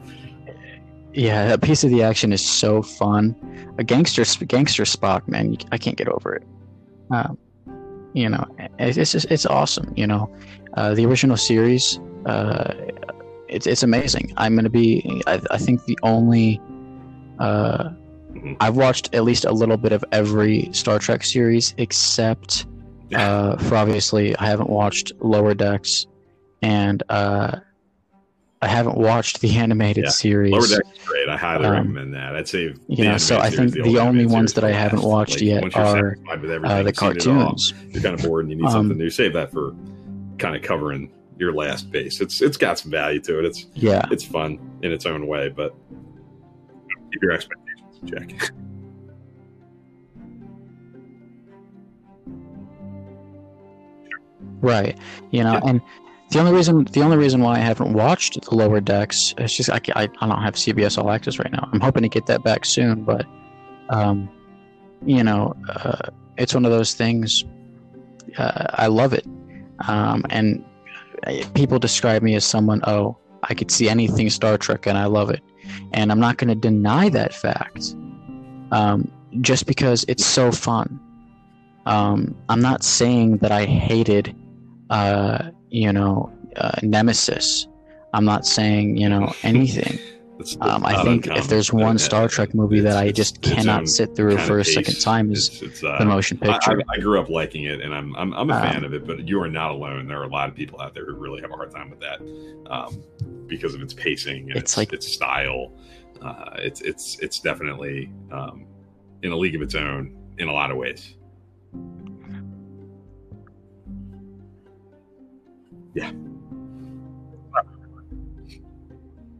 yeah, 1.13 1.53
a 1.53 1.57
piece 1.57 1.83
of 1.83 1.89
the 1.89 2.03
action 2.03 2.33
is 2.33 2.45
so 2.45 2.81
fun. 2.81 3.35
A 3.77 3.83
gangster, 3.83 4.23
gangster 4.45 4.83
Spock, 4.83 5.27
man, 5.27 5.53
you, 5.53 5.57
I 5.71 5.77
can't 5.77 5.95
get 5.95 6.09
over 6.09 6.35
it. 6.35 6.43
Um, 7.11 7.37
you 8.13 8.29
know, 8.29 8.45
it's 8.79 8.97
it's, 8.97 9.11
just, 9.11 9.31
it's 9.31 9.45
awesome. 9.45 9.93
You 9.95 10.07
know, 10.07 10.35
uh, 10.73 10.93
the 10.93 11.05
original 11.05 11.37
series, 11.37 11.99
uh, 12.25 12.73
it's 13.47 13.67
it's 13.67 13.83
amazing. 13.83 14.33
I'm 14.37 14.55
gonna 14.55 14.69
be, 14.69 15.21
I, 15.27 15.41
I 15.51 15.57
think 15.57 15.85
the 15.85 15.97
only. 16.03 16.61
Uh. 17.39 17.91
I've 18.59 18.77
watched 18.77 19.15
at 19.15 19.23
least 19.23 19.45
a 19.45 19.51
little 19.51 19.77
bit 19.77 19.91
of 19.91 20.05
every 20.11 20.69
Star 20.71 20.99
Trek 20.99 21.23
series 21.23 21.73
except 21.77 22.67
uh, 23.15 23.57
for 23.57 23.75
obviously 23.75 24.35
I 24.37 24.45
haven't 24.45 24.69
watched 24.69 25.11
Lower 25.19 25.55
Decks, 25.55 26.05
and 26.61 27.01
uh, 27.09 27.57
I 28.61 28.67
haven't 28.67 28.97
watched 28.97 29.41
the 29.41 29.55
animated 29.55 30.05
Yeah. 30.05 30.09
series. 30.09 30.51
Lower 30.51 30.61
Deck 30.61 30.79
is 30.91 31.05
great. 31.05 31.29
I 31.29 31.37
highly 31.37 31.65
Um, 31.65 31.71
recommend 31.73 32.13
that. 32.15 32.35
I'd 32.35 32.47
say 32.47 32.69
the 32.69 32.79
you 32.87 33.03
know, 33.03 33.17
so 33.17 33.37
I 33.37 33.49
think 33.51 33.75
old 33.77 33.85
the 33.85 33.99
only 33.99 34.25
ones 34.25 34.53
that 34.53 34.63
I 34.63 34.71
haven't 34.71 35.03
watched 35.03 35.35
Like, 35.35 35.41
yet 35.43 35.63
with 35.63 35.75
uh, 35.75 35.93
the 35.93 36.49
it 36.57 36.65
all, 36.65 36.93
cartoons. 36.93 37.73
You're 37.91 38.01
kind 38.01 38.15
of 38.15 38.23
bored 38.25 38.45
and 38.45 38.51
you 38.51 38.57
need 38.57 38.65
Um, 38.65 38.71
something 38.71 38.97
new. 38.97 39.11
Save 39.11 39.33
that 39.33 39.51
for 39.51 39.75
kind 40.39 40.55
of 40.55 40.63
covering 40.63 41.11
your 41.37 41.53
last 41.53 41.91
base. 41.91 42.19
It's 42.19 42.41
it's 42.41 42.57
got 42.57 42.79
some 42.79 42.89
value 42.89 43.19
to 43.21 43.37
it. 43.39 43.45
It's 43.45 43.67
Yeah, 43.75 44.07
it's 44.09 44.23
fun 44.23 44.57
in 44.81 44.91
its 44.91 45.05
own 45.05 45.27
way, 45.27 45.49
but 45.49 45.75
keep 47.13 47.21
your 47.21 47.33
expectations 47.33 47.99
in 48.01 48.07
check. 48.07 48.51
right. 54.61 54.97
You 55.31 55.43
know, 55.43 55.53
Yeah. 55.53 55.59
and 55.69 55.81
the 56.29 56.39
only 56.39 56.51
reason 56.53 56.83
the 56.85 57.01
only 57.01 57.17
reason 57.17 57.41
why 57.41 57.55
I 57.55 57.59
haven't 57.59 57.93
watched 57.93 58.41
the 58.41 58.55
Lower 58.55 58.81
Decks 58.81 59.33
is 59.37 59.53
just 59.55 59.69
I, 59.69 59.79
I, 59.95 60.03
I 60.21 60.27
don't 60.27 60.41
have 60.41 60.55
CBS 60.55 60.97
All 60.97 61.09
Access 61.11 61.39
right 61.39 61.51
now. 61.51 61.69
I'm 61.71 61.79
hoping 61.79 62.03
to 62.03 62.09
get 62.09 62.25
that 62.27 62.43
back 62.43 62.65
soon, 62.65 63.03
but 63.03 63.25
Um, 63.89 64.29
you 65.05 65.23
know, 65.23 65.55
uh, 65.69 66.09
it's 66.37 66.53
one 66.53 66.65
of 66.65 66.71
those 66.71 66.93
things. 66.93 67.45
Uh, 68.37 68.65
I 68.73 68.87
love 68.87 69.13
it, 69.13 69.25
um, 69.87 70.25
and 70.29 70.63
uh, 71.27 71.43
people 71.53 71.79
describe 71.79 72.21
me 72.21 72.35
as 72.35 72.43
someone. 72.45 72.81
Oh, 72.85 73.17
I 73.43 73.53
could 73.53 73.71
see 73.71 73.87
anything 73.89 74.29
Star 74.29 74.57
Trek, 74.57 74.87
and 74.87 74.97
I 74.97 75.05
love 75.05 75.29
it, 75.29 75.41
and 75.93 76.11
I'm 76.11 76.19
not 76.19 76.37
going 76.37 76.49
to 76.49 76.55
deny 76.55 77.09
that 77.09 77.33
fact. 77.33 77.95
Um, 78.71 79.11
just 79.41 79.65
because 79.65 80.03
it's 80.07 80.25
so 80.25 80.51
fun. 80.51 80.99
Um, 81.85 82.35
I'm 82.49 82.61
not 82.61 82.83
saying 82.83 83.37
that 83.37 83.51
I 83.51 83.63
hated, 83.65 84.35
uh, 84.89 85.51
you 85.69 85.91
know, 85.93 86.31
uh, 86.55 86.71
Nemesis. 86.83 87.67
I'm 88.13 88.25
not 88.25 88.45
saying 88.45 88.97
you 88.97 89.09
know 89.09 89.33
anything. 89.43 89.99
Um, 90.61 90.85
I 90.85 91.01
think 91.03 91.25
if 91.25 91.47
there's 91.47 91.73
one 91.73 91.97
Star 91.97 92.27
Trek 92.27 92.53
movie 92.53 92.79
that 92.81 92.95
I 92.95 93.11
just 93.11 93.41
cannot 93.41 93.89
sit 93.89 94.15
through 94.15 94.37
for 94.37 94.57
a 94.57 94.59
of 94.61 94.67
second 94.67 94.99
time 95.01 95.31
is 95.31 95.47
It's- 95.47 95.61
it's, 95.63 95.83
uh, 95.83 95.97
the 95.97 96.05
motion 96.05 96.37
picture. 96.37 96.79
I, 96.89 96.93
I 96.95 96.99
grew 96.99 97.19
up 97.19 97.27
liking 97.27 97.63
it, 97.63 97.81
and 97.81 97.91
I'm 97.93 98.15
I'm, 98.15 98.33
I'm 98.35 98.49
a 98.51 98.53
Um, 98.53 98.61
fan 98.61 98.83
of 98.83 98.93
it. 98.93 99.07
But 99.07 99.27
you 99.27 99.41
are 99.41 99.49
not 99.49 99.71
alone. 99.71 100.07
There 100.07 100.19
are 100.19 100.25
a 100.25 100.29
lot 100.29 100.47
of 100.47 100.53
people 100.55 100.79
out 100.79 100.93
there 100.93 101.05
who 101.05 101.15
really 101.15 101.41
have 101.41 101.49
a 101.51 101.55
hard 101.55 101.71
time 101.71 101.89
with 101.89 101.99
that 102.01 102.21
um, 102.71 103.03
because 103.47 103.73
of 103.73 103.81
its 103.81 103.93
pacing 103.95 104.43
and 104.51 104.57
It's 104.57 104.73
its, 104.73 104.77
like- 104.77 104.93
its 104.93 105.07
style. 105.11 105.73
Uh, 106.21 106.51
it's 106.57 106.81
it's 106.81 107.17
it's 107.19 107.39
definitely 107.39 108.11
um, 108.31 108.65
in 109.23 109.31
a 109.31 109.35
league 109.35 109.55
of 109.55 109.61
its 109.63 109.73
own 109.75 110.15
in 110.37 110.47
a 110.47 110.53
lot 110.53 110.69
of 110.71 110.77
ways. 110.77 111.15
Yeah. 115.97 116.11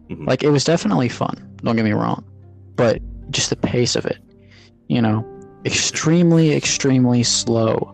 Mhm. 0.09 0.25
Like 0.27 0.41
it 0.43 0.49
was 0.49 0.63
definitely 0.63 1.09
fun. 1.09 1.35
Don't 1.63 1.75
get 1.75 1.85
me 1.85 1.91
wrong, 1.91 2.23
but 2.75 3.01
just 3.29 3.49
the 3.49 3.55
pace 3.57 3.95
of 3.95 4.05
it, 4.05 4.17
you 4.87 5.01
know, 5.01 5.25
extremely, 5.65 6.53
extremely 6.55 7.23
slow. 7.23 7.93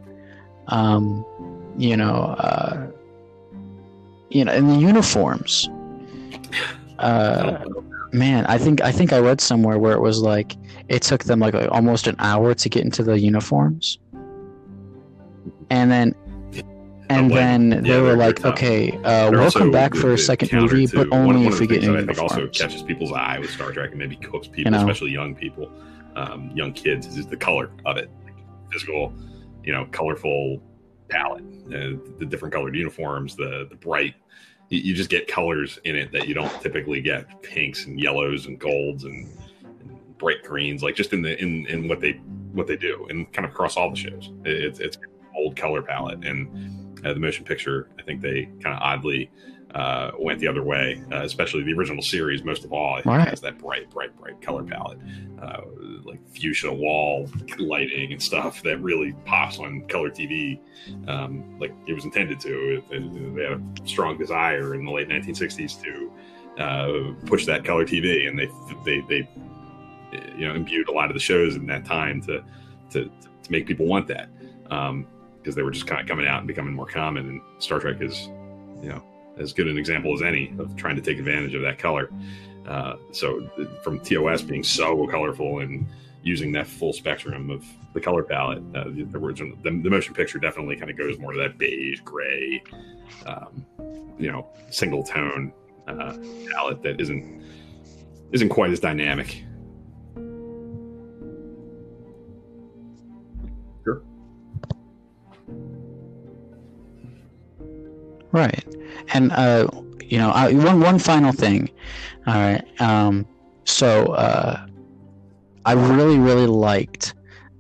Um, 0.68 1.26
you 1.78 1.98
know, 1.98 2.36
uh, 2.38 2.88
you 4.30 4.46
know, 4.46 4.52
and 4.54 4.70
the 4.70 4.76
uniforms. 4.76 5.70
Uh, 7.00 7.66
man, 8.14 8.46
I 8.46 8.58
think 8.58 8.82
I 8.82 8.92
think 8.92 9.12
I 9.12 9.20
read 9.20 9.42
somewhere 9.42 9.78
where 9.80 9.94
it 9.94 10.02
was 10.02 10.22
like 10.22 10.56
it 10.88 11.02
took 11.02 11.24
them 11.24 11.40
like 11.40 11.56
almost 11.72 12.08
an 12.08 12.16
hour 12.20 12.54
to 12.54 12.70
get 12.70 12.86
into 12.86 13.04
the 13.04 13.20
uniforms, 13.20 13.98
and 15.70 15.92
then. 15.92 16.16
And 17.10 17.30
like, 17.30 17.40
then 17.40 17.72
yeah, 17.72 17.96
they 17.96 18.02
were 18.02 18.16
like, 18.16 18.46
"Okay, 18.46 18.92
uh, 19.04 19.32
welcome 19.32 19.72
back 19.72 19.94
for 19.94 20.14
a 20.14 20.18
second 20.18 20.52
movie, 20.54 20.88
but 20.88 21.08
only 21.12 21.44
one 21.44 21.54
if 21.54 21.60
we 21.60 21.68
get 21.68 21.82
new 21.82 21.98
I 21.98 22.06
think 22.06 22.20
also 22.20 22.36
uniforms." 22.36 22.58
catches 22.58 22.84
people's 22.84 23.12
eye 23.12 23.40
with 23.40 23.50
Star 23.50 23.72
Trek 23.72 23.90
and 23.90 24.00
maybe 24.00 24.16
cooks 24.16 24.48
people, 24.48 24.72
You 24.72 24.72
know? 24.72 24.78
especially 24.80 25.12
young 25.12 25.36
people, 25.36 25.70
um, 26.16 26.52
young 26.56 26.74
kids, 26.74 27.08
is 27.18 27.28
the 27.28 27.38
color 27.38 27.72
of 27.86 27.98
it, 27.98 28.10
physical, 28.72 29.14
you 29.64 29.74
know, 29.74 29.86
colorful 29.92 30.62
palette, 31.10 31.44
uh, 31.68 32.00
the 32.20 32.26
different 32.28 32.54
colored 32.54 32.76
uniforms, 32.76 33.36
the 33.36 33.68
the 33.70 33.76
bright. 33.76 34.16
You, 34.70 34.80
you 34.80 34.94
just 34.94 35.10
get 35.10 35.28
colors 35.28 35.80
in 35.84 35.96
it 35.96 36.12
that 36.14 36.28
you 36.28 36.34
don't 36.34 36.62
typically 36.62 37.02
get 37.02 37.42
pinks 37.44 37.86
and 37.86 38.00
yellows 38.00 38.46
and 38.46 38.58
golds 38.58 39.04
and, 39.04 39.28
and 39.82 40.18
bright 40.18 40.44
greens, 40.44 40.82
like 40.82 40.96
just 40.96 41.12
in 41.12 41.22
the 41.22 41.40
in 41.42 41.66
in 41.68 41.88
what 41.90 42.00
they 42.00 42.14
what 42.54 42.68
they 42.68 42.78
do 42.78 43.08
and 43.10 43.32
kind 43.34 43.46
of 43.46 43.52
across 43.52 43.76
all 43.76 43.90
the 43.90 43.96
shows. 43.96 44.32
It, 44.46 44.64
it's 44.64 44.80
it's 44.80 44.98
old 45.36 45.56
color 45.56 45.82
palette 45.82 46.24
and 46.24 46.83
the 47.12 47.20
motion 47.20 47.44
picture. 47.44 47.90
I 48.00 48.04
think 48.04 48.22
they 48.22 48.46
kind 48.62 48.76
of 48.76 48.82
oddly 48.82 49.30
uh, 49.76 50.12
went 50.20 50.38
the 50.40 50.48
other 50.48 50.62
way, 50.64 51.02
uh, 51.12 51.24
especially 51.24 51.64
the 51.64 51.74
original 51.74 52.04
series. 52.04 52.44
Most 52.44 52.64
of 52.64 52.72
all, 52.72 52.94
I 52.94 53.02
think 53.02 53.06
Right. 53.08 53.28
has 53.28 53.42
that 53.42 53.58
bright, 53.58 53.90
bright, 53.90 54.16
bright 54.20 54.40
color 54.40 54.64
palette, 54.64 55.00
uh, 55.42 55.62
like 56.04 56.20
fuchsia 56.30 56.72
wall 56.72 57.28
lighting 57.58 58.12
and 58.12 58.22
stuff 58.22 58.62
that 58.62 58.80
really 58.82 59.14
pops 59.26 59.58
on 59.58 59.82
color 59.88 60.12
TV, 60.12 60.60
um, 61.08 61.58
like 61.60 61.74
it 61.88 61.94
was 61.94 62.06
intended 62.06 62.40
to. 62.42 62.76
It- 62.78 62.84
it- 62.92 63.36
they 63.36 63.44
had 63.46 63.54
a 63.54 63.62
strong 63.88 64.16
desire 64.18 64.76
in 64.76 64.86
the 64.86 64.92
late 64.92 65.08
1960s 65.10 65.76
to 65.82 66.12
uh, 66.62 67.14
push 67.26 67.48
that 67.48 67.66
color 67.66 67.84
TV, 67.84 68.28
and 68.28 68.38
they 68.38 68.48
they 68.86 69.02
they 69.10 69.28
you 70.38 70.48
know 70.48 70.54
imbued 70.54 70.88
a 70.88 70.92
lot 70.92 71.10
of 71.10 71.16
the 71.16 71.20
shows 71.20 71.56
in 71.56 71.66
that 71.66 71.84
time 71.84 72.22
to 72.22 72.44
to, 72.92 73.06
to 73.06 73.52
make 73.52 73.66
people 73.66 73.88
want 73.88 74.06
that. 74.08 74.30
Um, 74.70 75.08
because 75.44 75.56
they 75.56 75.62
were 75.62 75.72
just 75.72 75.86
kind 75.86 76.00
of 76.00 76.08
coming 76.08 76.26
out 76.26 76.40
and 76.40 76.48
becoming 76.48 76.74
more 76.74 76.86
common. 76.86 77.28
And 77.28 77.42
Star 77.60 77.80
Trek 77.80 78.02
is, 78.02 78.28
you 78.82 78.90
know, 78.90 79.04
as 79.38 79.52
good 79.52 79.68
an 79.68 79.78
example 79.78 80.14
as 80.14 80.22
any 80.22 80.54
of 80.58 80.76
trying 80.78 80.96
to 80.96 81.02
take 81.02 81.20
advantage 81.20 81.54
of 81.54 81.62
that 81.64 81.78
color. 81.78 82.10
Uh, 82.66 82.96
so 83.12 83.50
from 83.84 84.00
TOS 84.00 84.42
being 84.42 84.64
so 84.64 85.06
colorful 85.08 85.60
and 85.60 85.86
using 86.22 86.54
that 86.54 86.66
full 86.66 86.94
spectrum 86.94 87.50
of 87.50 87.66
the 87.94 88.00
color 88.00 88.24
palette, 88.24 88.64
uh, 88.74 88.86
the, 88.86 89.06
original, 89.16 89.58
the, 89.64 89.70
the 89.70 89.90
motion 89.90 90.14
picture 90.14 90.40
definitely 90.40 90.78
kind 90.78 90.90
of 90.90 90.98
goes 90.98 91.20
more 91.20 91.34
to 91.34 91.40
that 91.40 91.58
beige, 91.58 92.00
gray, 92.02 92.64
um, 93.26 93.66
you 94.18 94.32
know, 94.32 94.48
single 94.70 95.04
tone 95.04 95.52
uh, 95.88 96.16
palette 96.50 96.82
that 96.82 97.02
isn't 97.02 97.44
isn't 98.32 98.50
quite 98.50 98.72
as 98.72 98.80
dynamic. 98.80 99.44
Right. 108.34 108.66
And 109.14 109.32
uh, 109.32 109.68
you 110.02 110.18
know, 110.18 110.32
I, 110.32 110.54
one 110.54 110.82
one 110.82 111.00
final 111.00 111.32
thing. 111.32 111.70
All 112.28 112.34
right. 112.34 112.82
Um, 112.82 113.26
so 113.64 114.08
uh, 114.14 114.66
I 115.66 115.74
really 115.74 116.18
really 116.18 116.48
liked 116.48 117.14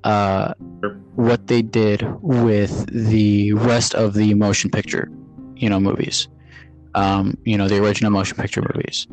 uh, 0.04 0.54
what 1.16 1.48
they 1.48 1.62
did 1.62 2.06
with 2.22 2.88
the 2.88 3.54
rest 3.54 3.94
of 3.94 4.16
the 4.16 4.34
motion 4.34 4.70
picture, 4.70 5.10
you 5.56 5.70
know, 5.70 5.80
movies. 5.80 6.28
Um, 6.96 7.38
you 7.46 7.58
know, 7.58 7.68
the 7.68 7.82
original 7.82 8.12
motion 8.12 8.36
picture 8.36 8.64
movies. 8.74 9.08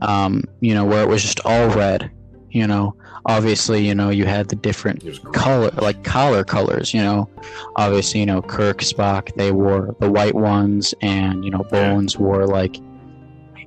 Um, 0.00 0.44
you 0.60 0.74
know, 0.74 0.84
where 0.84 1.02
it 1.02 1.08
was 1.08 1.22
just 1.22 1.40
all 1.44 1.68
red. 1.68 2.10
You 2.50 2.66
know, 2.66 2.96
obviously, 3.26 3.86
you 3.86 3.94
know, 3.94 4.10
you 4.10 4.24
had 4.26 4.48
the 4.48 4.56
different 4.56 5.02
It 5.02 5.08
was 5.08 5.18
great. 5.18 5.34
color 5.34 5.70
like 5.80 6.04
collar 6.04 6.44
colors 6.44 6.92
you 6.94 7.02
know. 7.02 7.28
Obviously 7.76 8.20
you 8.20 8.26
know 8.26 8.42
kirk 8.42 8.78
spock 8.78 9.34
they 9.36 9.50
wore 9.52 9.94
the 10.00 10.10
white 10.10 10.34
ones 10.34 10.94
and 11.02 11.44
you 11.44 11.50
know 11.50 11.64
Yeah. 11.72 11.92
bones 11.94 12.18
wore 12.18 12.46
like 12.46 12.76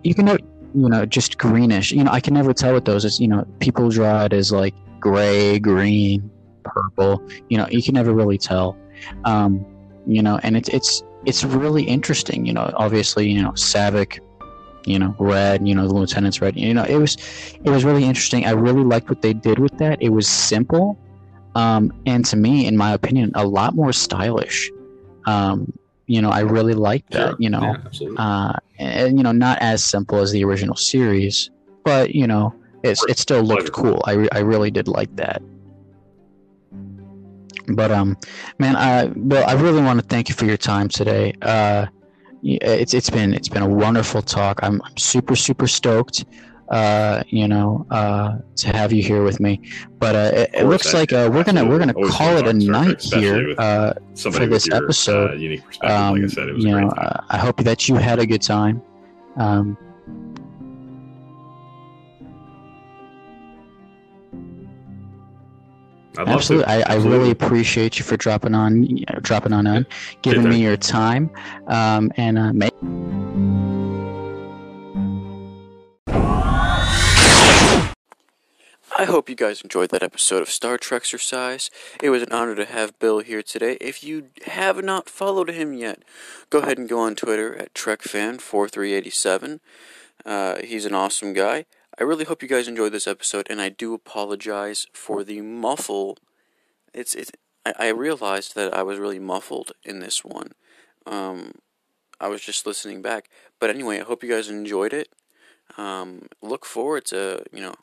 you 0.03 0.13
can 0.13 0.25
know 0.25 0.37
you 0.75 0.89
know 0.89 1.05
just 1.05 1.37
greenish. 1.37 1.91
You 1.91 2.03
know 2.03 2.11
i 2.11 2.19
can 2.19 2.33
never 2.33 2.53
tell 2.53 2.73
what 2.73 2.85
those. 2.85 3.03
Is 3.05 3.19
you 3.19 3.27
know 3.27 3.45
people 3.59 3.89
draw 3.89 4.25
it 4.25 4.33
as 4.33 4.51
like 4.51 4.75
gray 4.99 5.59
green 5.59 6.29
purple. 6.63 7.21
You 7.49 7.57
know 7.57 7.67
you 7.69 7.81
can 7.81 7.93
never 7.95 8.13
really 8.13 8.37
tell. 8.37 8.77
Um 9.25 9.65
you 10.05 10.21
know 10.21 10.39
and 10.43 10.55
it's 10.55 10.69
it's 10.69 11.03
it's 11.25 11.43
really 11.43 11.83
interesting 11.83 12.45
you 12.45 12.53
know. 12.53 12.71
Obviously 12.75 13.27
you 13.29 13.41
know 13.41 13.51
Saavik 13.51 14.19
you 14.87 14.97
know 14.97 15.15
red 15.19 15.67
you 15.67 15.75
know 15.75 15.87
the 15.87 15.93
lieutenant's 15.93 16.41
red 16.41 16.55
you 16.55 16.73
know 16.73 16.83
it 16.83 16.97
was 16.97 17.17
it 17.63 17.69
was 17.69 17.83
really 17.83 18.05
interesting 18.05 18.45
i 18.45 18.51
really 18.51 18.83
liked 18.83 19.09
what 19.09 19.21
they 19.21 19.33
did 19.33 19.59
with 19.59 19.77
that 19.77 20.01
it 20.01 20.09
was 20.09 20.27
simple 20.27 20.97
um, 21.57 21.91
and 22.05 22.23
to 22.25 22.37
me, 22.37 22.67
in 22.67 22.77
my 22.77 22.93
opinion, 22.93 23.31
a 23.33 23.43
lot 23.43 23.75
more 23.75 23.91
stylish. 23.91 24.69
Um, 25.25 25.73
you 26.05 26.21
know, 26.21 26.29
I 26.29 26.41
really 26.41 26.75
liked 26.75 27.09
that. 27.13 27.29
Sure. 27.29 27.35
You 27.39 27.49
know, 27.49 27.75
Yeah, 27.93 28.09
uh, 28.17 28.53
and 28.77 29.17
you 29.17 29.23
know, 29.23 29.31
not 29.31 29.57
as 29.59 29.83
simple 29.83 30.19
as 30.19 30.31
the 30.31 30.43
original 30.43 30.75
series, 30.75 31.49
but 31.83 32.13
you 32.13 32.27
know, 32.27 32.53
it's 32.83 33.03
it 33.05 33.17
still 33.17 33.41
looked 33.41 33.71
cool. 33.71 34.03
I, 34.05 34.11
re- 34.13 34.29
I 34.31 34.39
really 34.39 34.69
did 34.69 34.87
like 34.87 35.13
that. 35.15 35.41
But 37.69 37.91
um, 37.91 38.17
man, 38.59 38.75
I 38.75 39.11
well 39.15 39.49
I 39.49 39.53
really 39.53 39.81
want 39.81 39.99
to 39.99 40.05
thank 40.05 40.29
you 40.29 40.35
for 40.35 40.45
your 40.45 40.57
time 40.57 40.89
today. 40.89 41.33
Uh, 41.41 41.87
it's 42.43 42.93
it's 42.93 43.09
been 43.09 43.33
it's 43.33 43.49
been 43.49 43.63
a 43.63 43.69
wonderful 43.69 44.21
talk. 44.21 44.59
I'm, 44.63 44.81
I'm 44.83 44.97
super 44.97 45.35
super 45.35 45.67
stoked. 45.67 46.25
Uh, 46.69 47.23
you 47.29 47.47
know, 47.47 47.85
uh, 47.91 48.39
to 48.57 48.75
have 48.75 48.91
you 48.91 49.01
here 49.01 49.23
with 49.23 49.39
me. 49.39 49.61
But 49.99 50.15
uh, 50.15 50.31
it, 50.33 50.49
it 50.53 50.65
looks 50.65 50.93
like 50.93 51.13
uh, 51.13 51.29
we're 51.31 51.45
gonna 51.45 51.63
we're 51.65 51.79
gonna 51.79 51.93
call 51.93 52.35
it 52.35 52.45
a 52.45 52.45
fun 52.45 52.59
to 52.59 52.65
talk 52.65 53.01
Star 53.01 53.21
Trek, 53.21 53.31
night 53.31 53.45
here. 53.47 53.55
Uh, 53.57 53.93
for 54.15 54.45
this 54.45 54.67
your, 54.67 54.75
episode, 54.75 55.31
uh, 55.31 55.33
unique 55.35 55.63
perspective. 55.63 55.97
um, 55.97 56.15
like 56.15 56.23
I 56.23 56.27
said, 56.27 56.49
it 56.49 56.55
was 56.55 56.65
you 56.65 56.71
know, 56.71 56.89
uh, 56.89 57.23
I 57.29 57.37
hope 57.37 57.63
that 57.63 57.87
you 57.87 57.95
had 57.95 58.19
a 58.19 58.25
good 58.25 58.41
time. 58.41 58.81
Um, 59.37 59.77
I'd 66.17 66.27
love 66.27 66.37
absolutely, 66.37 66.65
to. 66.65 66.89
I, 66.89 66.93
I 66.93 66.95
really 66.95 67.31
appreciate 67.31 67.99
you 67.99 68.05
for 68.05 68.17
dropping 68.17 68.55
on, 68.55 68.83
you 68.83 69.05
know, 69.09 69.19
dropping 69.21 69.53
on 69.53 69.67
on 69.67 69.85
giving 70.23 70.39
Anytime. 70.41 70.59
me 70.59 70.63
your 70.63 70.77
time, 70.77 71.29
um, 71.67 72.11
and 72.17 72.37
uh, 72.39 72.53
may- 72.53 72.69
I 78.99 79.05
hope 79.05 79.29
you 79.29 79.35
guys 79.35 79.61
enjoyed 79.61 79.91
that 79.91 80.01
episode 80.01 80.41
of 80.41 80.47
Startrekxersize. 80.47 81.69
It 82.01 82.09
was 82.09 82.23
an 82.23 82.31
honor 82.31 82.55
to 82.55 82.65
have 82.65 82.97
Bill 82.97 83.19
here 83.19 83.43
today. 83.43 83.77
If 83.79 84.03
you 84.03 84.29
have 84.47 84.83
not 84.83 85.07
followed 85.07 85.49
him 85.51 85.73
yet, 85.73 86.01
go 86.49 86.59
ahead 86.59 86.79
and 86.79 86.89
go 86.89 86.97
on 86.99 87.15
Twitter 87.15 87.55
at 87.55 87.75
TrekFan4387. 87.75 89.59
Uh, 90.25 90.55
he's 90.63 90.85
an 90.85 90.95
awesome 90.95 91.33
guy. 91.33 91.65
I 91.99 92.03
really 92.03 92.25
hope 92.25 92.43
you 92.43 92.47
guys 92.47 92.67
enjoyed 92.67 92.91
this 92.91 93.07
episode, 93.07 93.47
and 93.49 93.59
I 93.59 93.69
do 93.69 93.95
apologize 93.95 94.85
for 94.93 95.23
the 95.23 95.41
muffle. 95.41 96.17
It's 96.93 97.15
it's. 97.15 97.31
I, 97.65 97.73
I 97.79 97.87
realized 97.87 98.53
that 98.53 98.71
I 98.71 98.83
was 98.83 98.99
really 98.99 99.17
muffled 99.17 99.71
in 99.83 99.99
this 99.99 100.23
one. 100.23 100.51
Um, 101.07 101.53
I 102.19 102.27
was 102.27 102.41
just 102.41 102.67
listening 102.67 103.01
back, 103.01 103.29
but 103.59 103.71
anyway, 103.71 103.99
I 103.99 104.03
hope 104.03 104.23
you 104.23 104.29
guys 104.29 104.47
enjoyed 104.47 104.93
it. 104.93 105.09
Um, 105.75 106.27
look 106.39 106.65
forward 106.65 107.05
to 107.05 107.43
you 107.51 107.61
know 107.61 107.75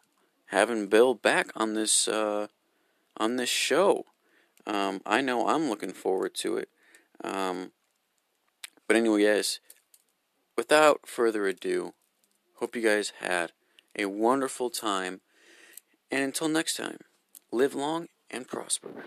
having 0.47 0.87
Bill 0.87 1.15
back 1.15 1.49
on 1.57 1.75
this 1.75 2.07
uh, 2.07 2.47
on 3.17 3.35
this 3.35 3.51
show. 3.51 4.05
Um, 4.65 5.01
I 5.05 5.23
know 5.23 5.49
I'm 5.49 5.69
looking 5.69 5.93
forward 5.93 6.35
to 6.37 6.57
it. 6.57 6.69
Um, 7.25 7.73
but 8.87 8.97
anyway, 8.97 9.25
guys, 9.25 9.59
without 10.57 11.01
further 11.05 11.47
ado, 11.49 11.95
hope 12.57 12.77
you 12.77 12.83
guys 12.83 13.12
had 13.21 13.51
a 13.99 14.07
wonderful 14.07 14.70
time. 14.70 15.20
And 16.11 16.22
until 16.22 16.49
next 16.49 16.76
time, 16.76 16.99
live 17.53 17.74
long 17.74 18.09
and 18.30 18.47
prosper. 18.47 19.07